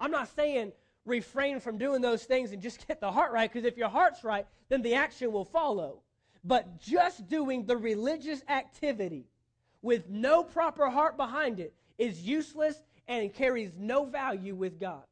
I'm 0.00 0.10
not 0.10 0.34
saying 0.34 0.72
refrain 1.06 1.60
from 1.60 1.78
doing 1.78 2.00
those 2.00 2.24
things 2.24 2.52
and 2.52 2.60
just 2.60 2.86
get 2.88 3.00
the 3.00 3.12
heart 3.12 3.32
right, 3.32 3.50
because 3.50 3.66
if 3.66 3.76
your 3.76 3.88
heart's 3.88 4.24
right, 4.24 4.46
then 4.68 4.82
the 4.82 4.94
action 4.94 5.32
will 5.32 5.44
follow. 5.44 6.00
But 6.42 6.78
just 6.80 7.28
doing 7.28 7.64
the 7.64 7.76
religious 7.76 8.42
activity 8.48 9.26
with 9.80 10.08
no 10.08 10.42
proper 10.42 10.90
heart 10.90 11.16
behind 11.16 11.60
it 11.60 11.74
is 11.98 12.20
useless 12.20 12.82
and 13.06 13.32
carries 13.32 13.70
no 13.78 14.04
value 14.04 14.54
with 14.54 14.80
God. 14.80 15.04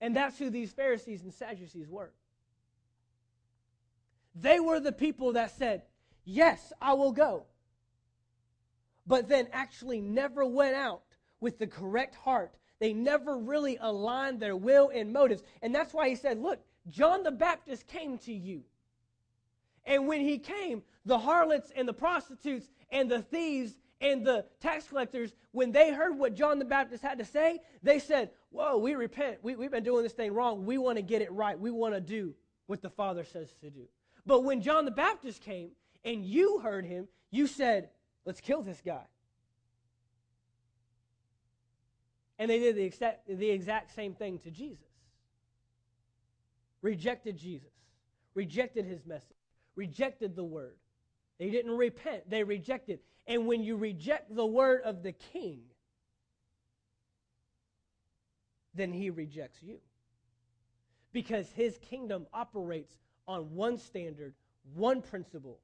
And 0.00 0.14
that's 0.14 0.38
who 0.38 0.50
these 0.50 0.72
Pharisees 0.72 1.22
and 1.22 1.32
Sadducees 1.32 1.88
were. 1.88 2.12
They 4.34 4.60
were 4.60 4.80
the 4.80 4.92
people 4.92 5.32
that 5.32 5.56
said, 5.56 5.82
Yes, 6.24 6.72
I 6.80 6.94
will 6.94 7.12
go. 7.12 7.44
But 9.06 9.28
then 9.28 9.48
actually 9.52 10.00
never 10.00 10.44
went 10.46 10.74
out 10.74 11.02
with 11.40 11.58
the 11.58 11.66
correct 11.66 12.14
heart. 12.14 12.54
They 12.80 12.92
never 12.92 13.36
really 13.36 13.78
aligned 13.80 14.40
their 14.40 14.56
will 14.56 14.90
and 14.92 15.12
motives. 15.12 15.42
And 15.62 15.74
that's 15.74 15.92
why 15.92 16.08
he 16.08 16.16
said, 16.16 16.40
Look, 16.40 16.60
John 16.88 17.22
the 17.22 17.30
Baptist 17.30 17.86
came 17.86 18.18
to 18.18 18.32
you. 18.32 18.62
And 19.84 20.08
when 20.08 20.20
he 20.20 20.38
came, 20.38 20.82
the 21.04 21.18
harlots 21.18 21.70
and 21.76 21.86
the 21.86 21.92
prostitutes 21.92 22.70
and 22.90 23.10
the 23.10 23.22
thieves 23.22 23.76
and 24.00 24.26
the 24.26 24.46
tax 24.60 24.88
collectors, 24.88 25.34
when 25.52 25.72
they 25.72 25.92
heard 25.92 26.18
what 26.18 26.34
John 26.34 26.58
the 26.58 26.64
Baptist 26.64 27.02
had 27.02 27.18
to 27.18 27.24
say, 27.24 27.60
they 27.82 27.98
said, 27.98 28.30
Whoa, 28.50 28.78
we 28.78 28.94
repent. 28.94 29.38
We, 29.42 29.56
we've 29.56 29.70
been 29.70 29.84
doing 29.84 30.02
this 30.02 30.12
thing 30.12 30.32
wrong. 30.32 30.64
We 30.64 30.78
want 30.78 30.96
to 30.96 31.02
get 31.02 31.22
it 31.22 31.32
right. 31.32 31.58
We 31.58 31.70
want 31.70 31.94
to 31.94 32.00
do 32.00 32.34
what 32.66 32.80
the 32.80 32.90
Father 32.90 33.24
says 33.24 33.52
to 33.60 33.70
do. 33.70 33.86
But 34.26 34.44
when 34.44 34.62
John 34.62 34.84
the 34.84 34.90
Baptist 34.90 35.42
came 35.42 35.70
and 36.04 36.24
you 36.24 36.60
heard 36.60 36.84
him, 36.84 37.08
you 37.30 37.46
said, 37.46 37.90
Let's 38.24 38.40
kill 38.40 38.62
this 38.62 38.80
guy. 38.84 39.04
And 42.38 42.50
they 42.50 42.58
did 42.58 42.76
the 42.76 42.82
exact, 42.82 43.28
the 43.28 43.50
exact 43.50 43.94
same 43.94 44.14
thing 44.14 44.38
to 44.40 44.50
Jesus. 44.50 44.86
Rejected 46.82 47.36
Jesus, 47.36 47.70
rejected 48.34 48.86
his 48.86 49.06
message, 49.06 49.36
rejected 49.76 50.34
the 50.36 50.44
word. 50.44 50.76
They 51.38 51.50
didn't 51.50 51.76
repent, 51.76 52.28
they 52.28 52.44
rejected. 52.44 53.00
And 53.26 53.46
when 53.46 53.62
you 53.62 53.76
reject 53.76 54.34
the 54.34 54.44
word 54.44 54.82
of 54.84 55.02
the 55.02 55.12
king, 55.12 55.60
then 58.74 58.92
he 58.92 59.10
rejects 59.10 59.62
you. 59.62 59.78
Because 61.12 61.48
his 61.52 61.78
kingdom 61.78 62.26
operates 62.34 62.94
on 63.26 63.54
one 63.54 63.78
standard, 63.78 64.34
one 64.74 65.02
principle 65.02 65.58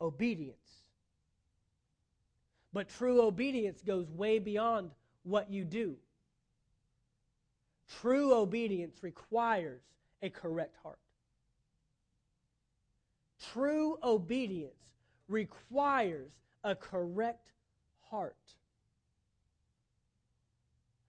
obedience. 0.00 0.56
But 2.72 2.88
true 2.88 3.22
obedience 3.22 3.82
goes 3.82 4.10
way 4.10 4.38
beyond 4.38 4.90
what 5.22 5.50
you 5.50 5.64
do. 5.64 5.96
True 8.00 8.34
obedience 8.34 9.02
requires 9.02 9.82
a 10.22 10.30
correct 10.30 10.76
heart. 10.82 10.98
True 13.52 13.98
obedience 14.02 14.72
requires 15.28 16.32
a 16.62 16.74
correct 16.74 17.52
heart. 18.10 18.36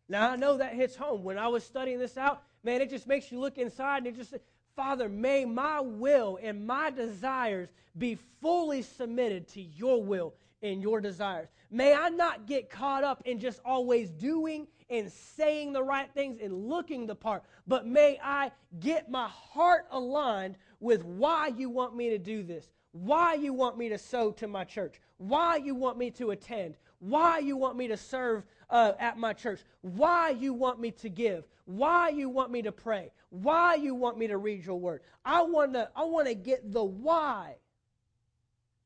Now, 0.07 0.31
I 0.31 0.35
know 0.35 0.57
that 0.57 0.73
hits 0.73 0.95
home. 0.95 1.23
When 1.23 1.37
I 1.37 1.47
was 1.47 1.63
studying 1.63 1.97
this 1.97 2.17
out, 2.17 2.43
man, 2.63 2.81
it 2.81 2.89
just 2.89 3.07
makes 3.07 3.31
you 3.31 3.39
look 3.39 3.57
inside 3.57 3.99
and 3.99 4.07
it 4.07 4.15
just 4.15 4.35
Father, 4.75 5.07
may 5.07 5.45
my 5.45 5.79
will 5.79 6.37
and 6.41 6.67
my 6.67 6.89
desires 6.89 7.69
be 7.97 8.17
fully 8.41 8.81
submitted 8.81 9.47
to 9.49 9.61
your 9.61 10.03
will 10.03 10.33
and 10.61 10.81
your 10.81 10.99
desires. 10.99 11.47
May 11.71 11.93
I 11.93 12.09
not 12.09 12.45
get 12.45 12.69
caught 12.69 13.03
up 13.03 13.21
in 13.25 13.39
just 13.39 13.61
always 13.63 14.09
doing 14.09 14.67
and 14.89 15.11
saying 15.11 15.73
the 15.73 15.83
right 15.83 16.09
things 16.13 16.39
and 16.41 16.67
looking 16.67 17.07
the 17.07 17.15
part, 17.15 17.43
but 17.67 17.87
may 17.87 18.19
I 18.21 18.51
get 18.79 19.09
my 19.09 19.27
heart 19.27 19.87
aligned 19.91 20.57
with 20.79 21.03
why 21.03 21.47
you 21.47 21.69
want 21.69 21.95
me 21.95 22.09
to 22.09 22.17
do 22.17 22.43
this, 22.43 22.71
why 22.91 23.33
you 23.33 23.53
want 23.53 23.77
me 23.77 23.89
to 23.89 23.97
sow 23.97 24.31
to 24.31 24.47
my 24.47 24.63
church, 24.63 24.99
why 25.17 25.55
you 25.55 25.73
want 25.73 25.97
me 25.97 26.11
to 26.11 26.31
attend, 26.31 26.77
why 27.05 27.37
you 27.37 27.55
want 27.55 27.77
me 27.77 27.87
to 27.89 27.97
serve 27.97 28.43
uh, 28.69 28.93
at 28.99 29.17
my 29.17 29.33
church, 29.33 29.59
why 29.81 30.29
you 30.29 30.53
want 30.53 30.79
me 30.79 30.89
to 30.89 31.09
give, 31.09 31.43
why 31.65 32.09
you 32.09 32.29
want 32.29 32.51
me 32.51 32.63
to 32.63 32.71
pray, 32.71 33.11
why 33.29 33.75
you 33.75 33.93
want 33.93 34.17
me 34.17 34.27
to 34.27 34.37
read 34.37 34.65
your 34.65 34.79
word. 34.79 35.01
I 35.23 35.43
want 35.43 35.73
to 35.73 35.89
I 35.95 36.05
want 36.05 36.27
to 36.27 36.33
get 36.33 36.71
the 36.71 36.83
why, 36.83 37.55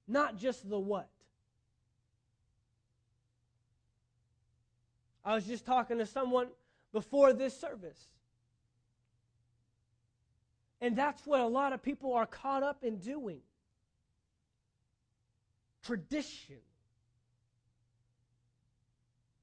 not 0.08 0.38
just 0.38 0.70
the 0.70 0.78
what. 0.78 1.08
I 5.24 5.36
was 5.36 5.46
just 5.46 5.66
talking 5.66 6.00
to 6.00 6.06
someone 6.06 6.48
before 6.92 7.32
this 7.32 7.58
service. 7.58 8.02
And 10.82 10.96
that's 10.96 11.26
what 11.26 11.40
a 11.40 11.48
lot 11.48 11.72
of 11.72 11.84
people 11.84 12.14
are 12.14 12.26
caught 12.26 12.64
up 12.64 12.84
in 12.84 12.98
doing. 12.98 13.40
Tradition. 15.84 16.58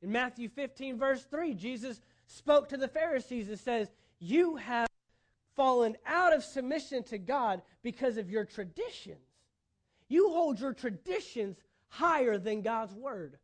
In 0.07 0.13
Matthew 0.13 0.49
15, 0.49 0.99
verse 0.99 1.25
3, 1.25 1.53
Jesus 1.55 2.01
spoke 2.29 2.69
to 2.69 2.77
the 2.77 2.87
Pharisees 2.87 3.49
and 3.49 3.59
says, 3.59 3.91
You 4.21 4.55
have 4.55 4.87
fallen 5.57 5.97
out 6.07 6.33
of 6.33 6.45
submission 6.45 7.03
to 7.05 7.19
God 7.19 7.61
because 7.83 8.17
of 8.17 8.31
your 8.31 8.45
traditions. 8.45 9.19
You 10.07 10.31
hold 10.31 10.61
your 10.61 10.75
traditions 10.75 11.57
higher 11.89 12.39
than 12.39 12.63
God's 12.63 12.95
word. 12.95 13.37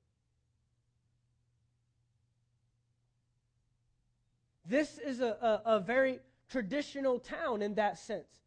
This 4.64 4.98
is 4.98 5.18
a, 5.18 5.60
a, 5.66 5.78
a 5.78 5.80
very 5.80 6.20
traditional 6.48 7.18
town 7.18 7.62
in 7.62 7.74
that 7.74 7.98
sense. 7.98 8.38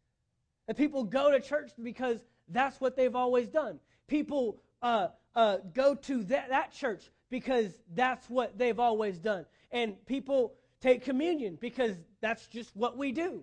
And 0.68 0.74
people 0.74 1.04
go 1.04 1.30
to 1.30 1.38
church 1.38 1.70
because 1.82 2.24
that's 2.48 2.80
what 2.80 2.96
they've 2.96 3.14
always 3.14 3.48
done. 3.48 3.78
People 4.06 4.62
uh, 4.80 5.08
uh, 5.34 5.58
go 5.74 5.94
to 5.94 6.22
that, 6.24 6.48
that 6.48 6.72
church 6.72 7.10
because 7.30 7.72
that's 7.94 8.28
what 8.30 8.56
they've 8.58 8.78
always 8.78 9.18
done. 9.18 9.46
And 9.70 10.04
people 10.06 10.54
take 10.80 11.04
communion 11.04 11.58
because 11.60 11.96
that's 12.20 12.46
just 12.46 12.74
what 12.76 12.96
we 12.96 13.12
do. 13.12 13.42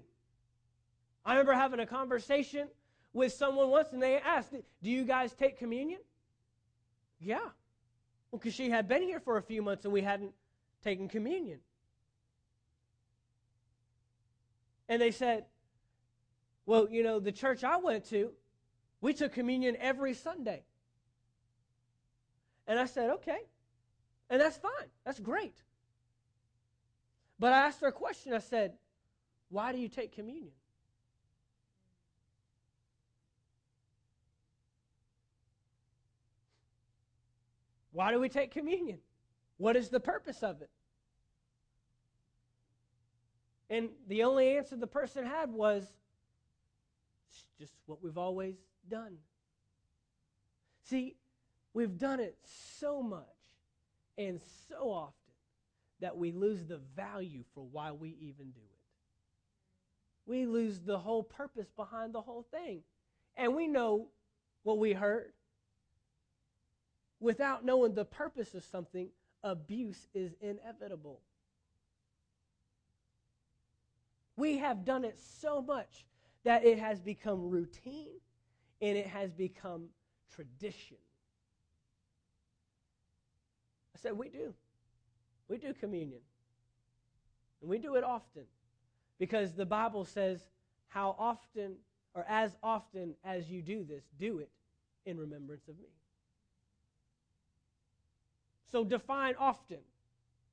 I 1.25 1.34
remember 1.34 1.53
having 1.53 1.79
a 1.79 1.86
conversation 1.86 2.67
with 3.13 3.34
someone 3.34 3.69
once 3.69 3.89
and 3.93 4.01
they 4.01 4.17
asked, 4.17 4.51
Do 4.51 4.89
you 4.89 5.03
guys 5.03 5.34
take 5.34 5.57
communion? 5.57 5.99
Yeah. 7.19 7.39
Well, 8.31 8.39
because 8.39 8.53
she 8.53 8.69
had 8.69 8.88
been 8.88 9.03
here 9.03 9.19
for 9.19 9.38
a 9.38 9.41
few 9.41 9.61
months 9.61 9.86
and 9.86 9.93
we 9.93 10.01
hadn't 10.01 10.34
taken 10.84 11.07
communion. 11.07 11.59
And 14.89 15.01
they 15.01 15.11
said, 15.11 15.45
Well, 16.65 16.88
you 16.89 17.03
know, 17.03 17.19
the 17.19 17.31
church 17.31 17.63
I 17.63 17.77
went 17.77 18.05
to, 18.09 18.31
we 19.01 19.13
took 19.13 19.34
communion 19.34 19.77
every 19.79 20.13
Sunday. 20.13 20.63
And 22.67 22.79
I 22.79 22.86
said, 22.86 23.09
Okay. 23.11 23.39
And 24.30 24.41
that's 24.41 24.57
fine. 24.57 24.89
That's 25.05 25.19
great. 25.19 25.55
But 27.39 27.53
I 27.53 27.67
asked 27.67 27.82
her 27.82 27.88
a 27.88 27.91
question. 27.91 28.34
I 28.34 28.39
said, 28.39 28.74
Why 29.49 29.71
do 29.71 29.78
you 29.78 29.89
take 29.89 30.13
communion? 30.13 30.53
Why 37.91 38.11
do 38.11 38.19
we 38.19 38.28
take 38.28 38.51
communion? 38.51 38.97
What 39.57 39.76
is 39.76 39.89
the 39.89 39.99
purpose 39.99 40.41
of 40.41 40.61
it? 40.61 40.69
And 43.69 43.89
the 44.07 44.24
only 44.24 44.57
answer 44.57 44.76
the 44.76 44.88
person 44.88 45.26
had 45.26 45.51
was 45.51 45.86
just 47.59 47.74
what 47.86 48.03
we've 48.03 48.17
always 48.17 48.55
done. 48.89 49.17
See, 50.84 51.15
we've 51.74 51.97
done 51.97 52.19
it 52.19 52.36
so 52.80 53.01
much 53.01 53.24
and 54.18 54.39
so 54.70 54.91
often 54.91 55.14
that 55.99 56.18
we 56.18 56.32
lose 56.32 56.66
the 56.66 56.80
value 56.95 57.43
for 57.53 57.64
why 57.64 57.91
we 57.91 58.09
even 58.20 58.51
do 58.51 58.61
it. 58.61 58.80
We 60.26 60.45
lose 60.45 60.80
the 60.80 60.97
whole 60.97 61.24
purpose 61.24 61.70
behind 61.76 62.14
the 62.14 62.22
whole 62.22 62.45
thing. 62.51 62.82
And 63.36 63.55
we 63.55 63.68
know 63.68 64.07
what 64.64 64.78
we 64.78 64.93
heard. 64.93 65.34
Without 67.20 67.66
knowing 67.66 67.93
the 67.93 68.05
purpose 68.05 68.53
of 68.53 68.64
something, 68.64 69.09
abuse 69.43 70.07
is 70.14 70.34
inevitable. 70.41 71.22
We 74.36 74.57
have 74.57 74.84
done 74.84 75.05
it 75.05 75.20
so 75.20 75.61
much 75.61 76.05
that 76.43 76.66
it 76.66 76.80
has 76.80 76.99
become 76.99 77.49
routine 77.49 78.20
and 78.82 78.97
it 78.97 79.07
has 79.07 79.32
become 79.32 79.86
tradition. 80.34 80.97
Said, 84.03 84.17
we 84.17 84.29
do. 84.29 84.53
We 85.47 85.57
do 85.57 85.73
communion. 85.73 86.19
And 87.61 87.69
we 87.69 87.79
do 87.79 87.95
it 87.95 88.03
often 88.03 88.43
because 89.17 89.53
the 89.53 89.65
Bible 89.65 90.05
says, 90.05 90.41
how 90.89 91.15
often 91.17 91.77
or 92.13 92.25
as 92.27 92.55
often 92.61 93.15
as 93.23 93.49
you 93.49 93.61
do 93.61 93.83
this, 93.83 94.03
do 94.19 94.39
it 94.39 94.49
in 95.05 95.17
remembrance 95.17 95.67
of 95.67 95.79
me. 95.79 95.87
So 98.71 98.83
define 98.83 99.35
often. 99.39 99.79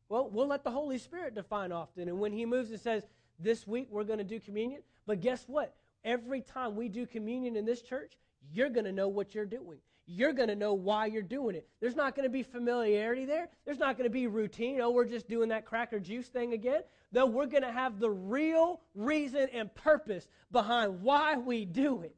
Well, 0.08 0.30
we'll 0.30 0.46
let 0.46 0.64
the 0.64 0.70
Holy 0.70 0.98
Spirit 0.98 1.34
define 1.34 1.72
often. 1.72 2.08
And 2.08 2.18
when 2.18 2.32
He 2.32 2.46
moves 2.46 2.70
and 2.70 2.80
says, 2.80 3.02
this 3.38 3.66
week 3.66 3.88
we're 3.90 4.04
going 4.04 4.18
to 4.18 4.24
do 4.24 4.40
communion, 4.40 4.82
but 5.06 5.20
guess 5.20 5.44
what? 5.46 5.74
Every 6.04 6.40
time 6.40 6.76
we 6.76 6.88
do 6.88 7.06
communion 7.06 7.56
in 7.56 7.64
this 7.64 7.82
church, 7.82 8.12
you're 8.52 8.70
going 8.70 8.86
to 8.86 8.92
know 8.92 9.08
what 9.08 9.34
you're 9.34 9.44
doing. 9.44 9.78
You're 10.12 10.32
going 10.32 10.48
to 10.48 10.56
know 10.56 10.74
why 10.74 11.06
you're 11.06 11.22
doing 11.22 11.54
it. 11.54 11.68
There's 11.80 11.94
not 11.94 12.16
going 12.16 12.24
to 12.24 12.32
be 12.32 12.42
familiarity 12.42 13.26
there. 13.26 13.48
There's 13.64 13.78
not 13.78 13.96
going 13.96 14.08
to 14.08 14.12
be 14.12 14.26
routine. 14.26 14.80
Oh, 14.80 14.90
we're 14.90 15.04
just 15.04 15.28
doing 15.28 15.50
that 15.50 15.64
cracker 15.64 16.00
juice 16.00 16.26
thing 16.26 16.52
again. 16.52 16.82
No, 17.12 17.26
we're 17.26 17.46
going 17.46 17.62
to 17.62 17.70
have 17.70 18.00
the 18.00 18.10
real 18.10 18.80
reason 18.96 19.48
and 19.52 19.72
purpose 19.72 20.26
behind 20.50 21.02
why 21.02 21.36
we 21.36 21.64
do 21.64 22.02
it. 22.02 22.16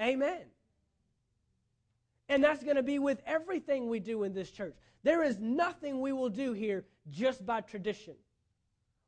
Amen. 0.00 0.42
And 2.28 2.42
that's 2.42 2.62
going 2.62 2.76
to 2.76 2.84
be 2.84 3.00
with 3.00 3.20
everything 3.26 3.88
we 3.88 3.98
do 3.98 4.22
in 4.22 4.32
this 4.32 4.50
church. 4.50 4.74
There 5.02 5.24
is 5.24 5.38
nothing 5.40 6.00
we 6.00 6.12
will 6.12 6.30
do 6.30 6.52
here 6.52 6.84
just 7.10 7.44
by 7.44 7.62
tradition. 7.62 8.14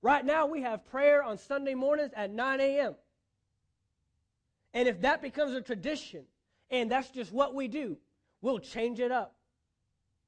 Right 0.02 0.24
now, 0.24 0.46
we 0.46 0.62
have 0.62 0.84
prayer 0.86 1.22
on 1.22 1.38
Sunday 1.38 1.74
mornings 1.74 2.10
at 2.16 2.32
9 2.32 2.60
a.m. 2.60 2.96
And 4.74 4.88
if 4.88 5.00
that 5.02 5.22
becomes 5.22 5.52
a 5.54 5.60
tradition, 5.60 6.24
and 6.70 6.90
that's 6.90 7.10
just 7.10 7.32
what 7.32 7.54
we 7.54 7.68
do, 7.68 7.96
we'll 8.42 8.58
change 8.58 9.00
it 9.00 9.12
up. 9.12 9.34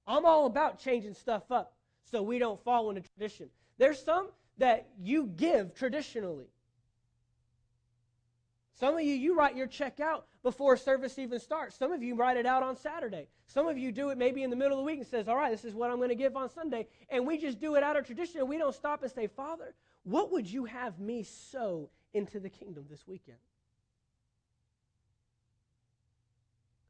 I'm 0.07 0.25
all 0.25 0.47
about 0.47 0.79
changing 0.79 1.15
stuff 1.15 1.51
up 1.51 1.75
so 2.11 2.23
we 2.23 2.39
don't 2.39 2.63
fall 2.65 2.89
into 2.91 3.03
tradition. 3.03 3.51
There's 3.77 4.03
some 4.03 4.29
that 4.59 4.89
you 4.99 5.27
give 5.27 5.75
traditionally. 5.75 6.49
Some 8.79 8.95
of 8.95 9.03
you, 9.03 9.15
you 9.15 9.37
write 9.37 9.57
your 9.57 9.67
check 9.67 9.99
out 9.99 10.27
before 10.43 10.77
service 10.77 11.19
even 11.19 11.41
starts. 11.41 11.77
Some 11.77 11.93
of 11.93 12.03
you 12.03 12.15
write 12.15 12.37
it 12.37 12.47
out 12.47 12.63
on 12.63 12.77
Saturday. 12.77 13.27
Some 13.47 13.67
of 13.67 13.77
you 13.77 13.91
do 13.91 14.11
it 14.11 14.19
maybe 14.19 14.45
in 14.45 14.51
the 14.51 14.57
middle 14.57 14.79
of 14.79 14.79
the 14.79 14.85
week 14.85 14.99
and 14.99 15.07
says, 15.07 15.27
all 15.27 15.37
right, 15.37 15.51
this 15.51 15.65
is 15.65 15.75
what 15.75 15.91
I'm 15.91 15.97
going 15.97 16.11
to 16.11 16.15
give 16.15 16.37
on 16.37 16.49
Sunday. 16.49 16.87
And 17.09 17.27
we 17.27 17.39
just 17.39 17.59
do 17.61 17.75
it 17.75 17.83
out 17.83 17.97
of 17.97 18.07
tradition. 18.07 18.41
And 18.41 18.49
we 18.49 18.57
don't 18.57 18.75
stop 18.75 19.03
and 19.03 19.11
say, 19.11 19.27
Father, 19.27 19.75
what 20.05 20.31
would 20.31 20.49
you 20.49 20.65
have 20.65 21.01
me 21.01 21.25
sow 21.25 21.91
into 22.15 22.39
the 22.39 22.49
kingdom 22.49 22.85
this 22.89 23.07
weekend? 23.07 23.39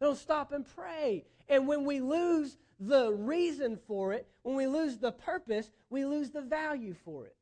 Don't 0.00 0.16
stop 0.16 0.52
and 0.52 0.64
pray. 0.74 1.24
And 1.48 1.66
when 1.66 1.84
we 1.84 2.00
lose 2.00 2.56
the 2.78 3.12
reason 3.12 3.78
for 3.86 4.12
it, 4.12 4.26
when 4.42 4.54
we 4.54 4.66
lose 4.66 4.98
the 4.98 5.12
purpose, 5.12 5.70
we 5.90 6.04
lose 6.04 6.30
the 6.30 6.42
value 6.42 6.94
for 7.04 7.26
it. 7.26 7.34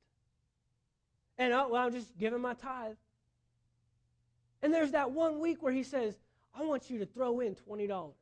And 1.38 1.52
oh, 1.52 1.68
well, 1.70 1.84
I'm 1.84 1.92
just 1.92 2.16
giving 2.16 2.40
my 2.40 2.54
tithe. 2.54 2.96
And 4.62 4.72
there's 4.72 4.92
that 4.92 5.10
one 5.10 5.38
week 5.38 5.62
where 5.62 5.72
he 5.72 5.82
says, 5.82 6.14
I 6.58 6.62
want 6.62 6.88
you 6.88 6.98
to 7.00 7.06
throw 7.06 7.40
in 7.40 7.54
$20. 7.54 8.12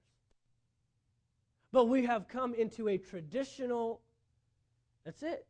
But 1.70 1.84
we 1.86 2.04
have 2.06 2.28
come 2.28 2.54
into 2.54 2.88
a 2.88 2.98
traditional, 2.98 4.00
that's 5.04 5.22
it. 5.22 5.46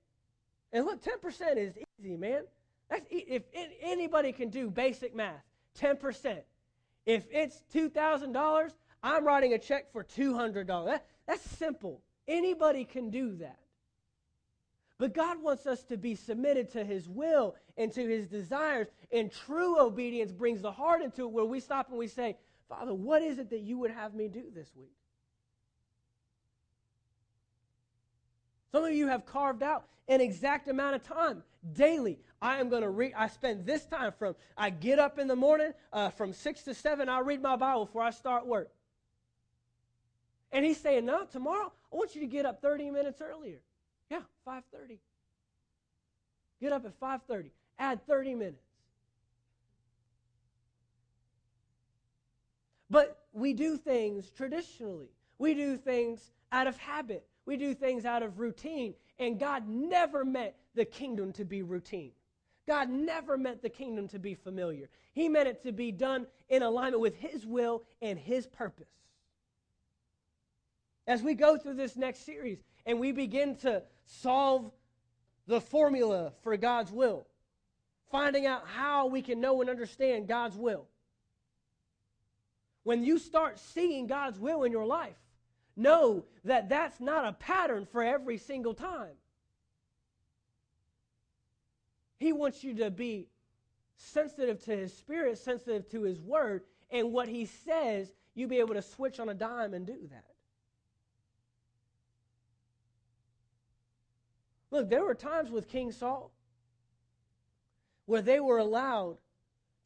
And 0.72 0.84
look, 0.84 1.02
10% 1.02 1.56
is 1.56 1.74
easy, 1.98 2.16
man. 2.16 2.42
That's, 2.90 3.06
if 3.10 3.44
anybody 3.80 4.32
can 4.32 4.50
do 4.50 4.68
basic 4.68 5.14
math, 5.14 5.42
10%. 5.80 6.38
If 7.06 7.24
it's 7.30 7.62
$2,000, 7.74 8.70
I'm 9.02 9.26
writing 9.26 9.52
a 9.52 9.58
check 9.58 9.92
for 9.92 10.04
$200. 10.04 10.86
That, 10.86 11.06
that's 11.26 11.42
simple. 11.42 12.00
Anybody 12.26 12.84
can 12.84 13.10
do 13.10 13.36
that. 13.36 13.58
But 14.96 15.12
God 15.12 15.42
wants 15.42 15.66
us 15.66 15.82
to 15.84 15.96
be 15.96 16.14
submitted 16.14 16.70
to 16.72 16.84
His 16.84 17.08
will 17.08 17.56
and 17.76 17.92
to 17.92 18.08
His 18.08 18.26
desires. 18.26 18.86
And 19.12 19.30
true 19.30 19.78
obedience 19.78 20.32
brings 20.32 20.62
the 20.62 20.72
heart 20.72 21.02
into 21.02 21.22
it 21.22 21.30
where 21.30 21.44
we 21.44 21.60
stop 21.60 21.90
and 21.90 21.98
we 21.98 22.06
say, 22.06 22.36
Father, 22.68 22.94
what 22.94 23.20
is 23.20 23.38
it 23.38 23.50
that 23.50 23.60
you 23.60 23.78
would 23.78 23.90
have 23.90 24.14
me 24.14 24.28
do 24.28 24.44
this 24.54 24.70
week? 24.76 24.92
Some 28.72 28.84
of 28.84 28.92
you 28.92 29.08
have 29.08 29.26
carved 29.26 29.62
out 29.62 29.84
an 30.08 30.20
exact 30.20 30.68
amount 30.68 30.96
of 30.96 31.02
time 31.02 31.42
daily. 31.72 32.18
I 32.42 32.58
am 32.58 32.68
going 32.68 32.82
to 32.82 32.90
read, 32.90 33.14
I 33.16 33.28
spend 33.28 33.64
this 33.64 33.86
time 33.86 34.12
from, 34.18 34.34
I 34.56 34.70
get 34.70 34.98
up 34.98 35.18
in 35.18 35.28
the 35.28 35.36
morning, 35.36 35.72
uh, 35.92 36.10
from 36.10 36.32
6 36.32 36.62
to 36.64 36.74
7, 36.74 37.08
I 37.08 37.20
read 37.20 37.40
my 37.40 37.56
Bible 37.56 37.86
before 37.86 38.02
I 38.02 38.10
start 38.10 38.46
work. 38.46 38.70
And 40.52 40.64
he's 40.64 40.80
saying, 40.80 41.04
no, 41.06 41.24
tomorrow, 41.24 41.72
I 41.92 41.96
want 41.96 42.14
you 42.14 42.20
to 42.20 42.26
get 42.26 42.46
up 42.46 42.62
30 42.62 42.90
minutes 42.90 43.20
earlier. 43.20 43.60
Yeah, 44.10 44.20
5:30. 44.46 44.98
Get 46.60 46.72
up 46.72 46.84
at 46.84 46.98
5:30. 47.00 47.50
Add 47.78 48.06
30 48.06 48.34
minutes. 48.34 48.62
But 52.90 53.26
we 53.32 53.54
do 53.54 53.76
things 53.76 54.30
traditionally. 54.30 55.08
We 55.38 55.54
do 55.54 55.76
things 55.76 56.30
out 56.52 56.68
of 56.68 56.76
habit. 56.76 57.26
We 57.46 57.56
do 57.56 57.74
things 57.74 58.04
out 58.04 58.22
of 58.22 58.38
routine. 58.38 58.94
And 59.18 59.38
God 59.38 59.68
never 59.68 60.24
meant 60.24 60.54
the 60.74 60.84
kingdom 60.84 61.32
to 61.34 61.44
be 61.44 61.62
routine. 61.62 62.12
God 62.66 62.88
never 62.88 63.36
meant 63.36 63.62
the 63.62 63.68
kingdom 63.68 64.08
to 64.08 64.18
be 64.18 64.34
familiar. 64.34 64.88
He 65.12 65.28
meant 65.28 65.48
it 65.48 65.62
to 65.64 65.72
be 65.72 65.92
done 65.92 66.26
in 66.48 66.62
alignment 66.62 67.00
with 67.00 67.16
His 67.16 67.46
will 67.46 67.82
and 68.00 68.18
His 68.18 68.46
purpose. 68.46 68.88
As 71.06 71.22
we 71.22 71.34
go 71.34 71.58
through 71.58 71.74
this 71.74 71.96
next 71.96 72.24
series 72.24 72.58
and 72.86 72.98
we 72.98 73.12
begin 73.12 73.56
to 73.56 73.82
solve 74.06 74.72
the 75.46 75.60
formula 75.60 76.32
for 76.42 76.56
God's 76.56 76.90
will, 76.90 77.26
finding 78.10 78.46
out 78.46 78.66
how 78.66 79.06
we 79.06 79.20
can 79.20 79.40
know 79.40 79.60
and 79.60 79.68
understand 79.68 80.26
God's 80.26 80.56
will. 80.56 80.86
When 82.84 83.04
you 83.04 83.18
start 83.18 83.58
seeing 83.58 84.06
God's 84.06 84.38
will 84.38 84.62
in 84.62 84.72
your 84.72 84.86
life, 84.86 85.16
know 85.76 86.24
that 86.44 86.68
that's 86.68 87.00
not 87.00 87.26
a 87.26 87.32
pattern 87.32 87.86
for 87.90 88.02
every 88.02 88.38
single 88.38 88.74
time. 88.74 89.14
He 92.18 92.32
wants 92.32 92.62
you 92.62 92.74
to 92.76 92.90
be 92.90 93.28
sensitive 93.96 94.62
to 94.64 94.76
His 94.76 94.96
Spirit, 94.96 95.38
sensitive 95.38 95.88
to 95.90 96.02
His 96.02 96.20
Word, 96.20 96.62
and 96.90 97.12
what 97.12 97.28
He 97.28 97.46
says, 97.46 98.12
you 98.34 98.46
be 98.46 98.58
able 98.58 98.74
to 98.74 98.82
switch 98.82 99.20
on 99.20 99.28
a 99.28 99.34
dime 99.34 99.74
and 99.74 99.86
do 99.86 99.98
that. 100.10 100.24
Look, 104.70 104.90
there 104.90 105.04
were 105.04 105.14
times 105.14 105.50
with 105.50 105.68
King 105.68 105.92
Saul 105.92 106.32
where 108.06 108.22
they 108.22 108.40
were 108.40 108.58
allowed 108.58 109.18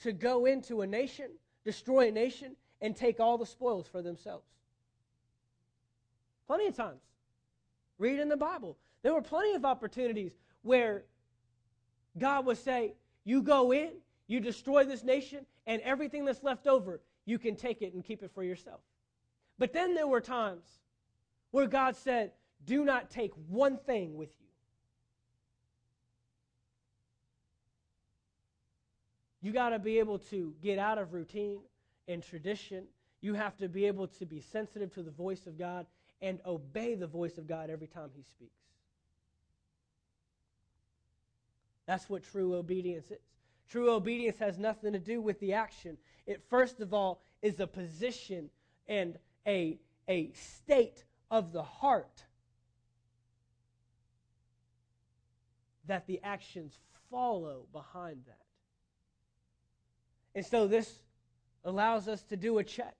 to 0.01 0.13
go 0.13 0.47
into 0.47 0.83
a 0.83 0.87
nation, 0.87 1.31
destroy 1.65 2.09
a 2.09 2.11
nation, 2.11 2.57
and 2.81 2.97
take 2.97 3.21
all 3.21 3.39
the 3.39 3.47
spoils 3.47 3.87
for 3.87 4.03
themselves. 4.03 4.47
Plenty 6.49 6.67
of 6.67 6.75
times. 6.75 7.03
Read 7.99 8.19
in 8.19 8.29
the 8.29 8.37
Bible. 8.37 8.77
There 9.03 9.13
were 9.13 9.23
plenty 9.23 9.55
of 9.55 9.65
opportunities 9.65 10.33
where 10.63 11.05
God 12.19 12.47
would 12.47 12.59
say, 12.59 12.95
You 13.25 13.43
go 13.43 13.73
in, 13.73 13.91
you 14.27 14.41
destroy 14.41 14.85
this 14.85 15.05
nation, 15.05 15.45
and 15.67 15.83
everything 15.83 16.25
that's 16.25 16.43
left 16.43 16.67
over, 16.67 17.01
you 17.27 17.39
can 17.39 17.55
take 17.55 17.83
it 17.83 17.93
and 17.93 18.03
keep 18.03 18.23
it 18.23 18.31
for 18.35 18.43
yourself. 18.43 18.81
But 19.59 19.75
then 19.75 19.95
there 19.95 20.09
were 20.09 20.23
times 20.23 20.67
where 21.51 21.67
God 21.67 21.95
said, 21.95 22.33
Do 22.65 22.83
not 22.83 23.11
take 23.11 23.33
one 23.49 23.77
thing 23.77 24.17
with 24.17 24.31
you. 24.41 24.47
You 29.43 29.53
got 29.53 29.71
to 29.71 29.79
be 29.79 29.99
able 29.99 30.19
to 30.31 30.55
get 30.63 30.79
out 30.79 30.97
of 30.97 31.13
routine 31.13 31.59
and 32.09 32.23
tradition. 32.23 32.85
You 33.21 33.35
have 33.35 33.57
to 33.59 33.69
be 33.69 33.85
able 33.85 34.09
to 34.09 34.25
be 34.25 34.41
sensitive 34.41 34.93
to 34.95 35.03
the 35.03 35.11
voice 35.11 35.47
of 35.47 35.59
God 35.59 35.87
and 36.21 36.41
obey 36.47 36.95
the 36.95 37.07
voice 37.07 37.39
of 37.39 37.47
God 37.47 37.71
every 37.71 37.87
time 37.87 38.11
He 38.15 38.23
speaks. 38.23 38.53
That's 41.87 42.09
what 42.11 42.23
true 42.23 42.55
obedience 42.55 43.11
is. 43.11 43.19
True 43.69 43.91
obedience 43.91 44.39
has 44.39 44.59
nothing 44.59 44.93
to 44.93 44.99
do 44.99 45.21
with 45.21 45.41
the 45.41 45.53
action. 45.53 45.97
It, 46.27 46.43
first 46.49 46.81
of 46.81 46.93
all, 46.93 47.23
is 47.43 47.61
a 47.61 47.67
position 47.67 48.51
and 48.87 49.19
a, 49.47 49.79
a 50.09 50.31
state 50.33 51.05
of 51.31 51.53
the 51.53 51.63
heart 51.63 52.25
that 55.87 56.07
the 56.07 56.21
actions 56.23 56.79
follow 57.11 57.67
behind 57.73 58.23
that. 58.27 58.39
And 60.35 60.45
so 60.45 60.67
this 60.67 61.01
allows 61.65 62.09
us 62.09 62.23
to 62.25 62.37
do 62.37 62.59
a 62.59 62.65
check 62.65 62.95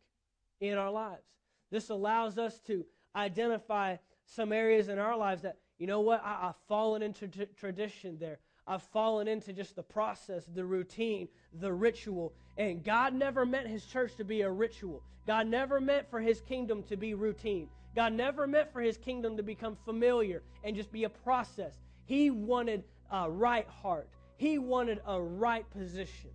in 0.61 0.77
our 0.77 0.91
lives. 0.91 1.23
This 1.71 1.91
allows 1.91 2.39
us 2.39 2.59
to 2.61 2.85
identify 3.15 3.97
some 4.27 4.53
areas 4.53 4.89
in 4.89 4.99
our 4.99 5.17
lives 5.17 5.43
that, 5.43 5.57
you 5.79 5.87
know 5.87 6.01
what, 6.01 6.23
I, 6.25 6.47
have 6.47 6.57
fallen 6.69 7.03
into 7.03 7.29
t- 7.29 7.47
tradition 7.57 8.19
there. 8.19 8.39
I've 8.67 8.83
fallen 8.83 9.29
into 9.29 9.53
just 9.53 9.77
the 9.77 9.83
process, 9.83 10.45
the 10.55 10.65
routine, 10.65 11.29
the 11.55 11.73
ritual. 11.73 12.35
And 12.59 12.85
God 12.85 13.15
never 13.15 13.47
meant 13.47 13.67
His 13.67 13.85
church 13.87 14.15
to 14.17 14.25
be 14.25 14.43
a 14.43 14.51
ritual. 14.51 15.03
God 15.27 15.47
never 15.47 15.81
meant 15.81 16.11
for 16.11 16.21
His 16.21 16.41
kingdom 16.43 16.83
to 16.85 16.97
be 16.97 17.15
routine. 17.15 17.69
God 17.97 18.13
never 18.13 18.47
meant 18.47 18.73
for 18.73 18.83
His 18.83 18.99
kingdom 18.99 19.37
to 19.39 19.43
become 19.43 19.77
familiar 19.85 20.43
and 20.63 20.77
just 20.77 20.93
be 20.93 21.05
a 21.05 21.09
process. 21.09 21.79
He 22.05 22.31
wanted 22.31 22.85
a 23.11 23.31
right 23.31 23.67
heart, 23.83 24.09
He 24.37 24.59
wanted 24.59 25.01
a 25.07 25.21
right 25.21 25.69
position. 25.71 26.31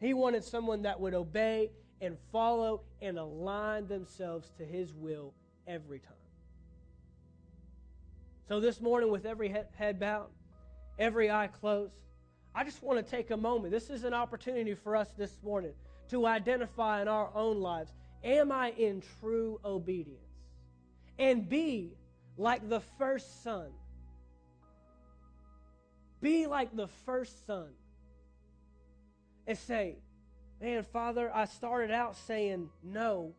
He 0.00 0.14
wanted 0.14 0.44
someone 0.44 0.82
that 0.82 1.00
would 1.00 1.14
obey 1.14 1.70
and 2.00 2.16
follow 2.32 2.82
and 3.02 3.18
align 3.18 3.86
themselves 3.86 4.50
to 4.58 4.64
His 4.64 4.92
will 4.94 5.34
every 5.66 5.98
time. 5.98 6.12
So, 8.48 8.60
this 8.60 8.80
morning, 8.80 9.10
with 9.10 9.26
every 9.26 9.48
head 9.48 10.00
bowed, 10.00 10.28
every 10.98 11.30
eye 11.30 11.48
closed, 11.48 11.92
I 12.54 12.64
just 12.64 12.82
want 12.82 13.04
to 13.04 13.08
take 13.08 13.30
a 13.30 13.36
moment. 13.36 13.72
This 13.72 13.90
is 13.90 14.04
an 14.04 14.14
opportunity 14.14 14.74
for 14.74 14.96
us 14.96 15.08
this 15.16 15.38
morning 15.42 15.72
to 16.10 16.26
identify 16.26 17.02
in 17.02 17.08
our 17.08 17.30
own 17.34 17.60
lives 17.60 17.92
am 18.24 18.50
I 18.50 18.70
in 18.70 19.02
true 19.20 19.60
obedience? 19.64 20.18
And 21.18 21.48
be 21.48 21.92
like 22.36 22.68
the 22.68 22.80
first 22.98 23.42
son. 23.42 23.68
Be 26.20 26.46
like 26.46 26.74
the 26.74 26.88
first 27.06 27.46
son. 27.46 27.68
And 29.46 29.56
say, 29.56 29.96
man, 30.60 30.84
Father, 30.84 31.30
I 31.34 31.44
started 31.44 31.90
out 31.90 32.16
saying 32.16 32.68
no, 32.82 33.34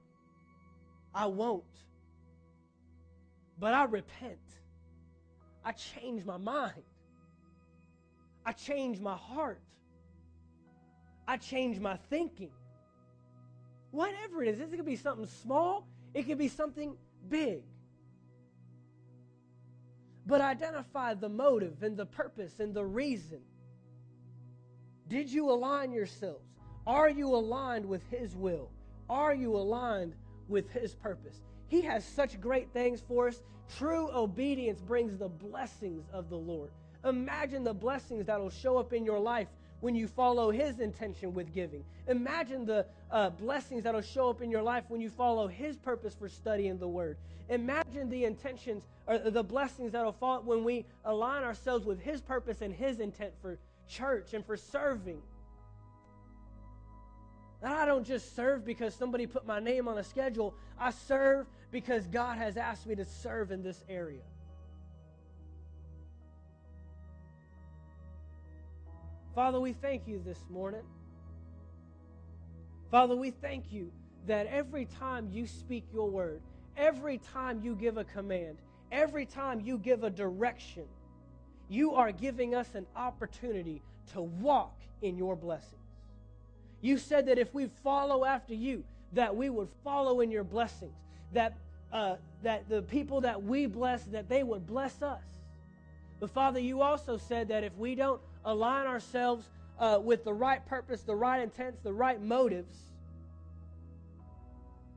I 1.14 1.26
won't. 1.26 1.64
But 3.60 3.74
I 3.74 3.84
repent. 3.86 4.40
I 5.66 5.74
change 5.74 6.26
my 6.26 6.38
mind. 6.38 6.84
I 8.46 8.54
change 8.54 9.00
my 9.00 9.16
heart. 9.16 9.62
I 11.28 11.38
change 11.38 11.80
my 11.80 11.98
thinking. 12.10 12.52
Whatever 13.92 14.44
it 14.44 14.50
is, 14.50 14.60
it 14.60 14.72
could 14.72 14.86
be 14.86 14.96
something 14.96 15.28
small, 15.28 15.88
it 16.14 16.24
could 16.24 16.38
be 16.38 16.48
something 16.48 16.96
big. 17.28 17.64
But 20.26 20.42
identify 20.42 21.16
the 21.16 21.30
motive 21.30 21.84
and 21.84 21.98
the 21.98 22.06
purpose 22.06 22.60
and 22.60 22.74
the 22.74 22.86
reason. 22.86 23.42
Did 25.08 25.30
you 25.30 25.50
align 25.50 25.92
yourselves? 25.92 26.59
Are 26.90 27.08
you 27.08 27.36
aligned 27.36 27.86
with 27.86 28.02
His 28.10 28.36
will? 28.36 28.72
Are 29.12 29.36
you 29.36 29.56
aligned 29.56 30.16
with 30.48 30.72
His 30.72 30.96
purpose? 30.96 31.40
He 31.68 31.82
has 31.82 32.04
such 32.04 32.42
great 32.42 32.74
things 32.74 33.00
for 33.08 33.28
us. 33.28 33.44
True 33.78 34.10
obedience 34.12 34.82
brings 34.82 35.16
the 35.16 35.30
blessings 35.30 36.08
of 36.12 36.32
the 36.32 36.36
Lord. 36.36 36.72
Imagine 37.06 37.64
the 37.64 37.76
blessings 37.76 38.26
that 38.26 38.40
will 38.40 38.50
show 38.50 38.80
up 38.80 38.92
in 38.92 39.06
your 39.06 39.20
life 39.20 39.50
when 39.82 39.94
you 39.94 40.08
follow 40.08 40.50
His 40.50 40.80
intention 40.80 41.32
with 41.32 41.54
giving. 41.54 41.86
Imagine 42.08 42.66
the 42.66 42.88
uh, 43.12 43.30
blessings 43.30 43.84
that 43.84 43.94
will 43.94 44.02
show 44.02 44.28
up 44.28 44.42
in 44.42 44.50
your 44.50 44.64
life 44.64 44.86
when 44.88 45.00
you 45.00 45.12
follow 45.12 45.48
His 45.48 45.78
purpose 45.78 46.16
for 46.16 46.28
studying 46.28 46.80
the 46.80 46.88
Word. 46.88 47.18
Imagine 47.50 48.10
the 48.10 48.26
intentions 48.26 48.88
or 49.06 49.20
the 49.20 49.44
blessings 49.44 49.92
that 49.92 50.04
will 50.04 50.12
fall 50.12 50.42
when 50.42 50.64
we 50.64 50.88
align 51.06 51.44
ourselves 51.44 51.86
with 51.86 52.02
His 52.02 52.20
purpose 52.20 52.62
and 52.62 52.74
His 52.74 53.00
intent 53.00 53.34
for 53.44 53.60
church 53.88 54.34
and 54.34 54.44
for 54.44 54.58
serving. 54.58 55.22
And 57.62 57.74
I 57.74 57.86
don't 57.86 58.06
just 58.06 58.36
serve 58.36 58.64
because 58.64 58.94
somebody 58.94 59.28
put 59.28 59.46
my 59.46 59.60
name 59.60 59.88
on 59.88 59.98
a 59.98 60.04
schedule. 60.04 60.56
I 60.80 60.92
serve 60.92 61.48
because 61.72 62.08
God 62.08 62.38
has 62.38 62.56
asked 62.56 62.88
me 62.88 62.96
to 62.96 63.06
serve 63.06 63.52
in 63.52 63.64
this 63.64 63.84
area. 63.90 64.22
Father, 69.36 69.60
we 69.60 69.74
thank 69.74 70.08
you 70.08 70.22
this 70.26 70.40
morning. 70.50 70.84
Father, 72.90 73.16
we 73.16 73.32
thank 73.32 73.72
you 73.72 73.92
that 74.26 74.48
every 74.48 74.86
time 74.86 75.30
you 75.32 75.46
speak 75.46 75.86
your 75.94 76.10
word, 76.10 76.42
every 76.76 77.20
time 77.20 77.62
you 77.62 77.76
give 77.76 77.98
a 77.98 78.04
command, 78.04 78.58
every 78.92 79.26
time 79.26 79.60
you 79.60 79.78
give 79.78 80.04
a 80.04 80.10
direction, 80.10 80.86
you 81.68 81.94
are 81.94 82.12
giving 82.12 82.56
us 82.56 82.74
an 82.74 82.88
opportunity 82.96 83.82
to 84.14 84.22
walk 84.22 84.80
in 85.02 85.18
your 85.18 85.36
blessings. 85.36 85.79
You 86.82 86.98
said 86.98 87.28
that 87.28 87.38
if 87.38 87.54
we 87.54 87.68
follow 87.84 88.26
after 88.26 88.54
you, 88.54 88.84
that 89.14 89.36
we 89.36 89.50
would 89.50 89.70
follow 89.84 90.22
in 90.22 90.32
your 90.32 90.44
blessings, 90.44 90.96
that, 91.34 91.58
uh, 91.92 92.16
that 92.44 92.70
the 92.70 92.82
people 92.84 93.22
that 93.22 93.42
we 93.42 93.66
bless, 93.66 94.04
that 94.06 94.30
they 94.30 94.44
would 94.44 94.66
bless 94.66 95.02
us. 95.02 95.24
But 96.20 96.32
Father, 96.32 96.60
you 96.60 96.82
also 96.82 97.18
said 97.18 97.48
that 97.50 97.64
if 97.64 97.76
we 97.78 97.96
don't 97.96 98.22
align 98.46 98.88
ourselves 98.88 99.50
uh, 99.80 100.00
with 100.04 100.24
the 100.24 100.34
right 100.34 100.66
purpose, 100.66 101.02
the 101.02 101.16
right 101.16 101.42
intents, 101.42 101.80
the 101.82 101.94
right 101.94 102.22
motives, 102.22 102.76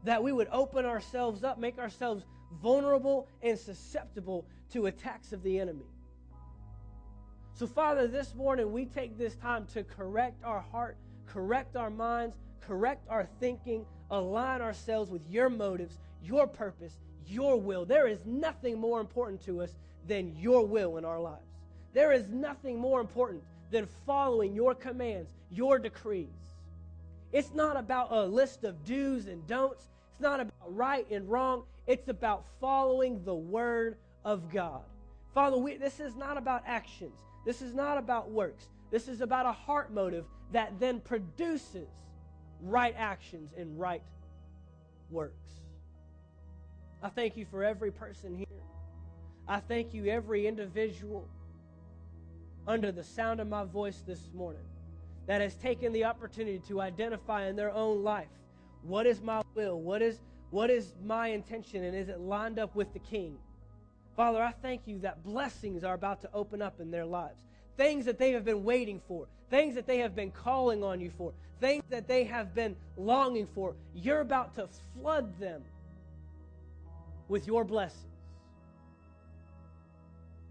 that 0.04 0.22
we 0.22 0.32
would 0.32 0.48
open 0.50 0.84
ourselves 0.84 1.44
up, 1.44 1.58
make 1.58 1.78
ourselves 1.78 2.24
vulnerable 2.60 3.28
and 3.42 3.58
susceptible 3.58 4.44
to 4.72 4.86
attacks 4.86 5.32
of 5.32 5.42
the 5.42 5.58
enemy. 5.58 5.86
So, 7.54 7.66
Father, 7.66 8.08
this 8.08 8.34
morning 8.34 8.72
we 8.72 8.86
take 8.86 9.16
this 9.16 9.36
time 9.36 9.66
to 9.74 9.84
correct 9.84 10.42
our 10.42 10.60
heart, 10.60 10.96
correct 11.26 11.76
our 11.76 11.90
minds, 11.90 12.36
correct 12.60 13.06
our 13.08 13.28
thinking, 13.40 13.84
align 14.10 14.60
ourselves 14.60 15.10
with 15.10 15.22
your 15.28 15.48
motives, 15.50 15.98
your 16.22 16.46
purpose, 16.46 16.94
your 17.26 17.58
will. 17.60 17.84
There 17.84 18.06
is 18.06 18.24
nothing 18.26 18.78
more 18.78 19.00
important 19.00 19.42
to 19.44 19.62
us 19.62 19.74
than 20.06 20.36
your 20.36 20.66
will 20.66 20.98
in 20.98 21.04
our 21.04 21.20
lives. 21.20 21.46
There 21.92 22.12
is 22.12 22.28
nothing 22.28 22.78
more 22.78 23.00
important 23.00 23.42
than 23.70 23.86
following 24.06 24.54
your 24.54 24.74
commands, 24.74 25.30
your 25.50 25.78
decrees. 25.78 26.28
It's 27.32 27.54
not 27.54 27.76
about 27.76 28.12
a 28.12 28.26
list 28.26 28.64
of 28.64 28.84
do's 28.84 29.26
and 29.26 29.46
don'ts. 29.46 29.88
It's 30.12 30.20
not 30.20 30.40
about 30.40 30.74
right 30.74 31.06
and 31.10 31.28
wrong. 31.30 31.64
It's 31.86 32.08
about 32.08 32.44
following 32.60 33.24
the 33.24 33.34
word 33.34 33.96
of 34.24 34.50
God. 34.52 34.82
Father, 35.34 35.56
we, 35.56 35.76
this 35.76 35.98
is 35.98 36.14
not 36.14 36.36
about 36.36 36.62
actions. 36.66 37.18
This 37.46 37.62
is 37.62 37.72
not 37.72 37.96
about 37.96 38.30
works. 38.30 38.68
This 38.92 39.08
is 39.08 39.22
about 39.22 39.46
a 39.46 39.52
heart 39.52 39.90
motive 39.90 40.26
that 40.52 40.78
then 40.78 41.00
produces 41.00 41.88
right 42.60 42.94
actions 42.96 43.54
and 43.56 43.80
right 43.80 44.02
works. 45.10 45.48
I 47.02 47.08
thank 47.08 47.36
you 47.38 47.46
for 47.46 47.64
every 47.64 47.90
person 47.90 48.36
here. 48.36 48.46
I 49.48 49.60
thank 49.60 49.94
you, 49.94 50.06
every 50.06 50.46
individual 50.46 51.26
under 52.68 52.92
the 52.92 53.02
sound 53.02 53.40
of 53.40 53.48
my 53.48 53.64
voice 53.64 54.04
this 54.06 54.30
morning 54.34 54.62
that 55.26 55.40
has 55.40 55.56
taken 55.56 55.92
the 55.92 56.04
opportunity 56.04 56.60
to 56.68 56.80
identify 56.80 57.46
in 57.46 57.56
their 57.56 57.72
own 57.72 58.04
life 58.04 58.28
what 58.82 59.06
is 59.06 59.22
my 59.22 59.42
will, 59.54 59.80
what 59.80 60.02
is, 60.02 60.20
what 60.50 60.68
is 60.68 60.94
my 61.02 61.28
intention, 61.28 61.84
and 61.84 61.96
is 61.96 62.08
it 62.08 62.20
lined 62.20 62.58
up 62.58 62.74
with 62.74 62.92
the 62.92 62.98
King? 62.98 63.38
Father, 64.16 64.42
I 64.42 64.52
thank 64.52 64.86
you 64.86 64.98
that 64.98 65.24
blessings 65.24 65.82
are 65.82 65.94
about 65.94 66.20
to 66.22 66.30
open 66.34 66.60
up 66.60 66.78
in 66.78 66.90
their 66.90 67.06
lives. 67.06 67.40
Things 67.76 68.04
that 68.04 68.18
they 68.18 68.32
have 68.32 68.44
been 68.44 68.64
waiting 68.64 69.00
for, 69.08 69.26
things 69.50 69.74
that 69.74 69.86
they 69.86 69.98
have 69.98 70.14
been 70.14 70.30
calling 70.30 70.84
on 70.84 71.00
you 71.00 71.10
for, 71.16 71.32
things 71.60 71.82
that 71.90 72.06
they 72.06 72.24
have 72.24 72.54
been 72.54 72.76
longing 72.96 73.46
for. 73.54 73.74
You're 73.94 74.20
about 74.20 74.54
to 74.56 74.68
flood 74.94 75.38
them 75.38 75.62
with 77.28 77.46
your 77.46 77.64
blessings. 77.64 78.12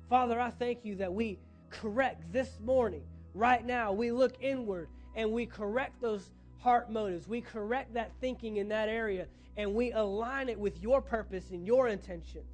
Father, 0.09 0.39
I 0.39 0.49
thank 0.49 0.84
you 0.84 0.95
that 0.95 1.13
we 1.13 1.38
correct 1.69 2.34
this 2.34 2.59
morning, 2.59 3.03
right 3.34 3.65
now. 3.65 3.93
We 3.93 4.11
look 4.11 4.34
inward 4.41 4.89
and 5.15 5.32
we 5.32 5.45
correct 5.45 6.01
those 6.01 6.32
heart 6.59 6.91
motives. 6.91 7.28
We 7.28 7.41
correct 7.41 7.93
that 7.93 8.11
thinking 8.19 8.57
in 8.57 8.67
that 8.69 8.89
area 8.89 9.28
and 9.57 9.74
we 9.74 9.91
align 9.91 10.49
it 10.49 10.59
with 10.59 10.82
your 10.82 11.01
purpose 11.01 11.49
and 11.51 11.65
your 11.65 11.88
intentions. 11.88 12.45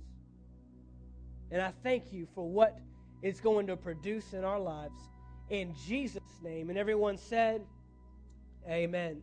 And 1.52 1.62
I 1.62 1.72
thank 1.84 2.12
you 2.12 2.28
for 2.36 2.48
what 2.48 2.80
it's 3.22 3.40
going 3.40 3.68
to 3.68 3.76
produce 3.76 4.34
in 4.34 4.44
our 4.44 4.60
lives. 4.60 5.00
In 5.50 5.74
Jesus' 5.86 6.22
name. 6.44 6.70
And 6.70 6.78
everyone 6.78 7.18
said, 7.18 7.62
Amen. 8.70 9.22